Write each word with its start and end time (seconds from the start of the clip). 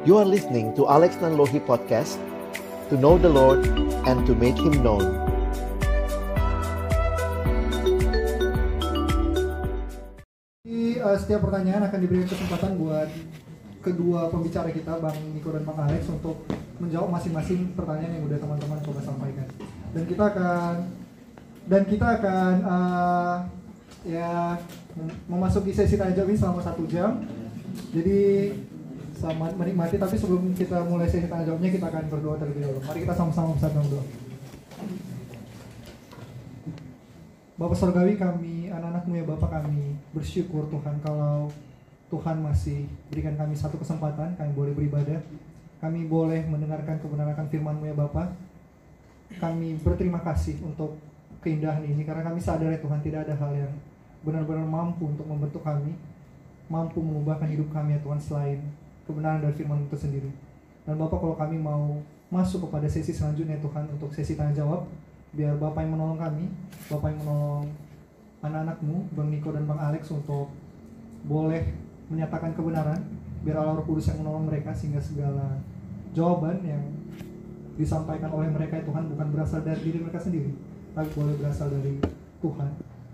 You 0.00 0.16
are 0.16 0.24
listening 0.24 0.72
to 0.80 0.88
Alex 0.88 1.20
Nanlohi 1.20 1.60
Podcast 1.60 2.16
To 2.88 2.96
know 2.96 3.20
the 3.20 3.28
Lord 3.28 3.68
and 4.08 4.24
to 4.24 4.32
make 4.32 4.56
Him 4.56 4.80
known 4.80 5.04
Di 10.64 10.96
uh, 10.96 11.20
setiap 11.20 11.44
pertanyaan 11.44 11.84
akan 11.84 12.00
diberikan 12.00 12.32
kesempatan 12.32 12.80
buat 12.80 13.12
kedua 13.84 14.32
pembicara 14.32 14.72
kita, 14.72 14.96
Bang 15.04 15.20
Niko 15.36 15.52
dan 15.52 15.68
Bang 15.68 15.76
Alex 15.84 16.08
untuk 16.08 16.48
menjawab 16.80 17.20
masing-masing 17.20 17.76
pertanyaan 17.76 18.16
yang 18.16 18.24
udah 18.24 18.40
teman-teman 18.40 18.80
coba 18.80 19.04
sampaikan. 19.04 19.52
Dan 19.92 20.08
kita 20.08 20.32
akan 20.32 20.74
dan 21.68 21.82
kita 21.84 22.06
akan 22.16 22.52
uh, 22.64 23.36
ya 24.08 24.56
mem- 24.96 25.20
memasuki 25.28 25.76
sesi 25.76 26.00
tanya 26.00 26.16
jawab 26.16 26.32
ini 26.32 26.40
selama 26.40 26.64
satu 26.64 26.88
jam. 26.88 27.20
Jadi 27.92 28.20
selamat 29.20 29.52
menikmati. 29.60 30.00
Tapi 30.00 30.16
sebelum 30.16 30.56
kita 30.56 30.80
mulai 30.88 31.04
sesi 31.04 31.28
tanya 31.28 31.44
jawabnya 31.44 31.68
kita 31.68 31.86
akan 31.92 32.04
berdoa 32.08 32.40
terlebih 32.40 32.64
dahulu. 32.64 32.80
Mari 32.88 32.98
kita 33.04 33.14
sama-sama 33.14 33.52
bersatu 33.52 33.84
doa. 33.92 34.04
Bapak 37.60 37.76
Sorgawi 37.76 38.16
kami, 38.16 38.72
anak-anakmu 38.72 39.20
ya 39.20 39.24
Bapak 39.28 39.52
kami 39.60 39.92
bersyukur 40.16 40.64
Tuhan 40.72 40.96
kalau 41.04 41.52
Tuhan 42.08 42.40
masih 42.40 42.88
berikan 43.12 43.36
kami 43.36 43.52
satu 43.52 43.76
kesempatan, 43.76 44.32
kami 44.40 44.50
boleh 44.56 44.72
beribadah, 44.72 45.20
kami 45.84 46.08
boleh 46.08 46.40
mendengarkan 46.48 46.96
kebenaran 47.04 47.44
firman-Mu 47.52 47.84
ya 47.84 47.92
Bapak. 47.92 48.32
Kami 49.36 49.76
berterima 49.84 50.24
kasih 50.24 50.56
untuk 50.64 50.96
keindahan 51.44 51.84
ini 51.84 52.00
karena 52.08 52.24
kami 52.24 52.40
sadar 52.40 52.72
ya 52.72 52.80
Tuhan 52.80 53.04
tidak 53.04 53.28
ada 53.28 53.36
hal 53.36 53.52
yang 53.52 53.72
benar-benar 54.24 54.64
mampu 54.64 55.12
untuk 55.12 55.28
membentuk 55.28 55.60
kami, 55.60 55.92
mampu 56.72 57.04
mengubahkan 57.04 57.46
hidup 57.52 57.68
kami 57.76 57.94
ya 57.94 58.00
Tuhan 58.00 58.16
selain 58.16 58.60
kebenaran 59.10 59.42
dari 59.42 59.54
firman 59.58 59.82
itu 59.82 59.98
sendiri. 59.98 60.30
Dan 60.86 60.96
Bapak 60.96 61.18
kalau 61.18 61.36
kami 61.36 61.58
mau 61.58 61.98
masuk 62.30 62.70
kepada 62.70 62.86
sesi 62.86 63.10
selanjutnya 63.10 63.58
ya 63.58 63.62
Tuhan 63.66 63.84
untuk 63.90 64.14
sesi 64.14 64.38
tanya 64.38 64.54
jawab, 64.54 64.86
biar 65.34 65.58
Bapak 65.58 65.82
yang 65.82 65.98
menolong 65.98 66.18
kami, 66.18 66.46
Bapak 66.86 67.10
yang 67.10 67.20
menolong 67.26 67.66
anak-anakmu, 68.40 68.96
Bang 69.12 69.28
Niko 69.28 69.50
dan 69.52 69.66
Bang 69.68 69.80
Alex 69.82 70.08
untuk 70.14 70.48
boleh 71.26 71.74
menyatakan 72.08 72.56
kebenaran, 72.56 72.98
biar 73.44 73.60
Allah 73.60 73.78
Roh 73.78 73.86
Kudus 73.86 74.08
yang 74.08 74.24
menolong 74.24 74.48
mereka 74.48 74.72
sehingga 74.72 75.02
segala 75.02 75.60
jawaban 76.16 76.58
yang 76.64 76.82
disampaikan 77.76 78.28
oleh 78.34 78.50
mereka 78.50 78.82
Tuhan 78.82 79.08
bukan 79.08 79.26
berasal 79.32 79.60
dari 79.62 79.80
diri 79.84 79.98
mereka 80.00 80.20
sendiri, 80.20 80.52
tapi 80.96 81.08
boleh 81.12 81.34
berasal 81.38 81.68
dari 81.70 82.00
Tuhan. 82.40 82.70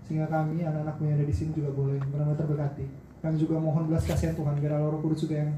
Sehingga 0.07 0.31
kami 0.31 0.63
anak-anakmu 0.63 1.03
yang 1.03 1.15
ada 1.19 1.27
di 1.27 1.35
sini 1.35 1.51
juga 1.51 1.75
boleh 1.75 1.99
benar-benar 1.99 2.39
terberkati. 2.39 2.85
Kami 3.19 3.35
juga 3.35 3.59
mohon 3.59 3.91
belas 3.91 4.07
kasihan 4.07 4.33
Tuhan, 4.33 4.55
biar 4.63 4.79
Allah 4.79 4.95
Roh 4.95 5.03
Kudus 5.03 5.27
juga 5.27 5.43
yang 5.43 5.51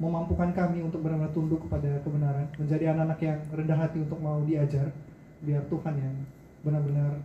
memampukan 0.00 0.48
kami 0.56 0.80
untuk 0.80 1.04
benar-benar 1.04 1.28
tunduk 1.36 1.60
kepada 1.68 2.00
kebenaran, 2.00 2.48
menjadi 2.56 2.96
anak-anak 2.96 3.20
yang 3.20 3.38
rendah 3.52 3.78
hati 3.78 3.98
untuk 4.00 4.16
mau 4.16 4.40
diajar, 4.48 4.88
biar 5.44 5.60
Tuhan 5.68 5.94
yang 6.00 6.16
benar-benar 6.64 7.20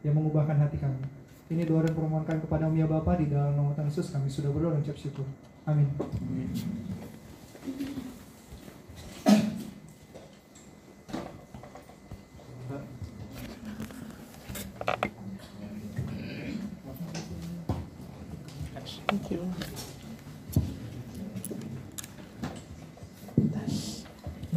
yang 0.00 0.16
mengubahkan 0.16 0.56
hati 0.56 0.80
kami. 0.80 1.04
Ini 1.52 1.68
doa 1.68 1.84
dan 1.84 1.92
permohonan 1.92 2.40
kepada 2.40 2.68
ya 2.72 2.88
Bapa 2.88 3.16
di 3.20 3.28
dalam 3.28 3.56
nama 3.56 3.76
Tuhan 3.76 3.92
Yesus 3.92 4.12
kami 4.12 4.28
sudah 4.32 4.52
berdoa 4.52 4.76
dan 4.76 4.84
ucap 4.84 4.96
syukur. 4.96 5.28
Amin. 5.68 5.88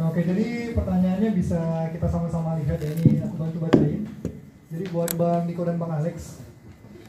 Nah, 0.02 0.10
oke, 0.10 0.18
jadi 0.32 0.72
pertanyaannya 0.72 1.30
bisa 1.36 1.60
kita 1.92 2.08
sama-sama 2.08 2.56
lihat 2.64 2.80
ya. 2.80 2.88
Ini 2.88 3.20
aku 3.28 3.36
bantu 3.36 3.68
bacain. 3.68 4.08
Jadi 4.72 4.84
buat 4.88 5.12
Bang 5.20 5.44
Niko 5.44 5.68
dan 5.68 5.76
Bang 5.76 5.92
Alex, 5.92 6.40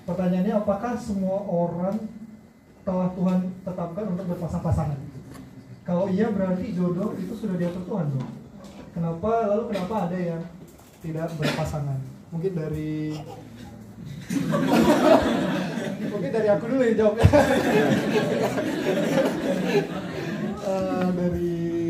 pertanyaannya 0.03 0.59
apakah 0.59 0.99
semua 0.99 1.39
orang 1.47 2.03
telah 2.83 3.15
Tuhan 3.15 3.47
tetapkan 3.63 4.11
untuk 4.11 4.27
berpasang-pasangan? 4.27 4.99
Kalau 5.87 6.11
iya 6.11 6.27
berarti 6.35 6.75
jodoh 6.75 7.15
itu 7.15 7.31
sudah 7.31 7.55
diatur 7.55 7.87
Tuhan 7.87 8.11
dong. 8.11 8.27
Kenapa 8.91 9.31
lalu 9.47 9.71
kenapa 9.71 10.11
ada 10.11 10.19
yang 10.19 10.43
tidak 10.99 11.31
berpasangan? 11.39 12.03
Mungkin 12.27 12.51
dari 12.51 13.15
Mungkin 16.11 16.31
dari 16.35 16.47
aku 16.51 16.63
dulu 16.67 16.81
yang 16.83 16.97
jawabnya. 16.99 17.27
Eh, 20.63 21.07
dari 21.19 21.82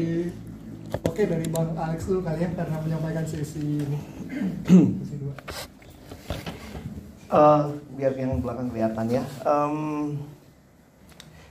Oke 1.13 1.29
dari 1.29 1.46
Bang 1.46 1.78
Alex 1.78 2.09
dulu 2.09 2.25
kalian 2.25 2.57
karena 2.57 2.74
menyampaikan 2.81 3.22
sesi 3.22 3.85
ini. 3.85 3.97
sesi 4.97 5.16
dua. 5.22 5.34
Eh, 7.29 7.63
biar 7.94 8.18
yang 8.18 8.41
belakang 8.41 8.74
kelihatan 8.74 9.22
ya. 9.22 9.22
Em, 9.46 9.78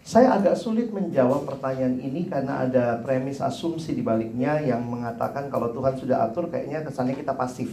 saya 0.03 0.34
agak 0.34 0.59
sulit 0.59 0.91
menjawab 0.91 1.47
pertanyaan 1.47 1.95
ini 2.03 2.27
karena 2.27 2.67
ada 2.67 2.99
premis 3.06 3.39
asumsi 3.39 3.95
di 3.95 4.03
baliknya 4.03 4.59
yang 4.59 4.83
mengatakan 4.83 5.47
kalau 5.47 5.71
Tuhan 5.71 5.95
sudah 5.95 6.27
atur 6.27 6.51
kayaknya 6.51 6.83
kesannya 6.83 7.15
kita 7.15 7.31
pasif. 7.39 7.71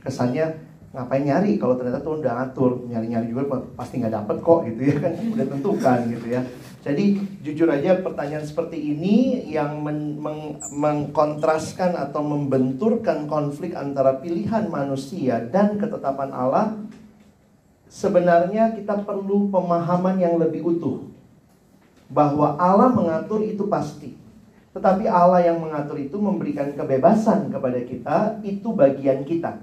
Kesannya 0.00 0.56
ngapain 0.96 1.28
nyari 1.28 1.60
kalau 1.60 1.76
ternyata 1.76 2.00
Tuhan 2.00 2.24
udah 2.24 2.48
atur 2.48 2.88
nyari-nyari 2.88 3.28
juga 3.28 3.60
pasti 3.76 4.00
nggak 4.00 4.16
dapet 4.16 4.36
kok 4.40 4.64
gitu 4.64 4.80
ya 4.80 4.96
kan 4.96 5.12
udah 5.12 5.46
tentukan 5.52 5.98
gitu 6.08 6.26
ya 6.32 6.40
jadi 6.82 7.14
jujur 7.46 7.70
aja 7.70 8.02
pertanyaan 8.02 8.42
seperti 8.42 8.74
ini 8.74 9.46
yang 9.46 9.86
men- 9.86 10.18
meng- 10.18 10.58
mengkontraskan 10.74 11.94
atau 11.94 12.26
membenturkan 12.26 13.30
konflik 13.30 13.78
antara 13.78 14.18
pilihan 14.18 14.66
manusia 14.66 15.38
dan 15.46 15.78
ketetapan 15.78 16.34
Allah 16.34 16.74
sebenarnya 17.86 18.74
kita 18.74 19.06
perlu 19.06 19.46
pemahaman 19.52 20.18
yang 20.18 20.42
lebih 20.42 20.64
utuh 20.64 21.06
bahwa 22.10 22.58
Allah 22.58 22.90
mengatur 22.90 23.46
itu 23.46 23.68
pasti. 23.70 24.18
Tetapi 24.72 25.04
Allah 25.04 25.44
yang 25.44 25.60
mengatur 25.60 26.00
itu 26.00 26.16
memberikan 26.16 26.72
kebebasan 26.72 27.52
kepada 27.52 27.78
kita 27.84 28.40
itu 28.40 28.72
bagian 28.72 29.20
kita. 29.22 29.60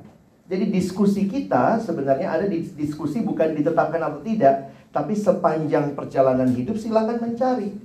Jadi 0.50 0.66
diskusi 0.70 1.30
kita 1.30 1.82
sebenarnya 1.82 2.30
ada 2.30 2.46
di 2.46 2.62
diskusi 2.62 3.22
bukan 3.22 3.54
ditetapkan 3.54 4.02
atau 4.02 4.22
tidak, 4.22 4.70
tapi 4.90 5.14
sepanjang 5.14 5.94
perjalanan 5.94 6.50
hidup 6.54 6.78
silakan 6.78 7.22
mencari. 7.22 7.78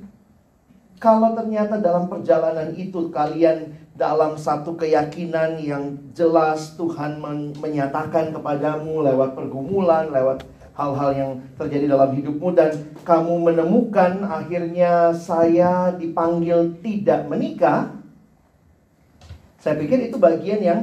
Kalau 0.97 1.37
ternyata 1.37 1.77
dalam 1.77 2.09
perjalanan 2.09 2.73
itu 2.73 3.13
kalian 3.13 3.77
dalam 3.93 4.41
satu 4.41 4.75
keyakinan 4.75 5.61
yang 5.61 6.01
jelas 6.17 6.75
Tuhan 6.81 7.21
men- 7.21 7.53
menyatakan 7.61 8.33
kepadamu 8.33 9.05
lewat 9.05 9.37
pergumulan, 9.37 10.09
lewat 10.09 10.49
hal-hal 10.75 11.11
yang 11.15 11.31
terjadi 11.55 11.93
dalam 11.93 12.11
hidupmu 12.17 12.51
dan 12.57 12.75
kamu 13.07 13.53
menemukan 13.53 14.27
akhirnya 14.27 15.15
saya 15.15 15.95
dipanggil 15.95 16.75
tidak 16.83 17.31
menikah, 17.31 17.95
saya 19.63 19.79
pikir 19.79 20.11
itu 20.11 20.17
bagian 20.19 20.61
yang 20.61 20.81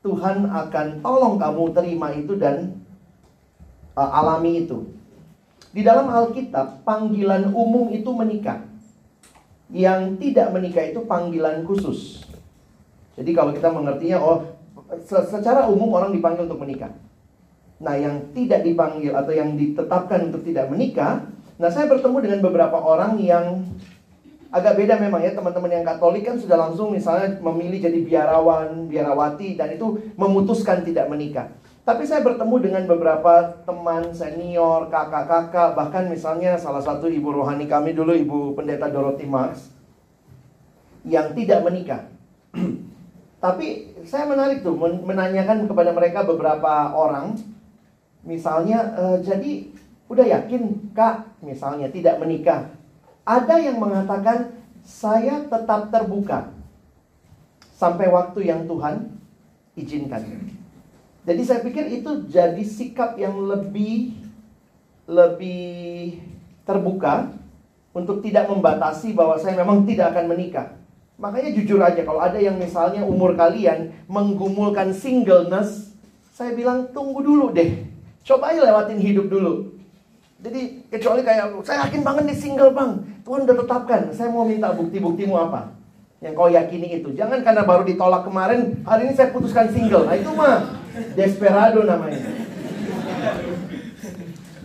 Tuhan 0.00 0.48
akan 0.48 1.04
tolong 1.04 1.36
kamu 1.36 1.62
terima 1.76 2.08
itu 2.16 2.32
dan 2.40 2.80
uh, 3.92 4.10
alami 4.16 4.64
itu. 4.64 4.99
Di 5.70 5.86
dalam 5.86 6.10
Alkitab, 6.10 6.82
panggilan 6.82 7.54
umum 7.54 7.94
itu 7.94 8.10
menikah. 8.10 8.66
Yang 9.70 10.18
tidak 10.18 10.50
menikah 10.50 10.82
itu 10.90 11.06
panggilan 11.06 11.62
khusus. 11.62 12.26
Jadi 13.14 13.30
kalau 13.30 13.54
kita 13.54 13.70
mengertinya, 13.70 14.18
oh 14.18 14.50
se- 14.98 15.26
secara 15.30 15.70
umum 15.70 15.94
orang 15.94 16.10
dipanggil 16.10 16.50
untuk 16.50 16.58
menikah. 16.58 16.90
Nah 17.78 17.94
yang 17.94 18.34
tidak 18.34 18.66
dipanggil 18.66 19.14
atau 19.14 19.30
yang 19.30 19.54
ditetapkan 19.54 20.26
untuk 20.26 20.42
tidak 20.42 20.66
menikah, 20.66 21.22
nah 21.54 21.70
saya 21.70 21.86
bertemu 21.86 22.18
dengan 22.18 22.40
beberapa 22.42 22.76
orang 22.76 23.22
yang 23.22 23.62
agak 24.50 24.74
beda 24.74 24.98
memang 24.98 25.22
ya 25.22 25.30
teman-teman 25.30 25.70
yang 25.70 25.86
Katolik 25.86 26.26
kan 26.26 26.34
sudah 26.34 26.58
langsung 26.58 26.90
misalnya 26.90 27.38
memilih 27.38 27.78
jadi 27.86 27.98
biarawan, 28.02 28.90
biarawati 28.90 29.54
dan 29.54 29.78
itu 29.78 30.10
memutuskan 30.18 30.82
tidak 30.82 31.06
menikah. 31.06 31.54
Tapi 31.90 32.06
saya 32.06 32.22
bertemu 32.22 32.70
dengan 32.70 32.86
beberapa 32.86 33.50
teman 33.66 34.14
senior, 34.14 34.86
kakak-kakak, 34.94 35.74
bahkan 35.74 36.06
misalnya 36.06 36.54
salah 36.54 36.78
satu 36.78 37.10
ibu 37.10 37.34
rohani 37.34 37.66
kami 37.66 37.98
dulu, 37.98 38.14
ibu 38.14 38.54
pendeta 38.54 38.86
Dorothy 38.86 39.26
Marx, 39.26 39.74
yang 41.02 41.34
tidak 41.34 41.66
menikah. 41.66 42.06
Tapi 43.42 43.90
saya 44.06 44.30
menarik 44.30 44.62
tuh 44.62 44.78
men- 44.78 45.02
menanyakan 45.02 45.66
kepada 45.66 45.90
mereka 45.90 46.22
beberapa 46.22 46.94
orang, 46.94 47.34
misalnya, 48.22 48.94
"Eh, 48.94 49.18
jadi 49.26 49.50
udah 50.06 50.26
yakin 50.30 50.94
kak, 50.94 51.42
misalnya 51.42 51.90
tidak 51.90 52.22
menikah, 52.22 52.70
ada 53.26 53.58
yang 53.58 53.82
mengatakan 53.82 54.54
saya 54.86 55.42
tetap 55.42 55.90
terbuka 55.90 56.54
sampai 57.74 58.06
waktu 58.14 58.46
yang 58.46 58.70
Tuhan 58.70 59.10
izinkan. 59.74 60.59
Jadi 61.24 61.42
saya 61.44 61.60
pikir 61.60 61.84
itu 62.00 62.24
jadi 62.32 62.62
sikap 62.64 63.20
yang 63.20 63.36
lebih 63.44 64.16
lebih 65.04 66.16
terbuka 66.64 67.34
untuk 67.90 68.22
tidak 68.22 68.46
membatasi 68.46 69.12
bahwa 69.12 69.36
saya 69.36 69.58
memang 69.58 69.82
tidak 69.84 70.14
akan 70.14 70.30
menikah. 70.30 70.78
Makanya 71.20 71.52
jujur 71.52 71.82
aja 71.84 72.00
kalau 72.00 72.22
ada 72.22 72.40
yang 72.40 72.56
misalnya 72.56 73.04
umur 73.04 73.36
kalian 73.36 73.92
menggumulkan 74.08 74.96
singleness, 74.96 75.92
saya 76.32 76.56
bilang 76.56 76.88
tunggu 76.96 77.20
dulu 77.20 77.52
deh. 77.52 77.84
Coba 78.24 78.56
aja 78.56 78.64
lewatin 78.64 78.96
hidup 78.96 79.28
dulu. 79.28 79.76
Jadi 80.40 80.88
kecuali 80.88 81.20
kayak 81.20 81.60
saya 81.68 81.84
yakin 81.84 82.00
banget 82.00 82.32
nih 82.32 82.38
single 82.38 82.72
bang, 82.72 83.04
Tuhan 83.28 83.44
udah 83.44 83.56
tetapkan. 83.60 84.00
Saya 84.16 84.32
mau 84.32 84.48
minta 84.48 84.72
bukti-buktimu 84.72 85.36
apa? 85.36 85.76
Yang 86.24 86.32
kau 86.32 86.48
yakini 86.48 87.04
itu. 87.04 87.12
Jangan 87.12 87.44
karena 87.44 87.68
baru 87.68 87.84
ditolak 87.84 88.24
kemarin, 88.24 88.80
hari 88.88 89.12
ini 89.12 89.12
saya 89.12 89.28
putuskan 89.28 89.68
single. 89.68 90.08
Nah 90.08 90.16
itu 90.16 90.32
mah 90.32 90.79
desperado 91.14 91.86
namanya. 91.86 92.24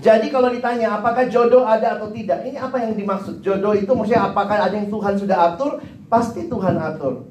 Jadi 0.05 0.29
kalau 0.29 0.53
ditanya 0.53 1.01
apakah 1.01 1.25
jodoh 1.25 1.65
ada 1.65 1.97
atau 1.97 2.13
tidak, 2.13 2.45
ini 2.45 2.61
apa 2.61 2.77
yang 2.77 2.93
dimaksud? 2.93 3.41
Jodoh 3.41 3.73
itu 3.73 3.89
maksudnya 3.89 4.29
apakah 4.29 4.61
ada 4.61 4.77
yang 4.77 4.93
Tuhan 4.93 5.17
sudah 5.17 5.37
atur? 5.53 5.81
Pasti 6.05 6.45
Tuhan 6.45 6.77
atur. 6.77 7.25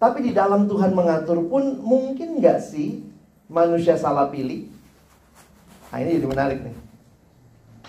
Tapi 0.00 0.18
di 0.24 0.32
dalam 0.32 0.64
Tuhan 0.64 0.96
mengatur 0.96 1.44
pun 1.44 1.80
mungkin 1.84 2.40
nggak 2.40 2.60
sih 2.60 3.04
manusia 3.52 4.00
salah 4.00 4.32
pilih? 4.32 4.68
Nah 5.92 5.98
ini 6.00 6.16
jadi 6.16 6.28
menarik 6.28 6.58
nih. 6.64 6.76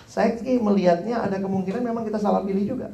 Saya 0.04 0.36
melihatnya 0.44 1.24
ada 1.24 1.40
kemungkinan 1.40 1.80
memang 1.80 2.04
kita 2.04 2.20
salah 2.20 2.44
pilih 2.44 2.64
juga. 2.68 2.92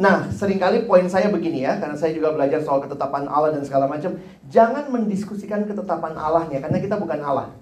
Nah, 0.00 0.32
sering 0.32 0.56
kali 0.56 0.88
poin 0.88 1.04
saya 1.12 1.28
begini 1.28 1.60
ya, 1.60 1.76
karena 1.76 1.92
saya 1.92 2.16
juga 2.16 2.32
belajar 2.32 2.64
soal 2.64 2.80
ketetapan 2.80 3.28
Allah 3.28 3.52
dan 3.52 3.60
segala 3.60 3.84
macam. 3.84 4.16
Jangan 4.48 4.88
mendiskusikan 4.88 5.68
ketetapan 5.68 6.16
Allahnya, 6.16 6.64
karena 6.64 6.80
kita 6.80 6.96
bukan 6.96 7.20
Allah 7.20 7.52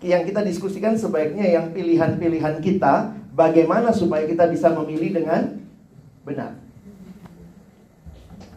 yang 0.00 0.24
kita 0.24 0.40
diskusikan 0.40 0.96
sebaiknya 0.96 1.44
yang 1.44 1.76
pilihan-pilihan 1.76 2.64
kita 2.64 3.12
bagaimana 3.36 3.92
supaya 3.92 4.24
kita 4.24 4.48
bisa 4.48 4.72
memilih 4.72 5.20
dengan 5.20 5.60
benar. 6.24 6.56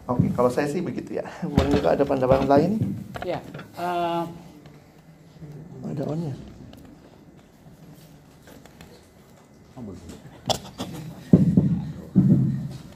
Oke, 0.08 0.28
kalau 0.36 0.48
saya 0.48 0.68
sih 0.68 0.80
begitu 0.80 1.20
ya. 1.20 1.24
Mungkin 1.48 1.84
ada 1.84 2.04
pandangan 2.04 2.48
lain? 2.48 2.80
Ya, 3.24 3.40
uh, 3.76 4.24
ada 5.84 6.04
onnya. 6.08 6.34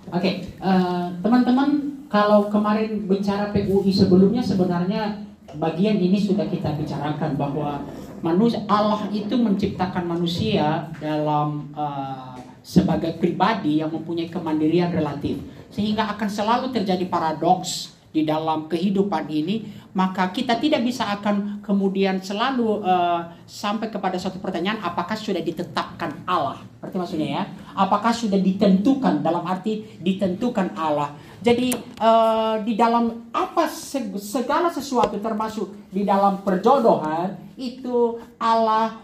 Oke, 0.09 0.21
okay, 0.25 0.35
uh, 0.65 1.13
teman-teman, 1.21 2.01
kalau 2.09 2.49
kemarin 2.49 3.05
bicara 3.05 3.53
PUI 3.53 3.93
sebelumnya 3.93 4.41
sebenarnya 4.41 5.21
bagian 5.61 6.01
ini 6.01 6.17
sudah 6.17 6.49
kita 6.49 6.73
bicarakan 6.81 7.37
bahwa 7.37 7.85
manusia 8.25 8.65
Allah 8.69 9.05
itu 9.13 9.37
menciptakan 9.37 10.09
manusia 10.09 10.89
dalam 10.97 11.69
uh, 11.77 12.37
sebagai 12.65 13.21
pribadi 13.21 13.85
yang 13.85 13.93
mempunyai 13.93 14.33
kemandirian 14.33 14.93
relatif. 14.93 15.41
Sehingga 15.69 16.09
akan 16.17 16.29
selalu 16.29 16.67
terjadi 16.73 17.05
paradoks 17.09 17.98
di 18.09 18.25
dalam 18.25 18.67
kehidupan 18.67 19.29
ini 19.29 19.69
maka 19.93 20.31
kita 20.31 20.57
tidak 20.63 20.87
bisa 20.87 21.11
akan 21.11 21.61
kemudian 21.61 22.23
selalu 22.23 22.81
uh, 22.87 23.21
sampai 23.45 23.91
kepada 23.91 24.15
suatu 24.15 24.39
pertanyaan 24.39 24.79
apakah 24.81 25.19
sudah 25.19 25.43
ditetapkan 25.43 26.23
Allah? 26.25 26.63
Berarti 26.79 26.97
maksudnya 26.97 27.29
ya 27.29 27.43
apakah 27.75 28.15
sudah 28.15 28.39
ditentukan 28.39 29.21
dalam 29.21 29.43
arti 29.43 29.99
ditentukan 29.99 30.79
Allah 30.79 31.13
jadi 31.39 31.71
uh, 32.03 32.59
di 32.67 32.75
dalam 32.75 33.31
apa 33.31 33.71
segala 34.19 34.75
sesuatu 34.75 35.23
termasuk 35.23 35.71
di 35.95 36.03
dalam 36.03 36.43
perjodohan 36.43 37.49
itu 37.59 38.23
Allah 38.39 39.03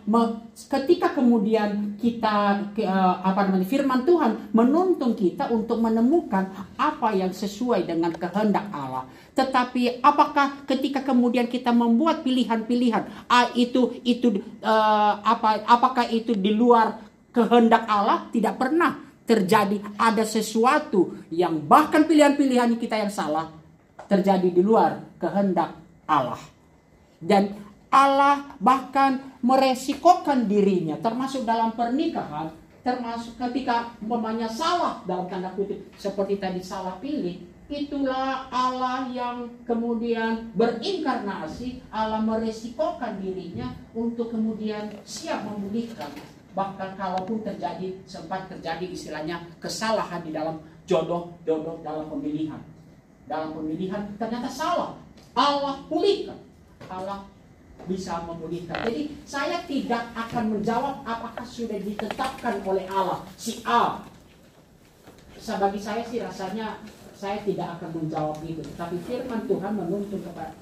ketika 0.71 1.11
kemudian 1.11 1.99
kita 1.99 2.71
uh, 2.87 3.17
apa 3.23 3.51
namanya 3.51 3.67
firman 3.67 4.07
Tuhan 4.07 4.55
menuntun 4.55 5.15
kita 5.19 5.51
untuk 5.51 5.83
menemukan 5.83 6.51
apa 6.79 7.15
yang 7.15 7.35
sesuai 7.35 7.87
dengan 7.87 8.15
kehendak 8.15 8.71
Allah. 8.71 9.11
Tetapi 9.35 9.99
apakah 9.99 10.63
ketika 10.71 11.03
kemudian 11.03 11.51
kita 11.51 11.75
membuat 11.75 12.23
pilihan-pilihan 12.23 13.27
ah, 13.27 13.51
itu 13.59 13.99
itu 14.07 14.39
uh, 14.63 15.19
apa 15.23 15.67
apakah 15.67 16.07
itu 16.11 16.35
di 16.39 16.55
luar 16.55 17.03
kehendak 17.35 17.87
Allah? 17.91 18.31
Tidak 18.31 18.55
pernah 18.55 19.14
terjadi 19.25 19.81
ada 19.97 20.25
sesuatu 20.25 21.17
yang 21.33 21.61
bahkan 21.65 22.05
pilihan-pilihan 22.05 22.77
kita 22.77 23.01
yang 23.01 23.13
salah 23.13 23.49
terjadi 24.05 24.53
di 24.53 24.61
luar 24.61 25.01
kehendak 25.17 25.77
Allah. 26.05 26.41
Dan 27.19 27.57
Allah 27.95 28.59
bahkan 28.59 29.23
meresikokan 29.39 30.51
dirinya 30.51 30.99
termasuk 30.99 31.47
dalam 31.47 31.71
pernikahan 31.79 32.51
termasuk 32.85 33.39
ketika 33.39 33.97
umpamanya 34.03 34.51
salah 34.51 35.01
dalam 35.09 35.25
tanda 35.31 35.49
kutip 35.55 35.79
seperti 35.97 36.37
tadi 36.37 36.61
salah 36.61 36.99
pilih 37.01 37.41
itulah 37.71 38.45
Allah 38.53 39.09
yang 39.09 39.49
kemudian 39.65 40.53
berinkarnasi 40.53 41.81
Allah 41.89 42.21
meresikokan 42.21 43.23
dirinya 43.23 43.73
untuk 43.97 44.35
kemudian 44.35 44.91
siap 45.07 45.49
memulihkan 45.49 46.13
bahkan 46.55 46.95
kalaupun 46.95 47.43
terjadi 47.43 47.99
sempat 48.07 48.47
terjadi 48.47 48.87
istilahnya 48.87 49.43
kesalahan 49.59 50.23
di 50.23 50.31
dalam 50.31 50.63
jodoh 50.87 51.35
jodoh 51.43 51.83
dalam 51.83 52.07
pemilihan. 52.09 52.63
Dalam 53.27 53.53
pemilihan 53.53 54.15
ternyata 54.17 54.47
salah. 54.49 54.95
Allah 55.35 55.83
pulihkan. 55.91 56.39
Allah 56.87 57.27
bisa 57.85 58.23
memulihkan. 58.25 58.87
Jadi 58.87 59.19
saya 59.27 59.61
tidak 59.67 60.15
akan 60.15 60.57
menjawab 60.57 61.05
apakah 61.05 61.45
sudah 61.45 61.77
ditetapkan 61.83 62.63
oleh 62.65 62.87
Allah 62.89 63.27
si 63.37 63.61
A. 63.67 64.01
Bagi 65.45 65.77
saya 65.77 66.01
sih 66.09 66.25
rasanya 66.25 66.81
saya 67.13 67.41
tidak 67.45 67.77
akan 67.81 67.91
menjawab 68.05 68.39
itu. 68.45 68.65
Tapi 68.77 68.97
firman 69.05 69.45
Tuhan 69.45 69.73
menuntut 69.77 70.21
kepada 70.25 70.53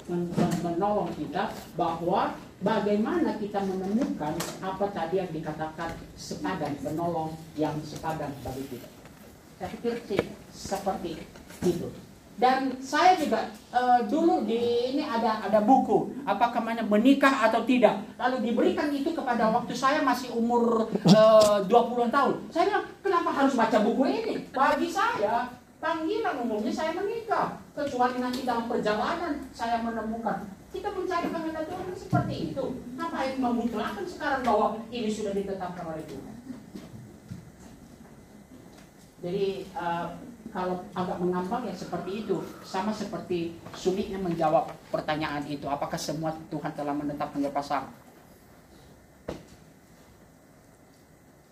menolong 0.62 1.10
kita 1.14 1.54
bahwa 1.78 2.34
bagaimana 2.62 3.37
kita 3.37 3.61
menemukan 3.62 4.35
apa 4.62 4.87
tadi 4.94 5.19
yang 5.19 5.31
dikatakan 5.35 5.91
sepadan, 6.14 6.73
menolong 6.81 7.35
yang 7.59 7.75
sepadan 7.82 8.31
bagi 8.41 8.64
kita. 8.70 8.88
Saya 9.59 9.69
pikir 9.79 9.94
sih 10.06 10.23
seperti 10.50 11.23
itu. 11.62 11.91
Dan 12.32 12.81
saya 12.81 13.12
juga 13.20 13.53
uh, 13.76 14.00
dulu 14.09 14.49
di 14.49 14.97
ini 14.97 15.05
ada 15.05 15.44
ada 15.44 15.61
buku 15.61 16.17
apakah 16.25 16.64
namanya 16.64 16.82
menikah 16.88 17.44
atau 17.44 17.61
tidak. 17.69 18.00
Lalu 18.17 18.50
diberikan 18.50 18.88
itu 18.88 19.12
kepada 19.12 19.52
waktu 19.52 19.76
saya 19.76 20.00
masih 20.00 20.33
umur 20.33 20.88
uh, 21.12 21.61
20 21.69 22.09
tahun. 22.09 22.35
Saya 22.49 22.73
bilang, 22.73 22.87
kenapa 23.04 23.31
harus 23.37 23.52
baca 23.52 23.78
buku 23.85 24.02
ini? 24.09 24.35
Bagi 24.49 24.88
saya 24.88 25.52
Panggilan 25.83 26.47
umumnya 26.47 26.71
saya 26.71 26.95
menikah. 26.95 27.59
Kecuali 27.75 28.23
nanti 28.23 28.47
dalam 28.47 28.71
perjalanan 28.71 29.42
saya 29.50 29.83
menemukan. 29.83 30.47
Kita 30.73 30.88
mencari 30.88 31.29
kehendak 31.29 31.64
Tuhan 31.69 31.87
seperti 31.93 32.35
itu. 32.50 32.64
Ngapain 32.97 33.37
memutlakkan 33.37 34.09
sekarang 34.09 34.41
bahwa 34.41 34.67
ini 34.88 35.09
sudah 35.12 35.37
ditetapkan 35.37 35.85
oleh 35.85 36.05
Tuhan. 36.09 36.37
Jadi 39.23 39.47
uh, 39.76 40.17
kalau 40.50 40.83
agak 40.97 41.17
mengambang 41.21 41.69
ya 41.69 41.76
seperti 41.76 42.25
itu. 42.25 42.41
Sama 42.64 42.91
seperti 42.91 43.52
sulitnya 43.76 44.17
menjawab 44.17 44.73
pertanyaan 44.88 45.45
itu. 45.45 45.69
Apakah 45.69 46.00
semua 46.00 46.33
Tuhan 46.49 46.73
telah 46.73 46.97
menetapkan 46.97 47.45
pasangan? 47.52 47.93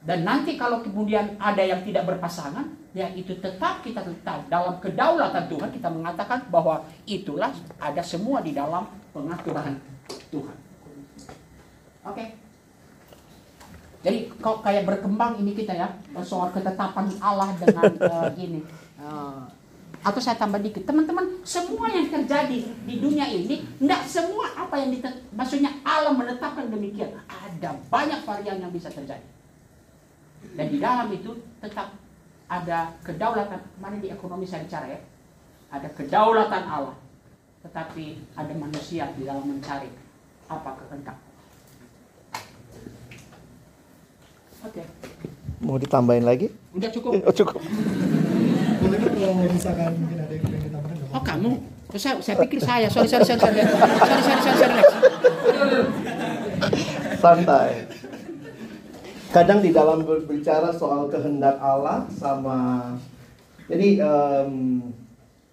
Dan 0.01 0.25
nanti 0.25 0.57
kalau 0.57 0.81
kemudian 0.81 1.37
ada 1.37 1.61
yang 1.61 1.85
tidak 1.85 2.09
berpasangan, 2.09 2.65
ya 2.97 3.13
itu 3.13 3.37
tetap 3.37 3.85
kita 3.85 4.01
tetap 4.01 4.49
dalam 4.49 4.81
kedaulatan 4.81 5.45
Tuhan 5.45 5.71
kita 5.71 5.93
mengatakan 5.93 6.49
bahwa 6.49 6.89
itulah 7.05 7.53
ada 7.77 8.01
semua 8.01 8.41
di 8.41 8.57
dalam 8.57 8.89
pengaturan 9.11 9.79
Tuhan. 10.31 10.57
Oke. 12.07 12.15
Okay. 12.15 12.29
Jadi 14.01 14.19
kok 14.41 14.65
kayak 14.65 14.89
berkembang 14.89 15.37
ini 15.45 15.53
kita 15.53 15.77
ya 15.77 15.89
soal 16.25 16.49
ketetapan 16.57 17.13
Allah 17.21 17.53
dengan 17.61 17.93
uh, 18.01 18.33
ini. 18.45 18.65
Uh, 18.97 19.45
atau 20.01 20.17
saya 20.17 20.41
tambah 20.41 20.57
dikit, 20.65 20.89
teman-teman, 20.89 21.45
semua 21.45 21.93
yang 21.93 22.09
terjadi 22.09 22.73
di 22.89 22.95
dunia 22.97 23.29
ini, 23.29 23.61
tidak 23.61 24.01
semua 24.09 24.49
apa 24.57 24.81
yang 24.81 24.97
ditet 24.97 25.13
maksudnya 25.37 25.77
Allah 25.85 26.17
menetapkan 26.17 26.73
demikian. 26.73 27.21
Ada 27.29 27.77
banyak 27.93 28.25
varian 28.25 28.65
yang 28.65 28.73
bisa 28.73 28.89
terjadi. 28.89 29.29
Dan 30.57 30.67
di 30.73 30.81
dalam 30.81 31.13
itu 31.13 31.37
tetap 31.61 31.93
ada 32.49 32.97
kedaulatan. 33.05 33.61
Mana 33.77 34.01
di 34.01 34.09
ekonomi 34.09 34.49
saya 34.49 34.65
bicara 34.65 34.89
ya? 34.89 35.01
Ada 35.69 35.93
kedaulatan 35.93 36.65
Allah. 36.65 36.97
Tetapi 37.61 38.05
ada 38.37 38.55
manusia 38.57 39.13
di 39.15 39.29
dalam 39.29 39.45
mencari 39.45 39.89
apa 40.49 40.71
kehendak. 40.81 41.17
Oke. 44.61 44.81
Okay. 44.81 44.87
Mau 45.61 45.77
ditambahin 45.77 46.25
lagi? 46.25 46.49
Enggak 46.73 46.93
cukup. 46.97 47.21
Oh, 47.21 47.35
cukup. 47.35 47.61
kalau 49.21 49.37
misalkan 49.53 49.93
mungkin 50.01 50.19
ada 50.25 50.33
yang 50.33 50.45
pengen 50.45 50.61
ditambahkan. 50.73 51.13
Oh 51.13 51.23
kamu? 51.23 51.51
Saya, 52.01 52.17
saya 52.25 52.37
pikir 52.41 52.59
saya. 52.65 52.87
Sorry, 52.89 53.09
sorry, 53.09 53.25
sorry, 53.29 53.41
sorry. 53.41 53.61
Sorry, 53.61 54.23
sorry, 54.25 54.41
sorry, 54.41 54.57
sorry. 54.57 54.83
Santai. 57.21 58.01
kadang 59.31 59.63
di 59.63 59.71
dalam 59.71 60.03
berbicara 60.03 60.75
soal 60.75 61.07
kehendak 61.07 61.55
Allah 61.63 62.03
sama 62.11 62.91
jadi 63.71 64.03
em, 64.03 64.83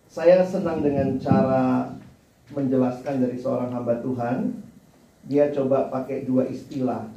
saya 0.07 0.43
senang 0.47 0.79
dengan 0.79 1.19
cara 1.19 1.91
menjelaskan 2.55 3.27
dari 3.27 3.37
seorang 3.37 3.75
hamba 3.75 3.99
Tuhan. 3.99 4.63
Dia 5.27 5.51
coba 5.51 5.91
pakai 5.91 6.23
dua 6.23 6.47
istilah. 6.47 7.11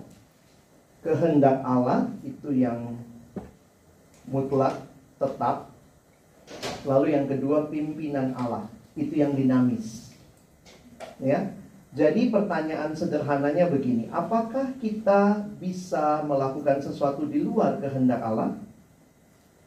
Kehendak 1.00 1.62
Allah 1.62 2.10
itu 2.26 2.50
yang 2.50 2.98
mutlak 4.26 4.82
tetap. 5.16 5.70
Lalu 6.82 7.14
yang 7.14 7.30
kedua 7.30 7.70
pimpinan 7.70 8.34
Allah. 8.34 8.66
Itu 8.98 9.14
yang 9.14 9.38
dinamis. 9.38 10.10
Ya. 11.22 11.54
Jadi 11.90 12.30
pertanyaan 12.30 12.94
sederhananya 12.94 13.66
begini, 13.66 14.06
apakah 14.14 14.78
kita 14.78 15.42
bisa 15.58 16.22
melakukan 16.22 16.78
sesuatu 16.78 17.26
di 17.26 17.42
luar 17.42 17.82
kehendak 17.82 18.22
Allah? 18.22 18.54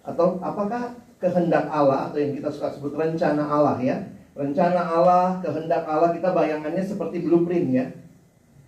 Atau 0.08 0.40
apakah 0.40 1.03
kehendak 1.24 1.72
Allah 1.72 2.12
atau 2.12 2.20
yang 2.20 2.36
kita 2.36 2.52
suka 2.52 2.68
sebut 2.76 2.92
rencana 3.00 3.48
Allah 3.48 3.80
ya? 3.80 3.96
Rencana 4.36 4.84
Allah, 4.84 5.40
kehendak 5.40 5.88
Allah 5.88 6.12
kita 6.12 6.36
bayangannya 6.36 6.84
seperti 6.84 7.24
blueprint 7.24 7.72
ya. 7.72 7.86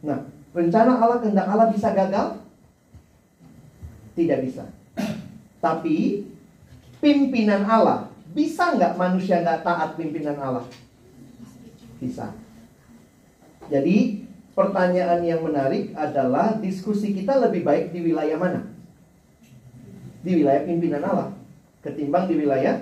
Nah, 0.08 0.24
rencana 0.56 0.96
Allah, 0.96 1.20
kehendak 1.20 1.52
Allah 1.52 1.68
bisa 1.68 1.92
gagal? 1.92 2.40
Tidak 4.16 4.40
bisa. 4.40 4.64
Tapi 5.60 6.24
pimpinan 7.04 7.68
Allah, 7.68 8.08
bisa 8.32 8.72
nggak 8.80 8.96
manusia 8.96 9.44
nggak 9.44 9.68
taat 9.68 10.00
pimpinan 10.00 10.40
Allah? 10.40 10.64
Bisa. 12.00 12.32
Jadi 13.68 14.24
pertanyaan 14.56 15.20
yang 15.26 15.44
menarik 15.44 15.92
adalah 15.98 16.56
diskusi 16.62 17.12
kita 17.12 17.36
lebih 17.42 17.68
baik 17.68 17.92
di 17.92 18.00
wilayah 18.06 18.38
mana? 18.40 18.62
Di 20.22 20.32
wilayah 20.38 20.64
pimpinan 20.64 21.04
Allah 21.04 21.45
ketimbang 21.86 22.26
di 22.26 22.42
wilayah 22.42 22.82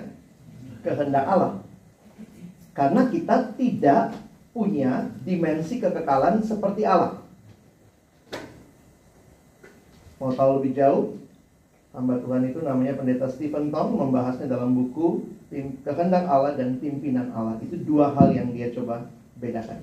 kehendak 0.80 1.28
Allah. 1.28 1.60
Karena 2.72 3.06
kita 3.12 3.52
tidak 3.54 4.16
punya 4.56 5.12
dimensi 5.22 5.78
kekekalan 5.78 6.40
seperti 6.40 6.88
Allah. 6.88 7.20
Mau 10.16 10.32
tahu 10.32 10.64
lebih 10.64 10.72
jauh? 10.72 11.20
Hamba 11.94 12.18
Tuhan 12.18 12.50
itu 12.50 12.58
namanya 12.64 12.98
pendeta 12.98 13.30
Stephen 13.30 13.70
Tong 13.70 13.94
membahasnya 13.94 14.50
dalam 14.50 14.74
buku 14.74 15.30
Kehendak 15.86 16.26
Allah 16.26 16.58
dan 16.58 16.82
Pimpinan 16.82 17.30
Allah. 17.30 17.62
Itu 17.62 17.78
dua 17.78 18.10
hal 18.10 18.34
yang 18.34 18.50
dia 18.50 18.74
coba 18.74 19.06
bedakan. 19.38 19.78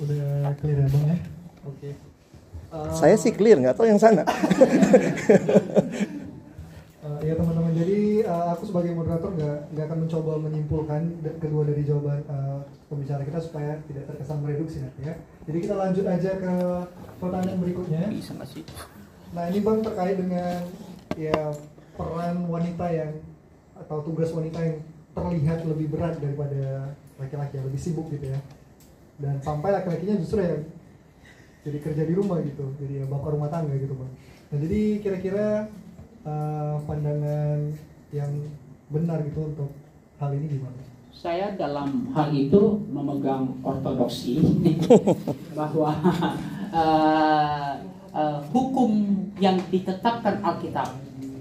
Udah 0.00 0.56
clear 0.56 0.78
ya 0.80 0.88
bang 0.88 1.04
ya? 1.12 1.16
Oke. 1.68 2.11
Uh, 2.72 2.88
Saya 2.96 3.20
sih 3.20 3.36
clear, 3.36 3.60
nggak 3.60 3.76
tahu 3.76 3.84
yang 3.84 4.00
sana. 4.00 4.24
uh, 4.24 4.32
ya 7.28 7.36
teman-teman, 7.36 7.68
jadi 7.76 8.24
uh, 8.24 8.56
aku 8.56 8.64
sebagai 8.64 8.96
moderator 8.96 9.28
nggak 9.36 9.76
nggak 9.76 9.84
akan 9.92 9.98
mencoba 10.08 10.32
menyimpulkan 10.40 11.20
kedua 11.36 11.68
dari 11.68 11.84
jawaban 11.84 12.24
uh, 12.32 12.64
pembicara 12.88 13.28
kita 13.28 13.44
supaya 13.44 13.76
tidak 13.84 14.08
terkesan 14.08 14.40
mereduksi 14.40 14.80
nanti 14.80 15.04
ya. 15.04 15.20
Jadi 15.44 15.58
kita 15.68 15.74
lanjut 15.76 16.04
aja 16.08 16.30
ke 16.32 16.52
pertanyaan 17.20 17.60
berikutnya. 17.60 18.08
Bisa? 18.08 18.32
Nah 19.36 19.44
ini 19.52 19.60
bang 19.60 19.78
terkait 19.84 20.16
dengan 20.16 20.64
ya 21.20 21.52
peran 22.00 22.48
wanita 22.48 22.88
yang 22.88 23.12
atau 23.84 24.00
tugas 24.00 24.32
wanita 24.32 24.64
yang 24.64 24.80
terlihat 25.12 25.68
lebih 25.68 25.92
berat 25.92 26.16
daripada 26.16 26.96
laki-laki 27.20 27.60
yang 27.60 27.68
lebih 27.68 27.80
sibuk 27.84 28.08
gitu 28.08 28.32
ya 28.32 28.40
dan 29.20 29.38
sampai 29.44 29.70
laki-lakinya 29.70 30.16
justru 30.18 30.40
yang 30.40 30.64
jadi 31.62 31.78
kerja 31.78 32.02
di 32.06 32.14
rumah 32.18 32.38
gitu 32.42 32.74
jadi 32.82 33.02
ya 33.02 33.04
bapak 33.06 33.38
rumah 33.38 33.48
tangga 33.50 33.74
gitu 33.78 33.94
bang 33.94 34.12
nah 34.52 34.58
jadi 34.58 34.80
kira-kira 35.00 35.46
uh, 36.26 36.76
pandangan 36.84 37.72
yang 38.12 38.32
benar 38.92 39.24
gitu 39.24 39.48
untuk 39.48 39.70
hal 40.20 40.30
ini 40.36 40.46
gimana? 40.60 40.80
Saya 41.12 41.56
dalam 41.56 42.12
hal 42.12 42.28
itu 42.30 42.82
memegang 42.92 43.58
ortodoksi 43.64 44.42
bahwa 45.58 45.92
eh, 46.72 47.72
eh, 48.16 48.38
hukum 48.50 48.90
yang 49.38 49.60
ditetapkan 49.70 50.40
Alkitab 50.40 50.88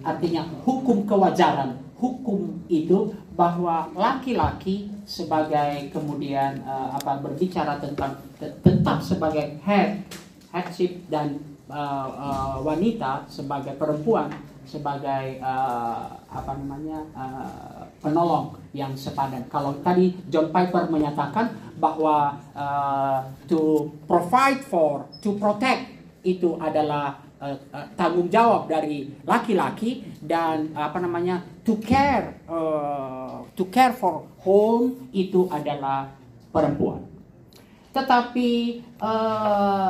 artinya 0.01 0.45
hukum 0.65 1.05
kewajaran 1.05 1.77
hukum 2.01 2.57
itu 2.65 3.13
bahwa 3.37 3.85
laki-laki 3.93 4.89
sebagai 5.05 5.93
kemudian 5.93 6.57
eh, 6.65 6.89
apa 6.97 7.21
berbicara 7.21 7.77
tentang 7.77 8.17
te- 8.41 8.57
tetap 8.65 8.97
sebagai 9.05 9.61
head 9.61 10.01
headship 10.49 11.05
dan 11.13 11.37
eh, 11.69 12.07
eh, 12.09 12.55
wanita 12.65 13.29
sebagai 13.29 13.77
perempuan 13.77 14.33
sebagai 14.65 15.37
eh, 15.37 16.03
apa 16.31 16.51
namanya 16.57 17.05
eh, 17.13 17.83
penolong 18.01 18.57
yang 18.73 18.97
sepadan. 18.97 19.45
Kalau 19.51 19.77
tadi 19.85 20.15
John 20.31 20.49
Piper 20.49 20.89
menyatakan 20.89 21.53
bahwa 21.77 22.33
eh, 22.57 23.19
to 23.45 23.93
provide 24.09 24.65
for, 24.65 25.05
to 25.21 25.37
protect 25.37 25.85
itu 26.25 26.57
adalah 26.61 27.17
eh, 27.41 27.57
eh, 27.57 27.87
tanggung 27.97 28.29
jawab 28.29 28.69
dari 28.69 29.09
laki-laki 29.25 30.05
dan 30.21 30.69
apa 30.77 31.01
namanya 31.01 31.41
to 31.65 31.75
care 31.81 32.37
eh, 32.45 33.35
to 33.57 33.65
care 33.73 33.91
for 33.91 34.29
home 34.45 35.09
itu 35.11 35.49
adalah 35.49 36.13
perempuan. 36.53 37.01
Tetapi 37.91 38.49
eh, 38.85 39.89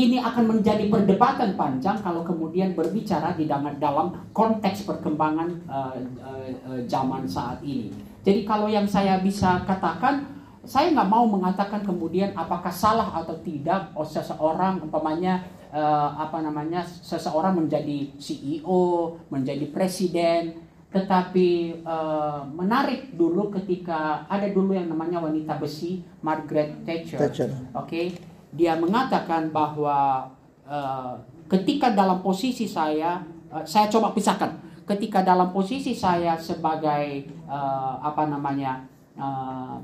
ini 0.00 0.16
akan 0.16 0.44
menjadi 0.56 0.88
perdebatan 0.88 1.58
panjang 1.58 1.98
kalau 2.00 2.24
kemudian 2.24 2.72
berbicara 2.72 3.36
di 3.36 3.44
dalam, 3.44 4.14
konteks 4.32 4.88
perkembangan 4.88 5.48
eh, 5.66 5.96
eh, 6.06 6.80
zaman 6.86 7.26
saat 7.26 7.60
ini. 7.66 7.90
Jadi 8.20 8.44
kalau 8.44 8.68
yang 8.68 8.84
saya 8.84 9.18
bisa 9.20 9.64
katakan, 9.64 10.28
saya 10.64 10.92
nggak 10.92 11.08
mau 11.08 11.24
mengatakan 11.24 11.80
kemudian 11.80 12.36
apakah 12.36 12.68
salah 12.68 13.08
atau 13.16 13.32
tidak 13.40 13.90
oh, 13.96 14.04
seseorang 14.04 14.78
umpamanya 14.84 15.40
eh, 15.70 16.10
apa 16.18 16.42
namanya 16.42 16.82
seseorang 16.84 17.56
menjadi 17.64 18.10
CEO, 18.18 19.16
menjadi 19.30 19.66
presiden, 19.70 20.58
tetapi 20.90 21.80
eh, 21.86 22.40
menarik 22.50 23.14
dulu 23.14 23.54
ketika 23.54 24.26
ada 24.26 24.50
dulu 24.50 24.74
yang 24.74 24.90
namanya 24.90 25.22
wanita 25.22 25.54
besi 25.62 26.02
Margaret 26.20 26.82
Thatcher, 26.82 27.18
Thatcher. 27.18 27.50
oke? 27.72 28.02
Dia 28.50 28.74
mengatakan 28.74 29.54
bahwa 29.54 30.26
eh, 30.66 31.14
ketika 31.46 31.94
dalam 31.94 32.18
posisi 32.18 32.66
saya 32.66 33.22
eh, 33.54 33.64
saya 33.64 33.86
coba 33.86 34.10
pisahkan. 34.10 34.68
Ketika 34.90 35.22
dalam 35.22 35.54
posisi 35.54 35.94
saya 35.94 36.34
sebagai 36.34 37.30
eh, 37.30 37.94
apa 38.02 38.26
namanya 38.26 38.82
eh, 39.14 39.76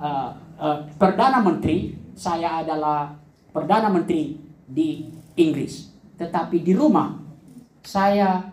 eh, 0.00 0.30
eh, 0.56 0.78
perdana 0.96 1.44
menteri 1.44 1.92
saya 2.16 2.64
adalah 2.64 3.12
perdana 3.52 3.92
menteri 3.92 4.40
di 4.64 5.12
Inggris 5.36 5.92
tetapi 6.16 6.64
di 6.64 6.72
rumah 6.72 7.20
saya 7.84 8.50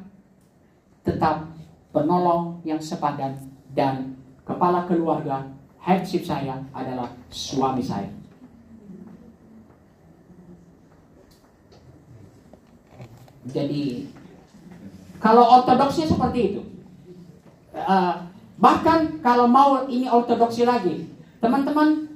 tetap 1.02 1.50
penolong 1.90 2.62
yang 2.68 2.80
sepadan 2.80 3.40
dan 3.74 4.14
kepala 4.44 4.86
keluarga 4.86 5.48
headship 5.82 6.28
saya 6.28 6.60
adalah 6.76 7.12
suami 7.32 7.82
saya 7.82 8.12
Jadi 13.44 14.08
kalau 15.20 15.44
ortodoksnya 15.60 16.08
seperti 16.08 16.40
itu. 16.56 16.62
Eh, 17.76 18.16
bahkan 18.56 19.20
kalau 19.20 19.50
mau 19.50 19.84
ini 19.92 20.08
ortodoksi 20.08 20.64
lagi, 20.64 21.12
teman-teman 21.44 22.08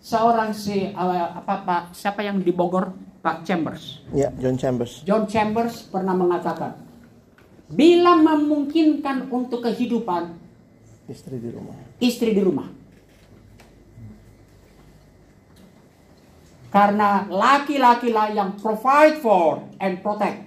seorang 0.00 0.56
si 0.56 0.88
eh, 0.88 1.28
apa 1.36 1.54
Pak 1.66 1.82
siapa 1.92 2.24
yang 2.24 2.40
di 2.40 2.52
Bogor 2.54 2.96
Pak 3.20 3.44
Chambers. 3.44 4.00
Ya, 4.16 4.32
John 4.40 4.56
Chambers. 4.56 5.04
John 5.04 5.28
Chambers 5.28 5.84
pernah 5.92 6.16
mengatakan, 6.16 6.80
bila 7.70 8.16
memungkinkan 8.16 9.28
untuk 9.30 9.62
kehidupan 9.62 10.40
Istri 11.10 11.42
di 11.42 11.50
rumah. 11.50 11.76
istri 11.98 12.30
di 12.30 12.42
rumah. 12.42 12.68
Karena 16.70 17.26
laki-laki 17.26 18.14
lah 18.14 18.30
yang 18.30 18.54
provide 18.54 19.18
for 19.18 19.66
and 19.82 19.98
protect. 19.98 20.46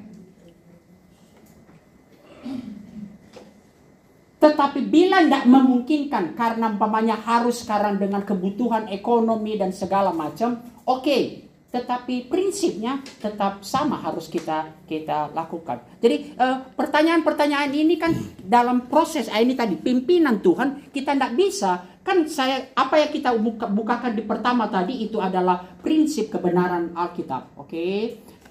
Tetapi 4.40 4.80
bila 4.88 5.20
tidak 5.20 5.48
memungkinkan 5.48 6.36
karena 6.36 6.72
umpamanya 6.72 7.20
harus 7.20 7.64
sekarang 7.64 8.00
dengan 8.00 8.24
kebutuhan 8.24 8.88
ekonomi 8.88 9.60
dan 9.60 9.76
segala 9.76 10.16
macam, 10.16 10.64
oke. 10.88 11.43
Tetapi 11.74 12.30
prinsipnya 12.30 13.02
tetap 13.18 13.66
sama 13.66 13.98
harus 13.98 14.30
kita 14.30 14.70
kita 14.86 15.34
lakukan. 15.34 15.82
Jadi 15.98 16.38
eh, 16.38 16.58
pertanyaan-pertanyaan 16.78 17.74
ini 17.74 17.98
kan 17.98 18.14
dalam 18.46 18.86
proses 18.86 19.26
ah, 19.34 19.42
ini 19.42 19.58
tadi 19.58 19.74
pimpinan 19.74 20.38
Tuhan 20.38 20.94
kita 20.94 21.18
tidak 21.18 21.34
bisa 21.34 21.94
kan 22.04 22.28
saya 22.28 22.70
apa 22.76 23.00
yang 23.00 23.12
kita 23.16 23.32
buka, 23.40 23.66
bukakan 23.72 24.12
di 24.14 24.24
pertama 24.28 24.68
tadi 24.68 25.08
itu 25.08 25.24
adalah 25.24 25.64
prinsip 25.80 26.28
kebenaran 26.30 26.92
Alkitab, 26.92 27.56
oke? 27.56 27.88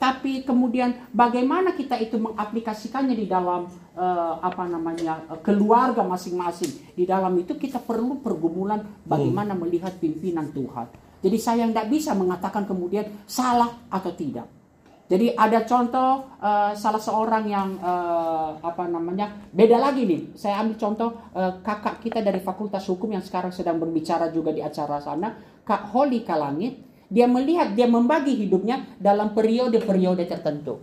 Tapi 0.01 0.43
kemudian 0.43 1.07
bagaimana 1.15 1.79
kita 1.79 1.95
itu 2.01 2.19
mengaplikasikannya 2.19 3.15
di 3.15 3.31
dalam 3.31 3.71
uh, 3.95 4.35
apa 4.43 4.67
namanya 4.67 5.23
uh, 5.31 5.39
keluarga 5.39 6.03
masing-masing. 6.03 6.91
Di 6.99 7.07
dalam 7.07 7.31
itu 7.39 7.55
kita 7.55 7.79
perlu 7.79 8.19
pergumulan 8.19 8.83
bagaimana 9.07 9.55
melihat 9.55 9.95
pimpinan 10.03 10.51
Tuhan. 10.51 10.91
Jadi 11.23 11.39
saya 11.39 11.65
tidak 11.71 11.87
bisa 11.87 12.13
mengatakan 12.19 12.67
kemudian 12.67 13.07
salah 13.31 13.71
atau 13.89 14.11
tidak. 14.11 14.51
Jadi 15.13 15.29
ada 15.37 15.61
contoh 15.69 16.25
uh, 16.41 16.73
salah 16.73 17.03
seorang 17.03 17.45
yang 17.45 17.77
uh, 17.85 18.57
apa 18.65 18.89
namanya 18.89 19.45
beda 19.53 19.77
lagi 19.77 20.09
nih. 20.09 20.33
Saya 20.33 20.65
ambil 20.65 20.81
contoh 20.81 21.11
uh, 21.37 21.61
kakak 21.61 22.01
kita 22.01 22.25
dari 22.25 22.41
Fakultas 22.41 22.89
Hukum 22.89 23.13
yang 23.13 23.21
sekarang 23.21 23.53
sedang 23.53 23.77
berbicara 23.77 24.33
juga 24.33 24.57
di 24.57 24.65
acara 24.65 25.05
sana, 25.05 25.37
Kak 25.69 25.93
Holly 25.93 26.25
Kalangit. 26.25 26.81
Dia 27.13 27.29
melihat 27.29 27.77
dia 27.77 27.85
membagi 27.85 28.33
hidupnya 28.33 28.89
dalam 28.97 29.37
periode-periode 29.37 30.25
tertentu. 30.25 30.81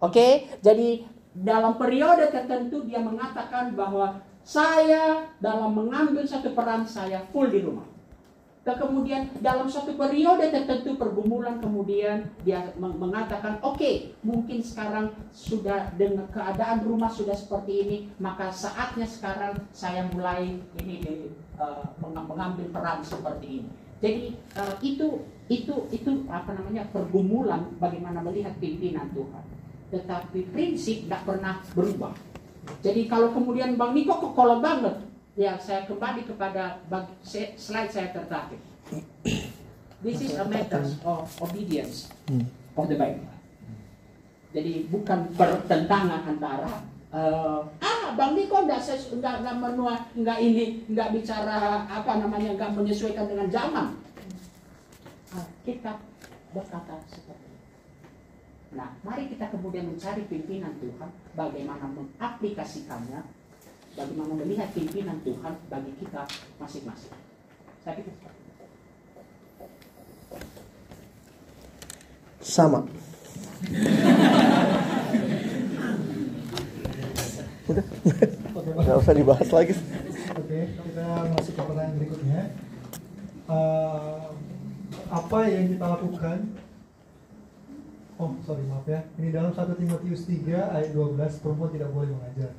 Oke, 0.00 0.56
jadi 0.64 1.04
dalam 1.36 1.76
periode 1.76 2.32
tertentu 2.32 2.88
dia 2.88 2.96
mengatakan 2.96 3.76
bahwa 3.76 4.24
saya 4.40 5.28
dalam 5.36 5.76
mengambil 5.76 6.24
satu 6.24 6.56
peran 6.56 6.88
saya 6.88 7.20
full 7.28 7.52
di 7.52 7.60
rumah. 7.60 7.84
Kemudian 8.60 9.32
dalam 9.40 9.64
satu 9.72 9.96
periode 9.96 10.52
tertentu 10.52 10.92
pergumulan 11.00 11.56
kemudian 11.64 12.28
dia 12.44 12.68
mengatakan 12.76 13.56
oke 13.64 13.80
okay, 13.80 14.12
mungkin 14.20 14.60
sekarang 14.60 15.16
sudah 15.32 15.96
dengan 15.96 16.28
keadaan 16.28 16.84
rumah 16.84 17.08
sudah 17.08 17.32
seperti 17.32 17.72
ini 17.88 17.96
maka 18.20 18.52
saatnya 18.52 19.08
sekarang 19.08 19.56
saya 19.72 20.04
mulai 20.12 20.60
ini 20.76 21.32
uh, 21.56 21.88
mengambil 22.04 22.68
peran 22.68 23.00
seperti 23.00 23.64
ini. 23.64 23.70
Jadi 24.00 24.24
uh, 24.60 24.74
itu 24.84 25.08
itu 25.48 25.74
itu 25.88 26.10
apa 26.28 26.52
namanya 26.52 26.84
pergumulan 26.92 27.64
bagaimana 27.80 28.20
melihat 28.20 28.52
pimpinan 28.60 29.08
Tuhan. 29.16 29.44
Tetapi 29.88 30.52
prinsip 30.52 31.08
tidak 31.08 31.24
pernah 31.24 31.64
berubah. 31.72 32.12
Jadi 32.84 33.08
kalau 33.08 33.32
kemudian 33.32 33.74
Bang 33.74 33.96
Niko 33.96 34.20
kok 34.20 34.32
kolot 34.36 34.60
banget, 34.62 35.09
Ya, 35.40 35.56
saya 35.56 35.88
kembali 35.88 36.28
kepada 36.28 36.84
slide 37.56 37.88
saya 37.88 38.12
tertarik. 38.12 38.60
This 40.04 40.20
is 40.20 40.36
a 40.36 40.44
matter 40.44 40.84
of 41.00 41.32
obedience 41.40 42.12
hmm. 42.28 42.44
of 42.76 42.92
the 42.92 43.00
Bible. 43.00 43.24
Jadi 44.52 44.92
bukan 44.92 45.32
pertentangan 45.40 46.28
antara 46.28 46.84
uh, 47.16 47.64
ah 47.80 48.12
Bang 48.20 48.36
Niko 48.36 48.68
enggak 48.68 48.84
enggak 48.84 49.40
enggak 49.40 49.56
menua 49.56 50.04
enggak 50.12 50.38
ini 50.44 50.84
enggak 50.92 51.08
bicara 51.16 51.88
apa 51.88 52.20
namanya 52.20 52.60
enggak 52.60 52.76
menyesuaikan 52.76 53.24
dengan 53.24 53.48
zaman. 53.48 53.96
Uh, 55.32 55.48
kita 55.64 55.96
berkata 56.52 57.00
seperti 57.08 57.48
itu. 57.48 57.68
Nah, 58.76 58.92
mari 59.00 59.24
kita 59.32 59.48
kemudian 59.48 59.88
mencari 59.88 60.20
pimpinan 60.28 60.76
Tuhan 60.84 61.08
bagaimana 61.32 61.88
mengaplikasikannya 61.96 63.39
bagaimana 63.94 64.32
melihat 64.38 64.68
pimpinan 64.74 65.18
Tuhan 65.22 65.54
bagi 65.66 65.92
kita 65.98 66.22
masing-masing. 66.58 67.14
Saya 67.82 67.94
pikir. 67.98 68.14
Sama. 72.40 72.86
Udah, 77.70 77.84
nggak 78.56 78.96
usah 78.98 79.14
dibahas 79.14 79.48
lagi. 79.54 79.74
Oke, 80.34 80.60
kita 80.74 81.06
masuk 81.36 81.52
ke 81.54 81.62
pertanyaan 81.62 81.96
berikutnya. 82.00 82.42
Uh, 83.50 84.30
apa 85.10 85.38
yang 85.50 85.74
kita 85.74 85.84
lakukan 85.86 86.38
Oh, 88.20 88.36
sorry, 88.44 88.60
maaf 88.68 88.84
ya. 88.84 89.00
Ini 89.16 89.32
dalam 89.32 89.48
1 89.48 89.80
Timotius 89.80 90.28
3 90.28 90.76
ayat 90.76 90.92
12, 90.92 91.40
perempuan 91.40 91.72
tidak 91.72 91.88
boleh 91.88 92.12
mengajar. 92.12 92.52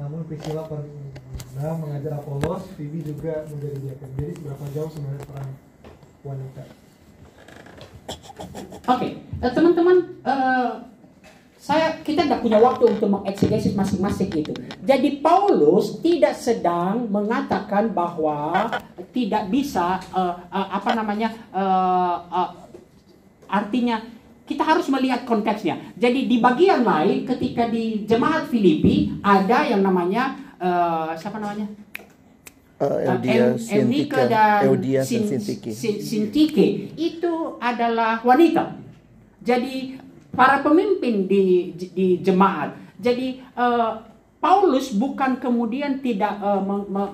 Namun 0.00 0.24
Priscilla 0.24 0.64
pernah 0.64 1.74
mengajar 1.76 2.16
Apolos, 2.16 2.64
Phoebe 2.76 3.04
juga 3.04 3.44
menjadi 3.48 3.76
diaken. 3.76 4.10
Jadi 4.16 4.32
seberapa 4.40 4.64
jauh 4.72 4.90
sebenarnya 4.90 5.22
peran 5.28 5.48
wanita? 6.24 6.62
Oke, 8.82 8.88
okay. 8.88 9.10
uh, 9.38 9.44
eh, 9.44 9.52
teman-teman, 9.52 9.96
uh, 10.24 10.70
saya 11.62 11.94
kita 12.02 12.26
tidak 12.26 12.42
punya 12.42 12.58
waktu 12.58 12.90
untuk 12.90 13.06
mengeksegesis 13.06 13.78
masing-masing 13.78 14.32
itu. 14.34 14.50
Jadi 14.82 15.22
Paulus 15.22 16.02
tidak 16.02 16.34
sedang 16.34 17.06
mengatakan 17.06 17.94
bahwa 17.94 18.66
tidak 19.14 19.46
bisa 19.46 20.02
uh, 20.10 20.42
uh, 20.50 20.68
apa 20.74 20.90
namanya 20.98 21.30
uh, 21.54 22.16
uh, 22.26 22.50
artinya 23.46 24.02
kita 24.52 24.62
harus 24.68 24.86
melihat 24.92 25.24
konteksnya. 25.24 25.80
Jadi 25.96 26.28
di 26.28 26.36
bagian 26.38 26.84
lain 26.84 27.24
ketika 27.24 27.72
di 27.72 28.04
jemaat 28.04 28.52
Filipi 28.52 29.16
ada 29.24 29.64
yang 29.64 29.80
namanya 29.80 30.36
uh, 30.60 31.16
siapa 31.16 31.40
namanya? 31.40 31.66
Uh, 32.82 33.16
Sintika, 33.56 34.26
dan 34.26 34.66
Eudia 34.66 35.00
Sin, 35.06 35.24
Sintike. 35.24 35.70
Sintike 36.02 36.92
itu 36.98 37.56
adalah 37.62 38.20
wanita. 38.26 38.76
Jadi 39.40 39.96
para 40.34 40.60
pemimpin 40.60 41.24
di 41.30 41.72
di 41.72 42.18
jemaat. 42.20 42.76
Jadi 42.98 43.40
uh, 43.56 44.02
Paulus 44.42 44.90
bukan 44.92 45.38
kemudian 45.38 46.02
tidak 46.02 46.34
uh, 46.42 46.58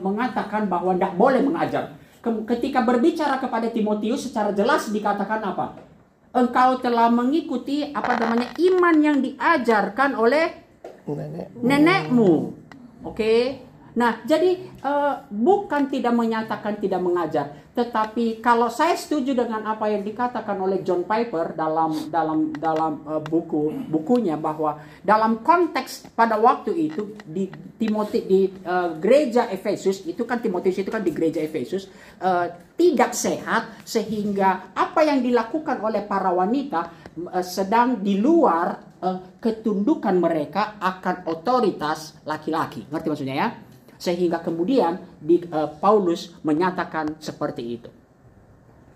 mengatakan 0.00 0.66
bahwa 0.66 0.96
tidak 0.96 1.14
boleh 1.14 1.44
mengajar. 1.44 1.94
Ketika 2.24 2.82
berbicara 2.82 3.36
kepada 3.36 3.68
Timotius 3.68 4.28
secara 4.28 4.50
jelas 4.56 4.88
dikatakan 4.88 5.40
apa? 5.44 5.87
Engkau 6.38 6.78
telah 6.78 7.10
mengikuti 7.10 7.90
apa 7.90 8.14
namanya 8.16 8.54
iman 8.56 8.96
yang 9.02 9.18
diajarkan 9.18 10.14
oleh 10.14 10.46
nenekmu. 11.04 11.60
nenekmu. 11.64 12.32
Oke. 13.02 13.12
Okay? 13.12 13.67
Nah, 13.98 14.22
jadi 14.22 14.62
uh, 14.86 15.26
bukan 15.26 15.90
tidak 15.90 16.14
menyatakan 16.14 16.78
tidak 16.78 17.02
mengajar, 17.02 17.50
tetapi 17.74 18.38
kalau 18.38 18.70
saya 18.70 18.94
setuju 18.94 19.34
dengan 19.34 19.66
apa 19.66 19.90
yang 19.90 20.06
dikatakan 20.06 20.54
oleh 20.54 20.86
John 20.86 21.02
Piper 21.02 21.58
dalam 21.58 22.06
dalam 22.06 22.54
dalam 22.54 23.02
uh, 23.02 23.18
buku 23.18 23.90
bukunya 23.90 24.38
bahwa 24.38 24.78
dalam 25.02 25.42
konteks 25.42 26.14
pada 26.14 26.38
waktu 26.38 26.78
itu 26.78 27.18
di 27.26 27.50
Timothy 27.74 28.22
di 28.22 28.40
uh, 28.62 28.94
gereja 29.02 29.50
Efesus 29.50 30.06
itu 30.06 30.22
kan 30.22 30.38
Timotius 30.38 30.78
itu 30.78 30.94
kan 30.94 31.02
di 31.02 31.10
gereja 31.10 31.42
Efesus 31.42 31.90
tidak 32.78 33.18
sehat 33.18 33.82
sehingga 33.82 34.70
apa 34.78 35.02
yang 35.02 35.18
dilakukan 35.18 35.82
oleh 35.82 36.06
para 36.06 36.30
wanita 36.30 36.94
sedang 37.42 37.98
di 37.98 38.18
luar 38.18 38.78
ketundukan 39.38 40.14
mereka 40.18 40.78
akan 40.78 41.26
otoritas 41.30 42.18
laki-laki. 42.26 42.86
Ngerti 42.90 43.06
maksudnya 43.10 43.36
ya? 43.38 43.48
Sehingga 43.98 44.38
kemudian 44.40 45.02
di, 45.18 45.42
uh, 45.50 45.68
Paulus 45.82 46.32
menyatakan 46.46 47.18
seperti 47.18 47.62
itu. 47.66 47.90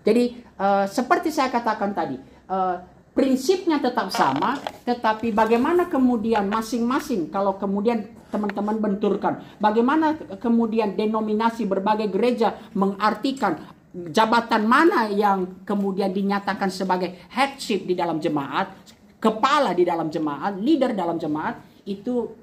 Jadi 0.03 0.39
uh, 0.57 0.87
seperti 0.87 1.29
saya 1.29 1.51
katakan 1.51 1.91
tadi, 1.91 2.17
uh, 2.47 2.79
prinsipnya 3.13 3.77
tetap 3.77 4.09
sama, 4.09 4.57
tetapi 4.87 5.29
bagaimana 5.29 5.85
kemudian 5.85 6.49
masing-masing 6.49 7.29
kalau 7.29 7.59
kemudian 7.61 8.09
teman-teman 8.33 8.81
benturkan, 8.81 9.45
bagaimana 9.61 10.17
kemudian 10.41 10.97
denominasi 10.97 11.69
berbagai 11.69 12.09
gereja 12.09 12.57
mengartikan 12.73 13.61
jabatan 13.93 14.65
mana 14.65 15.05
yang 15.13 15.61
kemudian 15.61 16.09
dinyatakan 16.09 16.73
sebagai 16.73 17.13
headship 17.29 17.85
di 17.85 17.93
dalam 17.93 18.17
jemaat, 18.17 18.73
kepala 19.21 19.77
di 19.77 19.85
dalam 19.85 20.09
jemaat, 20.09 20.57
leader 20.57 20.97
dalam 20.97 21.21
jemaat 21.21 21.61
itu 21.85 22.42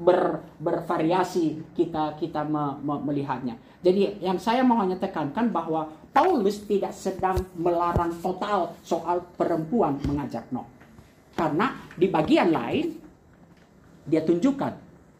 ber, 0.00 0.42
bervariasi 0.58 1.74
kita 1.78 2.18
kita 2.18 2.42
me, 2.42 2.78
me, 2.82 2.94
melihatnya. 3.10 3.54
Jadi 3.84 4.18
yang 4.24 4.40
saya 4.40 4.66
mau 4.66 4.80
hanya 4.82 4.98
tekankan 4.98 5.52
bahwa 5.54 5.86
Paulus 6.10 6.64
tidak 6.66 6.94
sedang 6.94 7.38
melarang 7.54 8.14
total 8.18 8.74
soal 8.82 9.22
perempuan 9.38 10.00
mengajar 10.06 10.46
no. 10.50 10.66
Karena 11.34 11.74
di 11.94 12.06
bagian 12.10 12.50
lain 12.50 12.86
dia 14.06 14.22
tunjukkan 14.22 14.72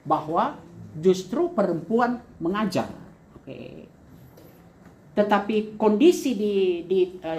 bahwa 0.05 0.59
justru 0.99 1.51
perempuan 1.55 2.23
mengajar. 2.39 2.91
Oke 3.39 3.94
tetapi 5.15 5.79
kondisi 5.79 6.35
di 6.35 6.83
di 6.83 7.01
uh, 7.23 7.39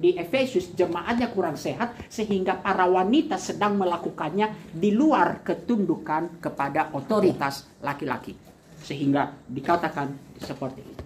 di 0.00 0.16
Efesus 0.16 0.72
jemaatnya 0.72 1.28
kurang 1.28 1.60
sehat 1.60 1.92
sehingga 2.08 2.56
para 2.56 2.88
wanita 2.88 3.36
sedang 3.36 3.76
melakukannya 3.76 4.72
di 4.72 4.96
luar 4.96 5.44
ketundukan 5.44 6.40
kepada 6.40 6.88
otoritas 6.96 7.68
laki-laki 7.84 8.32
sehingga 8.80 9.36
dikatakan 9.46 10.16
seperti 10.40 10.80
itu. 10.80 11.04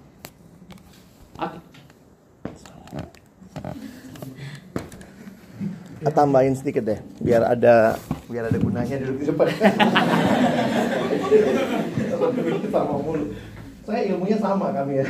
Oke. 1.42 1.58
Okay. 1.58 1.74
Tambahin 6.14 6.52
sedikit 6.52 6.84
deh, 6.84 7.00
biar 7.18 7.42
ada 7.42 7.96
biar 8.28 8.52
ada 8.52 8.58
gunanya 8.60 9.00
duduk 9.00 9.24
di 9.24 9.26
depan. 9.32 9.48
Saya 13.84 14.00
ilmunya 14.12 14.36
sama 14.36 14.72
kami 14.72 15.00
ya. 15.00 15.06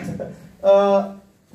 Eh, 0.64 1.00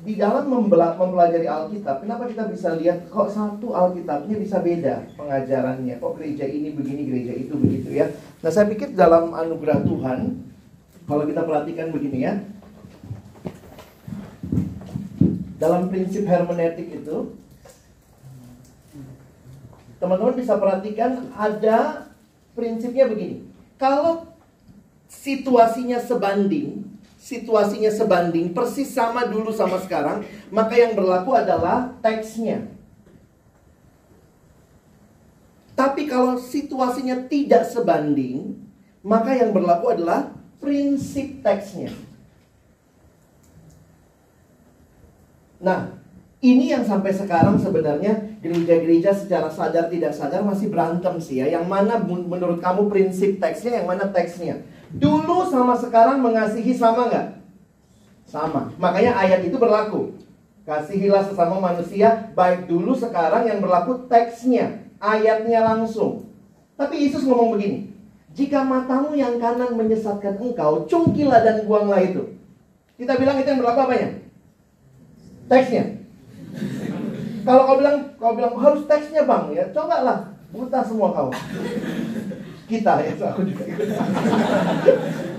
di 0.00 0.16
dalam 0.16 0.48
mempelajari 0.48 1.44
Alkitab, 1.44 2.00
kenapa 2.00 2.30
kita 2.30 2.46
bisa 2.46 2.78
lihat 2.78 3.10
kok 3.10 3.28
satu 3.28 3.74
Alkitabnya 3.74 4.38
bisa 4.38 4.62
beda 4.62 5.02
pengajarannya? 5.18 5.98
Kok 5.98 6.14
gereja 6.16 6.46
ini 6.46 6.72
begini, 6.72 7.10
gereja 7.10 7.34
itu 7.34 7.52
begitu 7.58 7.90
ya? 7.90 8.06
Nah, 8.40 8.48
saya 8.54 8.70
pikir 8.70 8.94
dalam 8.94 9.34
anugerah 9.34 9.82
Tuhan, 9.82 10.40
kalau 11.10 11.26
kita 11.26 11.42
perhatikan 11.42 11.90
begini 11.90 12.18
ya, 12.22 12.38
dalam 15.58 15.90
prinsip 15.90 16.24
hermeneutik 16.24 17.02
itu, 17.02 17.34
teman-teman 20.00 20.38
bisa 20.38 20.54
perhatikan 20.56 21.28
ada 21.34 22.08
prinsipnya 22.56 23.10
begini. 23.10 23.44
Kalau 23.76 24.32
situasinya 25.12 26.00
sebanding, 26.00 26.89
situasinya 27.20 27.92
sebanding, 27.92 28.56
persis 28.56 28.88
sama 28.88 29.28
dulu 29.28 29.52
sama 29.52 29.76
sekarang, 29.76 30.24
maka 30.48 30.72
yang 30.72 30.96
berlaku 30.96 31.36
adalah 31.36 31.92
teksnya. 32.00 32.64
Tapi 35.76 36.08
kalau 36.08 36.40
situasinya 36.40 37.28
tidak 37.28 37.68
sebanding, 37.68 38.56
maka 39.04 39.36
yang 39.36 39.52
berlaku 39.52 39.92
adalah 39.92 40.32
prinsip 40.60 41.44
teksnya. 41.44 41.92
Nah, 45.60 45.92
ini 46.40 46.72
yang 46.72 46.84
sampai 46.88 47.12
sekarang 47.12 47.60
sebenarnya 47.60 48.40
gereja-gereja 48.40 49.12
secara 49.12 49.52
sadar 49.52 49.92
tidak 49.92 50.16
sadar 50.16 50.40
masih 50.40 50.72
berantem 50.72 51.20
sih 51.20 51.44
ya. 51.44 51.52
Yang 51.52 51.68
mana 51.68 52.00
menurut 52.00 52.64
kamu 52.64 52.88
prinsip 52.88 53.36
teksnya, 53.36 53.84
yang 53.84 53.88
mana 53.88 54.08
teksnya? 54.08 54.64
Dulu 54.90 55.46
sama 55.46 55.78
sekarang 55.78 56.18
mengasihi 56.18 56.74
sama 56.74 57.06
nggak? 57.06 57.28
Sama. 58.26 58.74
Makanya 58.78 59.14
ayat 59.14 59.46
itu 59.46 59.54
berlaku. 59.54 60.18
Kasihilah 60.66 61.26
sesama 61.26 61.58
manusia 61.58 62.30
baik 62.34 62.70
dulu 62.70 62.94
sekarang 62.94 63.46
yang 63.46 63.58
berlaku 63.58 64.06
teksnya, 64.06 64.86
ayatnya 65.02 65.66
langsung. 65.66 66.30
Tapi 66.78 67.06
Yesus 67.06 67.26
ngomong 67.26 67.58
begini, 67.58 67.90
jika 68.34 68.62
matamu 68.62 69.18
yang 69.18 69.42
kanan 69.42 69.74
menyesatkan 69.74 70.38
engkau, 70.38 70.86
cungkilah 70.86 71.42
dan 71.42 71.66
buanglah 71.66 71.98
itu. 72.02 72.38
Kita 72.94 73.18
bilang 73.18 73.40
itu 73.42 73.50
yang 73.50 73.60
berlaku 73.62 73.80
apanya? 73.82 74.08
Teksnya. 75.50 75.84
Kalau 77.42 77.62
kau 77.66 77.76
bilang, 77.80 77.96
kau 78.20 78.36
bilang 78.36 78.54
harus 78.60 78.84
teksnya 78.86 79.24
bang, 79.24 79.44
ya 79.56 79.64
cobalah 79.72 80.30
buta 80.54 80.80
semua 80.84 81.08
kau. 81.10 81.30
Kita 82.70 83.02
ya, 83.02 83.18
aku 83.18 83.42
juga 83.42 83.66
ikut. 83.66 83.88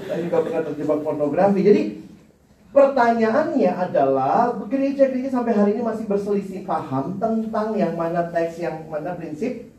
Saya 0.03 0.19
juga 0.27 0.37
pernah 0.43 0.61
terjebak 0.67 0.99
pornografi. 0.99 1.63
Jadi 1.63 1.81
pertanyaannya 2.75 3.71
adalah 3.71 4.51
gereja-gereja 4.67 5.31
sampai 5.31 5.55
hari 5.55 5.79
ini 5.79 5.83
masih 5.87 6.11
berselisih 6.11 6.67
paham 6.67 7.15
tentang 7.15 7.71
yang 7.79 7.95
mana 7.95 8.27
teks, 8.27 8.59
yang 8.59 8.83
mana 8.91 9.15
prinsip 9.15 9.71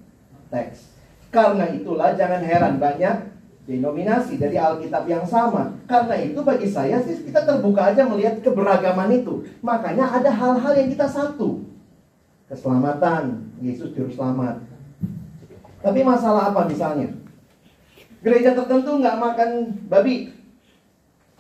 teks. 0.48 0.96
Karena 1.28 1.68
itulah 1.68 2.16
jangan 2.16 2.40
heran 2.40 2.80
banyak 2.80 3.28
denominasi 3.68 4.40
dari 4.40 4.56
Alkitab 4.56 5.04
yang 5.04 5.28
sama. 5.28 5.76
Karena 5.84 6.16
itu 6.24 6.40
bagi 6.40 6.72
saya 6.72 7.04
sih 7.04 7.20
kita 7.20 7.44
terbuka 7.44 7.92
aja 7.92 8.08
melihat 8.08 8.40
keberagaman 8.40 9.12
itu. 9.12 9.44
Makanya 9.60 10.08
ada 10.08 10.32
hal-hal 10.32 10.72
yang 10.72 10.88
kita 10.88 11.04
satu. 11.04 11.68
Keselamatan, 12.48 13.52
Yesus 13.60 13.92
juru 13.92 14.08
selamat. 14.08 14.60
Tapi 15.84 16.00
masalah 16.00 16.52
apa 16.52 16.64
misalnya? 16.64 17.21
Gereja 18.22 18.54
tertentu 18.54 19.02
nggak 19.02 19.18
makan 19.18 19.50
babi. 19.90 20.30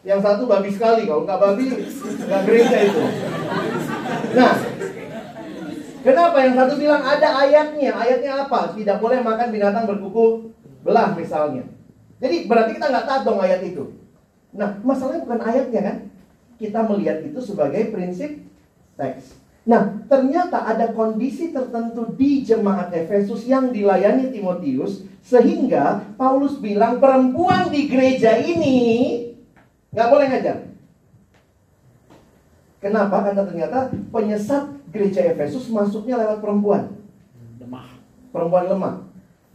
Yang 0.02 0.20
satu 0.26 0.50
babi 0.50 0.70
sekali, 0.74 1.06
kalau 1.06 1.22
nggak 1.22 1.38
babi 1.38 1.64
nggak 2.26 2.42
gereja 2.42 2.76
itu. 2.90 3.02
Nah, 4.34 4.52
kenapa 6.02 6.36
yang 6.42 6.54
satu 6.58 6.74
bilang 6.74 7.02
ada 7.06 7.28
ayatnya? 7.46 7.94
Ayatnya 7.94 8.32
apa? 8.42 8.74
Tidak 8.74 8.98
boleh 8.98 9.22
makan 9.22 9.54
binatang 9.54 9.86
berkuku 9.86 10.50
belah 10.82 11.14
misalnya. 11.14 11.62
Jadi 12.18 12.50
berarti 12.50 12.78
kita 12.78 12.90
nggak 12.90 13.06
tahu 13.06 13.20
dong 13.30 13.40
ayat 13.46 13.62
itu. 13.62 13.94
Nah, 14.50 14.74
masalahnya 14.82 15.22
bukan 15.22 15.40
ayatnya 15.42 15.80
kan? 15.86 15.96
Kita 16.58 16.82
melihat 16.86 17.22
itu 17.22 17.38
sebagai 17.38 17.94
prinsip 17.94 18.42
teks. 18.98 19.38
Nah, 19.62 20.02
ternyata 20.10 20.66
ada 20.66 20.90
kondisi 20.90 21.54
tertentu 21.54 22.10
di 22.18 22.42
jemaat 22.42 22.90
Efesus 22.90 23.46
yang 23.46 23.70
dilayani 23.70 24.34
Timotius 24.34 25.06
sehingga 25.22 26.02
Paulus 26.18 26.58
bilang 26.58 26.98
perempuan 26.98 27.70
di 27.70 27.86
gereja 27.86 28.42
ini 28.42 28.78
nggak 29.94 30.08
boleh 30.10 30.26
ngajar. 30.26 30.58
Kenapa? 32.82 33.22
Karena 33.22 33.46
ternyata 33.46 33.78
penyesat 34.10 34.66
gereja 34.90 35.22
Efesus 35.30 35.70
masuknya 35.70 36.18
lewat 36.18 36.42
perempuan. 36.42 36.98
Lemah. 37.62 37.86
Perempuan 38.34 38.66
lemah. 38.66 38.94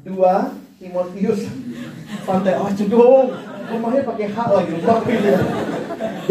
Dua 0.08 0.56
Timotius 0.80 1.52
pantai 2.28 2.56
oh 2.56 2.72
cedung 2.72 3.34
rumahnya 3.68 4.08
pakai 4.08 4.32
hak 4.32 4.50
lagi 4.56 4.72
lupa 4.72 5.04
gitu. 5.04 5.36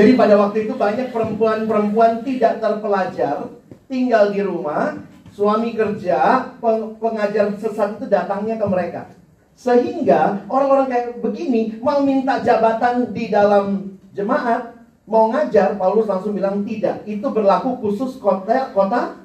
Jadi 0.00 0.10
pada 0.16 0.34
waktu 0.40 0.64
itu 0.64 0.72
banyak 0.72 1.12
perempuan-perempuan 1.12 2.24
tidak 2.24 2.64
terpelajar 2.64 3.55
tinggal 3.87 4.31
di 4.35 4.42
rumah, 4.42 4.99
suami 5.35 5.75
kerja, 5.75 6.53
pengajar 6.99 7.55
sesat 7.59 7.99
itu 7.99 8.07
datangnya 8.07 8.59
ke 8.59 8.66
mereka. 8.66 9.03
Sehingga 9.57 10.44
orang-orang 10.53 10.87
kayak 10.92 11.07
begini 11.25 11.81
mau 11.81 12.05
minta 12.05 12.44
jabatan 12.44 13.12
di 13.16 13.33
dalam 13.33 13.96
jemaat, 14.12 14.77
mau 15.09 15.33
ngajar, 15.33 15.81
Paulus 15.81 16.05
langsung 16.09 16.37
bilang 16.37 16.61
tidak. 16.64 17.05
Itu 17.09 17.33
berlaku 17.33 17.81
khusus 17.81 18.20
kota 18.20 18.72
kota 18.77 19.16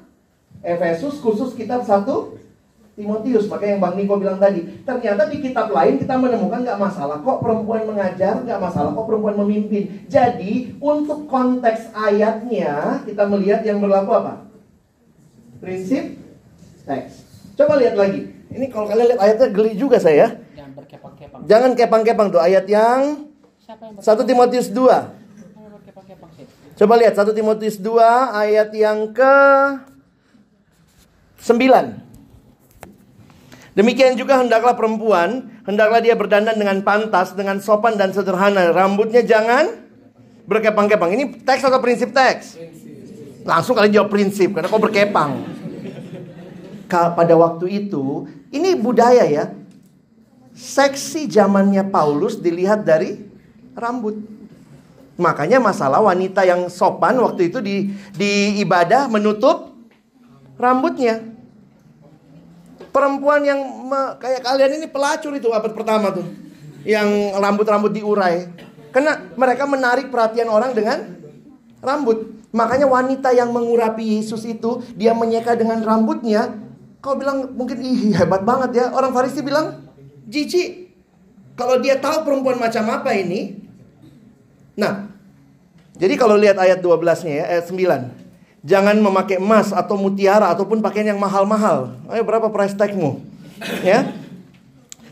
Efesus, 0.62 1.18
khusus 1.18 1.52
kitab 1.58 1.82
satu 1.84 2.38
Timotius. 2.94 3.48
Makanya 3.48 3.76
yang 3.76 3.82
Bang 3.82 3.96
Niko 3.96 4.14
bilang 4.20 4.38
tadi, 4.38 4.62
ternyata 4.84 5.26
di 5.26 5.40
kitab 5.40 5.72
lain 5.72 5.96
kita 5.96 6.14
menemukan 6.16 6.60
nggak 6.60 6.80
masalah 6.80 7.18
kok 7.24 7.40
perempuan 7.40 7.88
mengajar, 7.88 8.40
nggak 8.44 8.60
masalah 8.60 8.92
kok 8.92 9.06
perempuan 9.08 9.36
memimpin. 9.42 10.06
Jadi 10.06 10.76
untuk 10.76 11.24
konteks 11.26 11.92
ayatnya 11.96 13.00
kita 13.04 13.24
melihat 13.26 13.64
yang 13.64 13.80
berlaku 13.80 14.12
apa? 14.16 14.51
Prinsip 15.62 16.18
teks. 16.82 17.22
Coba 17.54 17.78
lihat 17.78 17.94
lagi. 17.94 18.34
Ini 18.50 18.66
kalau 18.66 18.90
kalian 18.90 19.14
lihat 19.14 19.22
ayatnya 19.22 19.48
geli 19.54 19.78
juga 19.78 20.02
saya. 20.02 20.42
Jangan 20.58 20.74
berkepang-kepang. 20.74 21.40
Jangan 21.46 21.70
kepang-kepang 21.78 22.28
tuh 22.34 22.42
ayat 22.42 22.66
yang 22.66 23.30
Siapa 23.62 23.94
yang 23.94 24.02
1 24.02 24.26
Timotius 24.26 24.74
2. 24.74 24.74
berkepang-kepang 24.74 26.30
sih? 26.34 26.50
Coba 26.74 26.98
lihat 26.98 27.14
1 27.14 27.30
Timotius 27.30 27.78
2 27.78 27.94
ayat 28.34 28.74
yang 28.74 29.14
ke 29.14 29.34
9. 31.46 33.78
Demikian 33.78 34.18
juga 34.18 34.42
hendaklah 34.42 34.74
perempuan, 34.74 35.46
hendaklah 35.64 36.02
dia 36.02 36.18
berdandan 36.18 36.58
dengan 36.58 36.82
pantas, 36.82 37.38
dengan 37.38 37.62
sopan 37.62 37.94
dan 37.94 38.10
sederhana. 38.10 38.74
Rambutnya 38.74 39.22
jangan 39.22 39.78
berkepang-kepang. 40.44 41.14
Ini 41.14 41.46
teks 41.46 41.62
atau 41.64 41.78
prinsip 41.78 42.10
teks? 42.10 42.58
Langsung 43.42 43.74
kalian 43.74 44.02
jawab 44.02 44.10
prinsip, 44.10 44.54
karena 44.54 44.70
kok 44.70 44.82
berkepang. 44.82 45.42
Pada 46.92 47.34
waktu 47.34 47.66
itu, 47.72 48.28
ini 48.52 48.76
budaya 48.76 49.24
ya. 49.24 49.44
Seksi 50.52 51.24
zamannya 51.32 51.88
Paulus 51.88 52.36
dilihat 52.36 52.84
dari 52.84 53.16
rambut. 53.72 54.20
Makanya 55.16 55.56
masalah 55.56 56.04
wanita 56.04 56.44
yang 56.44 56.68
sopan 56.68 57.16
waktu 57.16 57.48
itu 57.48 57.64
di, 57.64 57.88
di 58.12 58.60
ibadah 58.60 59.08
menutup 59.08 59.72
rambutnya. 60.60 61.24
Perempuan 62.92 63.40
yang 63.40 63.60
me, 63.88 64.20
kayak 64.20 64.44
kalian 64.44 64.76
ini 64.76 64.86
pelacur 64.92 65.32
itu 65.32 65.48
abad 65.48 65.72
pertama 65.72 66.12
tuh. 66.12 66.28
Yang 66.84 67.08
rambut-rambut 67.40 67.92
diurai. 67.96 68.52
Karena 68.92 69.16
mereka 69.32 69.64
menarik 69.64 70.12
perhatian 70.12 70.52
orang 70.52 70.76
dengan 70.76 71.21
rambut. 71.82 72.40
Makanya 72.54 72.86
wanita 72.86 73.34
yang 73.34 73.50
mengurapi 73.50 74.22
Yesus 74.22 74.46
itu, 74.46 74.80
dia 74.94 75.12
menyeka 75.12 75.58
dengan 75.58 75.82
rambutnya. 75.82 76.56
Kau 77.02 77.18
bilang 77.18 77.50
mungkin 77.58 77.82
ih 77.82 78.14
hebat 78.14 78.46
banget 78.46 78.70
ya. 78.78 78.86
Orang 78.94 79.10
Farisi 79.10 79.42
bilang, 79.42 79.82
jijik. 80.30 80.94
Kalau 81.58 81.82
dia 81.82 81.98
tahu 82.00 82.24
perempuan 82.24 82.56
macam 82.56 82.86
apa 82.88 83.12
ini. 83.12 83.58
Nah, 84.78 85.10
jadi 85.98 86.16
kalau 86.16 86.38
lihat 86.40 86.56
ayat 86.56 86.80
12-nya 86.80 87.34
ya, 87.42 87.44
ayat 87.58 87.64
9. 87.68 88.22
Jangan 88.62 88.96
memakai 89.02 89.42
emas 89.42 89.74
atau 89.74 89.98
mutiara 89.98 90.48
ataupun 90.54 90.80
pakaian 90.80 91.12
yang 91.12 91.20
mahal-mahal. 91.20 91.98
Ayo 92.06 92.22
berapa 92.22 92.46
price 92.48 92.78
tagmu? 92.78 93.18
Ya. 93.82 94.14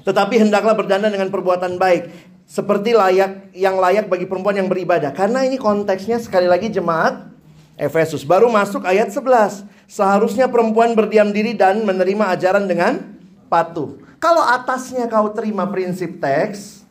Tetapi 0.07 0.41
hendaklah 0.41 0.73
berdandan 0.73 1.13
dengan 1.13 1.29
perbuatan 1.29 1.77
baik 1.77 2.09
seperti 2.51 2.91
layak 2.91 3.55
yang 3.55 3.79
layak 3.79 4.11
bagi 4.11 4.27
perempuan 4.27 4.59
yang 4.59 4.67
beribadah. 4.67 5.15
Karena 5.15 5.47
ini 5.47 5.55
konteksnya 5.55 6.19
sekali 6.19 6.51
lagi 6.51 6.67
jemaat 6.67 7.31
Efesus. 7.79 8.27
Baru 8.27 8.51
masuk 8.51 8.83
ayat 8.83 9.15
11. 9.15 9.63
Seharusnya 9.87 10.51
perempuan 10.51 10.99
berdiam 10.99 11.31
diri 11.31 11.55
dan 11.55 11.87
menerima 11.87 12.35
ajaran 12.35 12.67
dengan 12.67 12.99
patuh. 13.47 14.03
Kalau 14.19 14.43
atasnya 14.43 15.07
kau 15.07 15.31
terima 15.31 15.71
prinsip 15.71 16.19
teks, 16.19 16.83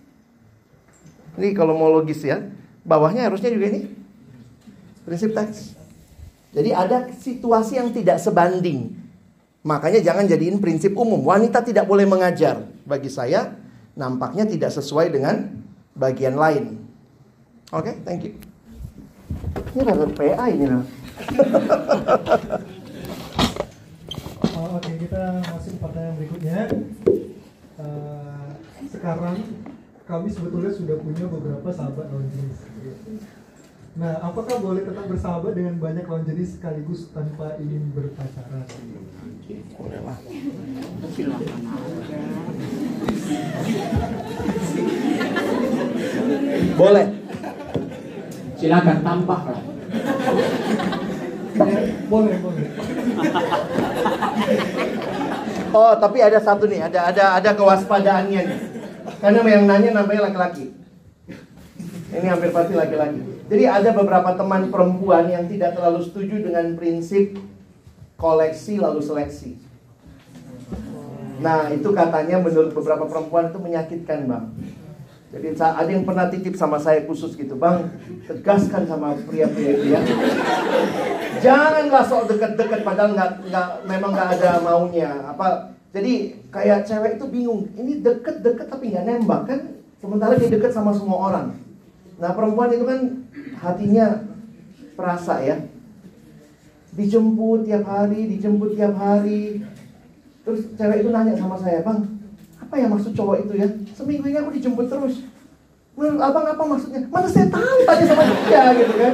ini 1.35 1.51
kalau 1.51 1.75
mau 1.75 1.91
logis 1.91 2.23
ya. 2.23 2.39
bawahnya 2.79 3.27
harusnya 3.27 3.51
juga 3.53 3.69
ini 3.69 3.91
prinsip 5.03 5.35
teks. 5.35 5.75
Jadi 6.55 6.71
ada 6.71 7.11
situasi 7.11 7.77
yang 7.77 7.91
tidak 7.91 8.17
sebanding. 8.17 8.95
Makanya 9.61 9.99
jangan 9.99 10.25
jadiin 10.25 10.57
prinsip 10.63 10.95
umum. 10.95 11.19
Wanita 11.21 11.61
tidak 11.61 11.85
boleh 11.85 12.07
mengajar. 12.07 12.63
Bagi 12.87 13.11
saya 13.11 13.58
nampaknya 13.93 14.45
tidak 14.45 14.73
sesuai 14.73 15.13
dengan 15.13 15.49
bagian 15.97 16.35
lain. 16.37 16.81
Oke, 17.69 17.93
okay, 17.93 17.95
thank 18.01 18.25
you. 18.25 18.33
Ini 19.77 19.81
rada 19.85 20.09
PA 20.09 20.45
ini 20.49 20.65
lah. 20.65 20.81
oh, 24.57 24.77
Oke, 24.77 24.81
okay, 24.81 24.95
kita 25.05 25.21
masuk 25.45 25.71
ke 25.77 25.79
pertanyaan 25.81 26.15
berikutnya. 26.17 26.59
Uh, 27.77 28.49
sekarang 28.89 29.37
kami 30.09 30.27
sebetulnya 30.33 30.73
sudah 30.73 30.97
punya 30.97 31.25
beberapa 31.29 31.69
sahabat 31.69 32.09
jenis. 32.09 32.65
Nah, 33.97 34.13
apakah 34.21 34.61
boleh 34.61 34.85
tetap 34.85 35.09
bersahabat 35.09 35.57
dengan 35.57 35.81
banyak 35.81 36.05
lawan 36.05 36.21
jenis 36.27 36.61
sekaligus 36.61 37.09
tanpa 37.09 37.57
ingin 37.57 37.89
berpacaran? 37.95 38.67
Boleh 39.73 39.99
lah. 40.05 40.17
Boleh. 46.77 47.05
Silakan 48.59 48.97
tambah 49.01 49.41
lah. 49.49 49.61
Boleh, 52.09 52.35
boleh. 52.39 52.67
Oh, 55.69 55.93
tapi 55.97 56.17
ada 56.21 56.39
satu 56.41 56.65
nih, 56.65 56.81
ada 56.81 57.09
ada 57.09 57.23
ada 57.41 57.49
kewaspadaannya 57.57 58.41
nih. 58.41 58.59
Karena 59.19 59.39
yang 59.49 59.65
nanya 59.65 59.89
namanya 59.97 60.29
laki-laki. 60.29 60.75
Ini 62.09 62.25
hampir 62.25 62.49
pasti 62.53 62.73
laki-laki. 62.73 63.38
Jadi 63.49 63.63
ada 63.65 63.89
beberapa 63.97 64.29
teman 64.37 64.69
perempuan 64.69 65.25
yang 65.25 65.49
tidak 65.49 65.73
terlalu 65.73 66.05
setuju 66.05 66.37
dengan 66.45 66.77
prinsip 66.77 67.33
koleksi 68.13 68.77
lalu 68.77 69.01
seleksi. 69.01 69.57
Nah, 71.41 71.71
itu 71.73 71.89
katanya 71.95 72.37
menurut 72.37 72.75
beberapa 72.75 73.09
perempuan 73.09 73.49
itu 73.49 73.57
menyakitkan, 73.57 74.29
Bang. 74.29 74.53
Jadi 75.29 75.55
ada 75.61 75.85
yang 75.85 76.05
pernah 76.09 76.25
titip 76.25 76.57
sama 76.57 76.81
saya 76.81 77.05
khusus 77.05 77.33
gitu, 77.33 77.57
Bang, 77.57 77.89
tegaskan 78.25 78.85
sama 78.85 79.17
pria-pria 79.25 79.77
itu 79.77 79.97
ya. 79.97 80.01
Janganlah 81.39 82.03
sok 82.05 82.33
deket-deket 82.33 82.81
padahal 82.81 83.13
nggak 83.13 83.31
nggak 83.47 83.67
memang 83.85 84.11
nggak 84.13 84.29
ada 84.41 84.51
maunya. 84.65 85.09
Apa 85.29 85.73
jadi 85.93 86.37
kayak 86.49 86.85
cewek 86.89 87.21
itu 87.21 87.25
bingung, 87.29 87.61
ini 87.77 88.01
deket-deket 88.01 88.67
tapi 88.73 88.89
nggak 88.89 89.05
nembak 89.05 89.41
kan? 89.47 89.59
Sementara 90.01 90.33
dia 90.33 90.49
deket 90.49 90.73
sama 90.73 90.91
semua 90.97 91.29
orang. 91.29 91.47
Nah 92.19 92.35
perempuan 92.35 92.69
itu 92.75 92.83
kan 92.83 92.99
hatinya 93.63 94.27
perasa 94.99 95.39
ya. 95.39 95.55
Dijemput 96.93 97.63
tiap 97.63 97.87
hari, 97.87 98.27
dijemput 98.27 98.75
tiap 98.75 98.93
hari. 98.99 99.63
Terus 100.43 100.67
cewek 100.75 101.05
itu 101.05 101.09
nanya 101.15 101.35
sama 101.39 101.55
saya, 101.55 101.79
bang, 101.85 101.99
apa 102.59 102.73
ya 102.75 102.87
maksud 102.91 103.15
cowok 103.15 103.47
itu 103.47 103.53
ya? 103.55 103.67
Seminggu 103.95 104.27
ini 104.27 104.37
aku 104.39 104.51
dijemput 104.51 104.91
terus. 104.91 105.23
Menurut 105.95 106.19
abang 106.19 106.47
apa 106.47 106.63
maksudnya? 106.63 107.07
Mana 107.07 107.27
saya 107.27 107.47
tahu 107.47 107.77
tanya 107.87 108.05
sama 108.07 108.23
dia 108.27 108.63
gitu 108.75 108.93
kan? 108.99 109.13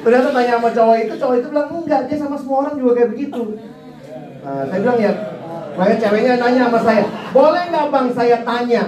Ternyata 0.00 0.28
tanya 0.32 0.52
sama 0.56 0.68
cowok 0.72 0.96
itu, 0.96 1.14
cowok 1.20 1.34
itu 1.40 1.46
bilang 1.52 1.68
enggak, 1.76 2.02
dia 2.08 2.16
sama 2.16 2.36
semua 2.40 2.56
orang 2.64 2.74
juga 2.80 2.92
kayak 2.96 3.10
begitu. 3.12 3.42
Nah, 4.42 4.62
saya 4.68 4.78
bilang 4.80 4.98
ya, 5.00 5.12
makanya 5.76 5.98
ceweknya 6.00 6.32
nanya 6.40 6.62
sama 6.68 6.80
saya, 6.80 7.04
boleh 7.36 7.62
nggak 7.68 7.86
bang 7.92 8.08
saya 8.16 8.36
tanya? 8.40 8.82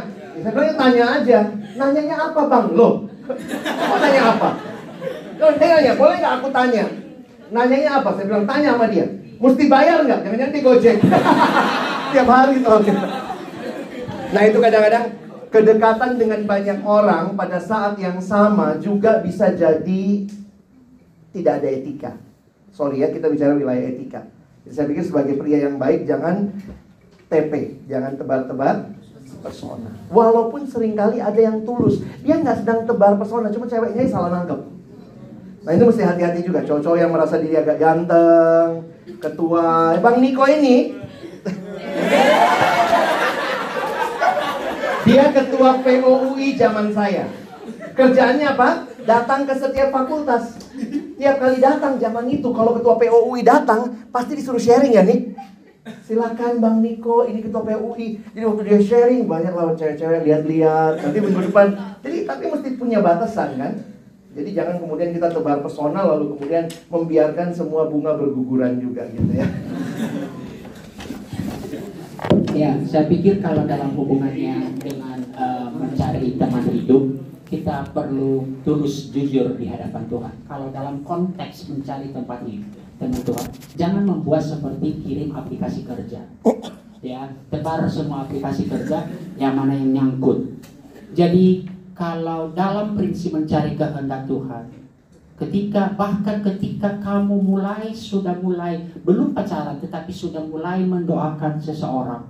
Saya 0.44 0.52
bilang 0.52 0.68
ya 0.68 0.76
tanya 0.76 1.04
aja. 1.08 1.40
Nanyanya 1.80 2.16
apa 2.20 2.40
bang? 2.44 2.66
Loh, 2.76 3.08
kok 3.24 3.98
tanya 4.04 4.22
apa? 4.36 4.48
Loh, 5.40 5.50
saya 5.56 5.80
nanya, 5.80 5.92
boleh 5.96 6.16
nggak 6.20 6.34
aku 6.36 6.48
tanya? 6.52 6.84
Nanyanya 7.48 7.90
apa? 8.04 8.08
Saya 8.12 8.26
bilang 8.28 8.44
tanya 8.44 8.76
sama 8.76 8.86
dia. 8.92 9.08
Mesti 9.40 9.64
bayar 9.72 10.04
nggak? 10.04 10.20
Jangan-jangan 10.20 10.52
dia 10.52 10.62
gojek. 10.68 10.96
Tiap 12.12 12.28
hari 12.28 12.56
tuh. 12.60 12.80
Nah 14.36 14.42
itu 14.44 14.58
kadang-kadang 14.60 15.04
kedekatan 15.48 16.10
dengan 16.20 16.40
banyak 16.44 16.78
orang 16.84 17.24
pada 17.40 17.56
saat 17.56 17.96
yang 17.96 18.20
sama 18.20 18.76
juga 18.76 19.24
bisa 19.24 19.48
jadi 19.48 20.28
tidak 21.32 21.52
ada 21.64 21.68
etika. 21.72 22.12
Sorry 22.68 23.00
ya, 23.00 23.08
kita 23.08 23.32
bicara 23.32 23.56
wilayah 23.56 23.96
etika. 23.96 24.28
Jadi 24.68 24.74
saya 24.76 24.86
pikir 24.92 25.04
sebagai 25.08 25.34
pria 25.40 25.64
yang 25.64 25.80
baik 25.80 26.04
jangan 26.04 26.52
TP, 27.32 27.80
jangan 27.88 28.12
tebar-tebar 28.20 28.92
pesona. 29.44 29.92
Walaupun 30.08 30.64
sering 30.64 30.96
kali 30.96 31.20
ada 31.20 31.36
yang 31.36 31.68
tulus, 31.68 32.00
dia 32.24 32.40
nggak 32.40 32.64
sedang 32.64 32.88
tebar 32.88 33.20
pesona, 33.20 33.52
cuma 33.52 33.68
ceweknya 33.68 34.08
salah 34.08 34.32
nangkep. 34.32 34.60
Nah 35.64 35.72
itu 35.72 35.84
mesti 35.88 36.02
hati-hati 36.04 36.40
juga, 36.44 36.60
cowok-cowok 36.64 36.98
yang 37.00 37.12
merasa 37.12 37.40
diri 37.40 37.56
agak 37.56 37.80
ganteng, 37.80 38.84
ketua. 39.20 39.96
Bang 40.00 40.20
Niko 40.20 40.44
ini, 40.44 40.92
dia 45.08 45.24
ketua 45.32 45.80
POUI 45.80 46.56
zaman 46.56 46.92
saya. 46.92 47.28
Kerjaannya 47.94 48.46
apa? 48.58 48.68
Datang 49.04 49.44
ke 49.44 49.54
setiap 49.54 49.92
fakultas. 49.92 50.56
Tiap 51.14 51.36
kali 51.38 51.62
datang 51.62 52.00
zaman 52.00 52.26
itu 52.26 52.48
kalau 52.50 52.74
ketua 52.74 52.98
POUI 52.98 53.46
datang 53.46 53.94
pasti 54.10 54.34
disuruh 54.34 54.60
sharing 54.60 54.96
ya 54.96 55.04
nih. 55.06 55.30
Silakan 55.84 56.64
Bang 56.64 56.80
Niko, 56.80 57.28
ini 57.28 57.44
ketua 57.44 57.60
POUI. 57.60 58.16
Jadi 58.32 58.44
waktu 58.48 58.62
dia 58.64 58.80
sharing 58.80 59.28
banyak 59.28 59.52
lawan 59.52 59.76
cewek-cewek 59.76 60.24
lihat-lihat. 60.24 60.96
Nanti 60.96 61.18
minggu 61.20 61.52
depan. 61.52 61.76
Jadi 62.00 62.24
tapi 62.24 62.42
mesti 62.48 62.68
punya 62.80 63.04
batasan 63.04 63.60
kan. 63.60 63.72
Jadi 64.34 64.50
jangan 64.56 64.80
kemudian 64.80 65.12
kita 65.12 65.28
tebar 65.30 65.60
pesona 65.60 66.02
lalu 66.08 66.34
kemudian 66.34 66.66
membiarkan 66.90 67.54
semua 67.54 67.86
bunga 67.86 68.16
berguguran 68.16 68.80
juga 68.80 69.06
gitu 69.12 69.30
ya. 69.30 69.46
Ya, 72.56 72.70
saya 72.88 73.04
pikir 73.06 73.44
kalau 73.44 73.68
dalam 73.68 73.92
hubungannya 73.92 74.74
dengan 74.80 75.20
uh, 75.36 75.68
mencari 75.68 76.34
teman 76.40 76.64
hidup, 76.70 77.20
kita 77.44 77.92
perlu 77.92 78.46
tulus 78.64 79.12
jujur 79.12 79.54
di 79.54 79.68
hadapan 79.68 80.02
Tuhan. 80.08 80.34
Kalau 80.48 80.66
dalam 80.72 81.04
konteks 81.04 81.68
mencari 81.70 82.10
tempat 82.10 82.42
ini 82.48 82.83
teman 82.98 83.20
Tuhan, 83.22 83.48
jangan 83.74 84.02
membuat 84.06 84.42
seperti 84.42 85.02
kirim 85.02 85.34
aplikasi 85.34 85.82
kerja. 85.82 86.22
Ya, 87.04 87.28
tebar 87.52 87.84
semua 87.84 88.24
aplikasi 88.24 88.64
kerja 88.64 89.04
yang 89.36 89.52
mana 89.52 89.76
yang 89.76 89.92
nyangkut. 89.92 90.56
Jadi 91.12 91.68
kalau 91.92 92.50
dalam 92.56 92.96
prinsip 92.96 93.36
mencari 93.36 93.76
kehendak 93.76 94.24
Tuhan, 94.24 94.72
ketika 95.36 95.92
bahkan 95.94 96.40
ketika 96.40 96.96
kamu 97.04 97.38
mulai 97.44 97.92
sudah 97.92 98.34
mulai 98.40 98.82
belum 99.04 99.36
pacaran 99.36 99.78
tetapi 99.84 100.10
sudah 100.10 100.42
mulai 100.48 100.80
mendoakan 100.82 101.60
seseorang, 101.60 102.24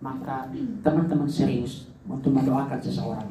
maka 0.00 0.48
teman-teman 0.80 1.28
serius 1.28 1.86
untuk 2.08 2.34
mendoakan 2.34 2.80
seseorang. 2.80 3.26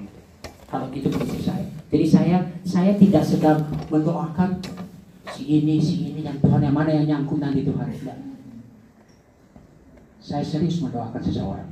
Kalau 0.66 0.88
itu 0.92 1.08
prinsip 1.08 1.42
saya. 1.50 1.66
Jadi 1.90 2.06
saya 2.06 2.38
saya 2.62 2.92
tidak 3.00 3.24
sedang 3.24 3.64
mendoakan 3.88 4.60
si 5.36 5.44
ini 5.60 5.76
si 5.84 6.16
ini 6.16 6.24
yang 6.24 6.40
Tuhan 6.40 6.64
yang 6.64 6.72
mana 6.72 6.96
yang 6.96 7.06
nyangkut 7.06 7.44
nanti 7.44 7.68
Tuhan 7.68 7.92
tidak. 7.92 8.18
Saya 10.24 10.42
serius 10.48 10.80
mendoakan 10.80 11.22
seseorang. 11.22 11.70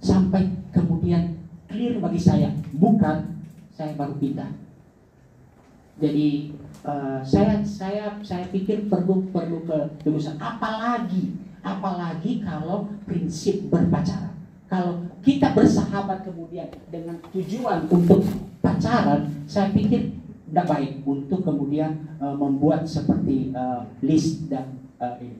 Sampai 0.00 0.48
kemudian 0.70 1.36
clear 1.66 1.98
bagi 1.98 2.22
saya, 2.22 2.54
bukan 2.78 3.42
saya 3.74 3.92
baru 3.98 4.14
pindah. 4.16 4.48
Jadi 6.00 6.56
uh, 6.86 7.20
saya 7.20 7.60
saya 7.60 8.16
saya 8.24 8.48
pikir 8.48 8.88
perlu 8.88 9.28
perlu 9.34 9.66
ketulusan. 9.66 10.38
Apalagi 10.40 11.34
apalagi 11.60 12.40
kalau 12.40 12.88
prinsip 13.04 13.68
berpacaran. 13.68 14.32
Kalau 14.70 15.02
kita 15.20 15.50
bersahabat 15.52 16.22
kemudian 16.24 16.70
dengan 16.94 17.18
tujuan 17.34 17.90
untuk 17.90 18.22
pacaran, 18.62 19.26
saya 19.44 19.74
pikir 19.74 20.14
tidak 20.50 20.66
baik 20.66 20.92
untuk 21.06 21.46
kemudian 21.46 22.18
uh, 22.18 22.34
membuat 22.34 22.82
seperti 22.82 23.54
uh, 23.54 23.86
list 24.02 24.50
dan 24.50 24.82
uh, 24.98 25.14
ini. 25.22 25.38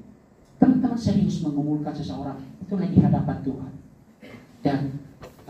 Teman-teman 0.62 0.94
serius 0.94 1.42
mengumulkan 1.42 1.90
seseorang 1.90 2.38
itu 2.62 2.74
lagi 2.78 2.96
hadapan 3.02 3.36
Tuhan. 3.42 3.72
Dan 4.62 4.78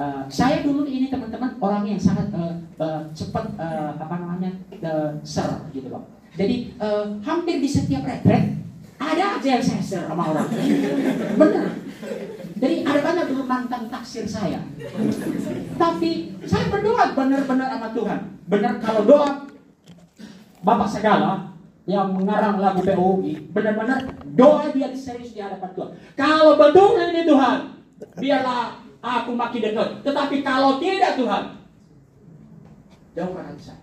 uh, 0.01 0.25
saya 0.33 0.65
dulu 0.65 0.89
ini 0.89 1.13
teman-teman 1.13 1.61
orang 1.61 1.85
yang 1.85 2.01
sangat 2.01 2.33
uh, 2.33 2.57
uh, 2.81 3.05
cepat 3.13 3.53
uh, 3.61 4.01
apa 4.01 4.17
namanya 4.17 4.51
uh, 4.81 5.13
ser 5.21 5.69
gitu 5.77 5.93
loh. 5.93 6.09
Jadi 6.41 6.73
uh, 6.81 7.21
hampir 7.21 7.61
di 7.61 7.69
setiap 7.69 8.01
retret 8.07 8.57
ada 8.97 9.37
aja 9.37 9.49
yang 9.61 9.65
saya 9.65 9.83
share 9.85 10.07
sama 10.09 10.25
orang. 10.25 10.49
Benar. 11.37 11.69
Jadi 12.61 12.77
ada 12.85 13.01
banyak 13.01 13.27
dulu 13.33 13.45
mantan 13.45 13.89
taksir 13.93 14.25
saya. 14.25 14.61
Tapi 15.77 16.39
saya 16.49 16.65
berdoa 16.69 17.13
benar-benar 17.13 17.69
sama 17.77 17.89
Tuhan. 17.93 18.21
Benar 18.47 18.75
kalau 18.79 19.03
doa 19.09 19.50
Bapak 20.61 20.89
segala 20.93 21.57
yang 21.89 22.13
mengarang 22.13 22.61
lagu 22.61 22.85
POI, 22.85 23.41
benar-benar 23.51 24.13
doa 24.37 24.69
dia 24.71 24.93
serius 24.93 25.33
di 25.33 25.41
hadapan 25.41 25.73
Tuhan. 25.73 25.91
Kalau 26.15 26.61
betul 26.61 27.01
ini 27.01 27.25
Tuhan, 27.25 27.59
biarlah 28.21 28.79
aku 29.01 29.33
makin 29.33 29.61
dekat. 29.65 29.89
Tetapi 30.05 30.37
kalau 30.45 30.77
tidak 30.77 31.17
Tuhan, 31.17 31.45
jauhkan 33.17 33.57
saya. 33.57 33.81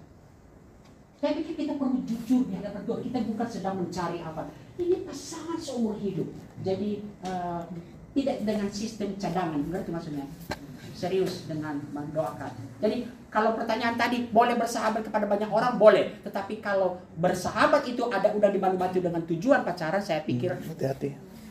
Saya 1.18 1.34
pikir 1.34 1.66
kita 1.66 1.82
perlu 1.82 2.06
jujur 2.06 2.46
di 2.46 2.54
hadapan 2.62 2.86
Tuhan. 2.86 3.02
Kita 3.10 3.18
bukan 3.26 3.48
sedang 3.50 3.76
mencari 3.82 4.22
apa. 4.22 4.54
Ini 4.78 5.02
pasangan 5.02 5.58
seumur 5.58 5.98
hidup. 5.98 6.30
Jadi 6.62 7.02
uh, 7.26 7.66
tidak 8.14 8.46
dengan 8.46 8.70
sistem 8.70 9.18
cadangan, 9.18 9.66
berarti 9.66 9.90
maksudnya 9.90 10.30
serius 10.94 11.50
dengan 11.50 11.82
mendoakan. 11.90 12.54
Jadi 12.82 13.10
kalau 13.28 13.60
pertanyaan 13.60 14.00
tadi 14.00 14.32
boleh 14.32 14.56
bersahabat 14.56 15.04
kepada 15.04 15.28
banyak 15.28 15.52
orang 15.52 15.76
boleh, 15.76 16.24
tetapi 16.24 16.64
kalau 16.64 16.96
bersahabat 17.20 17.84
itu 17.84 18.08
ada 18.08 18.32
udah 18.32 18.48
dibantu-bantu 18.48 19.04
dengan 19.04 19.22
tujuan 19.28 19.68
pacaran, 19.68 20.00
saya 20.00 20.24
pikir 20.24 20.56
hmm, 20.56 20.72
hati-hati. 20.72 21.10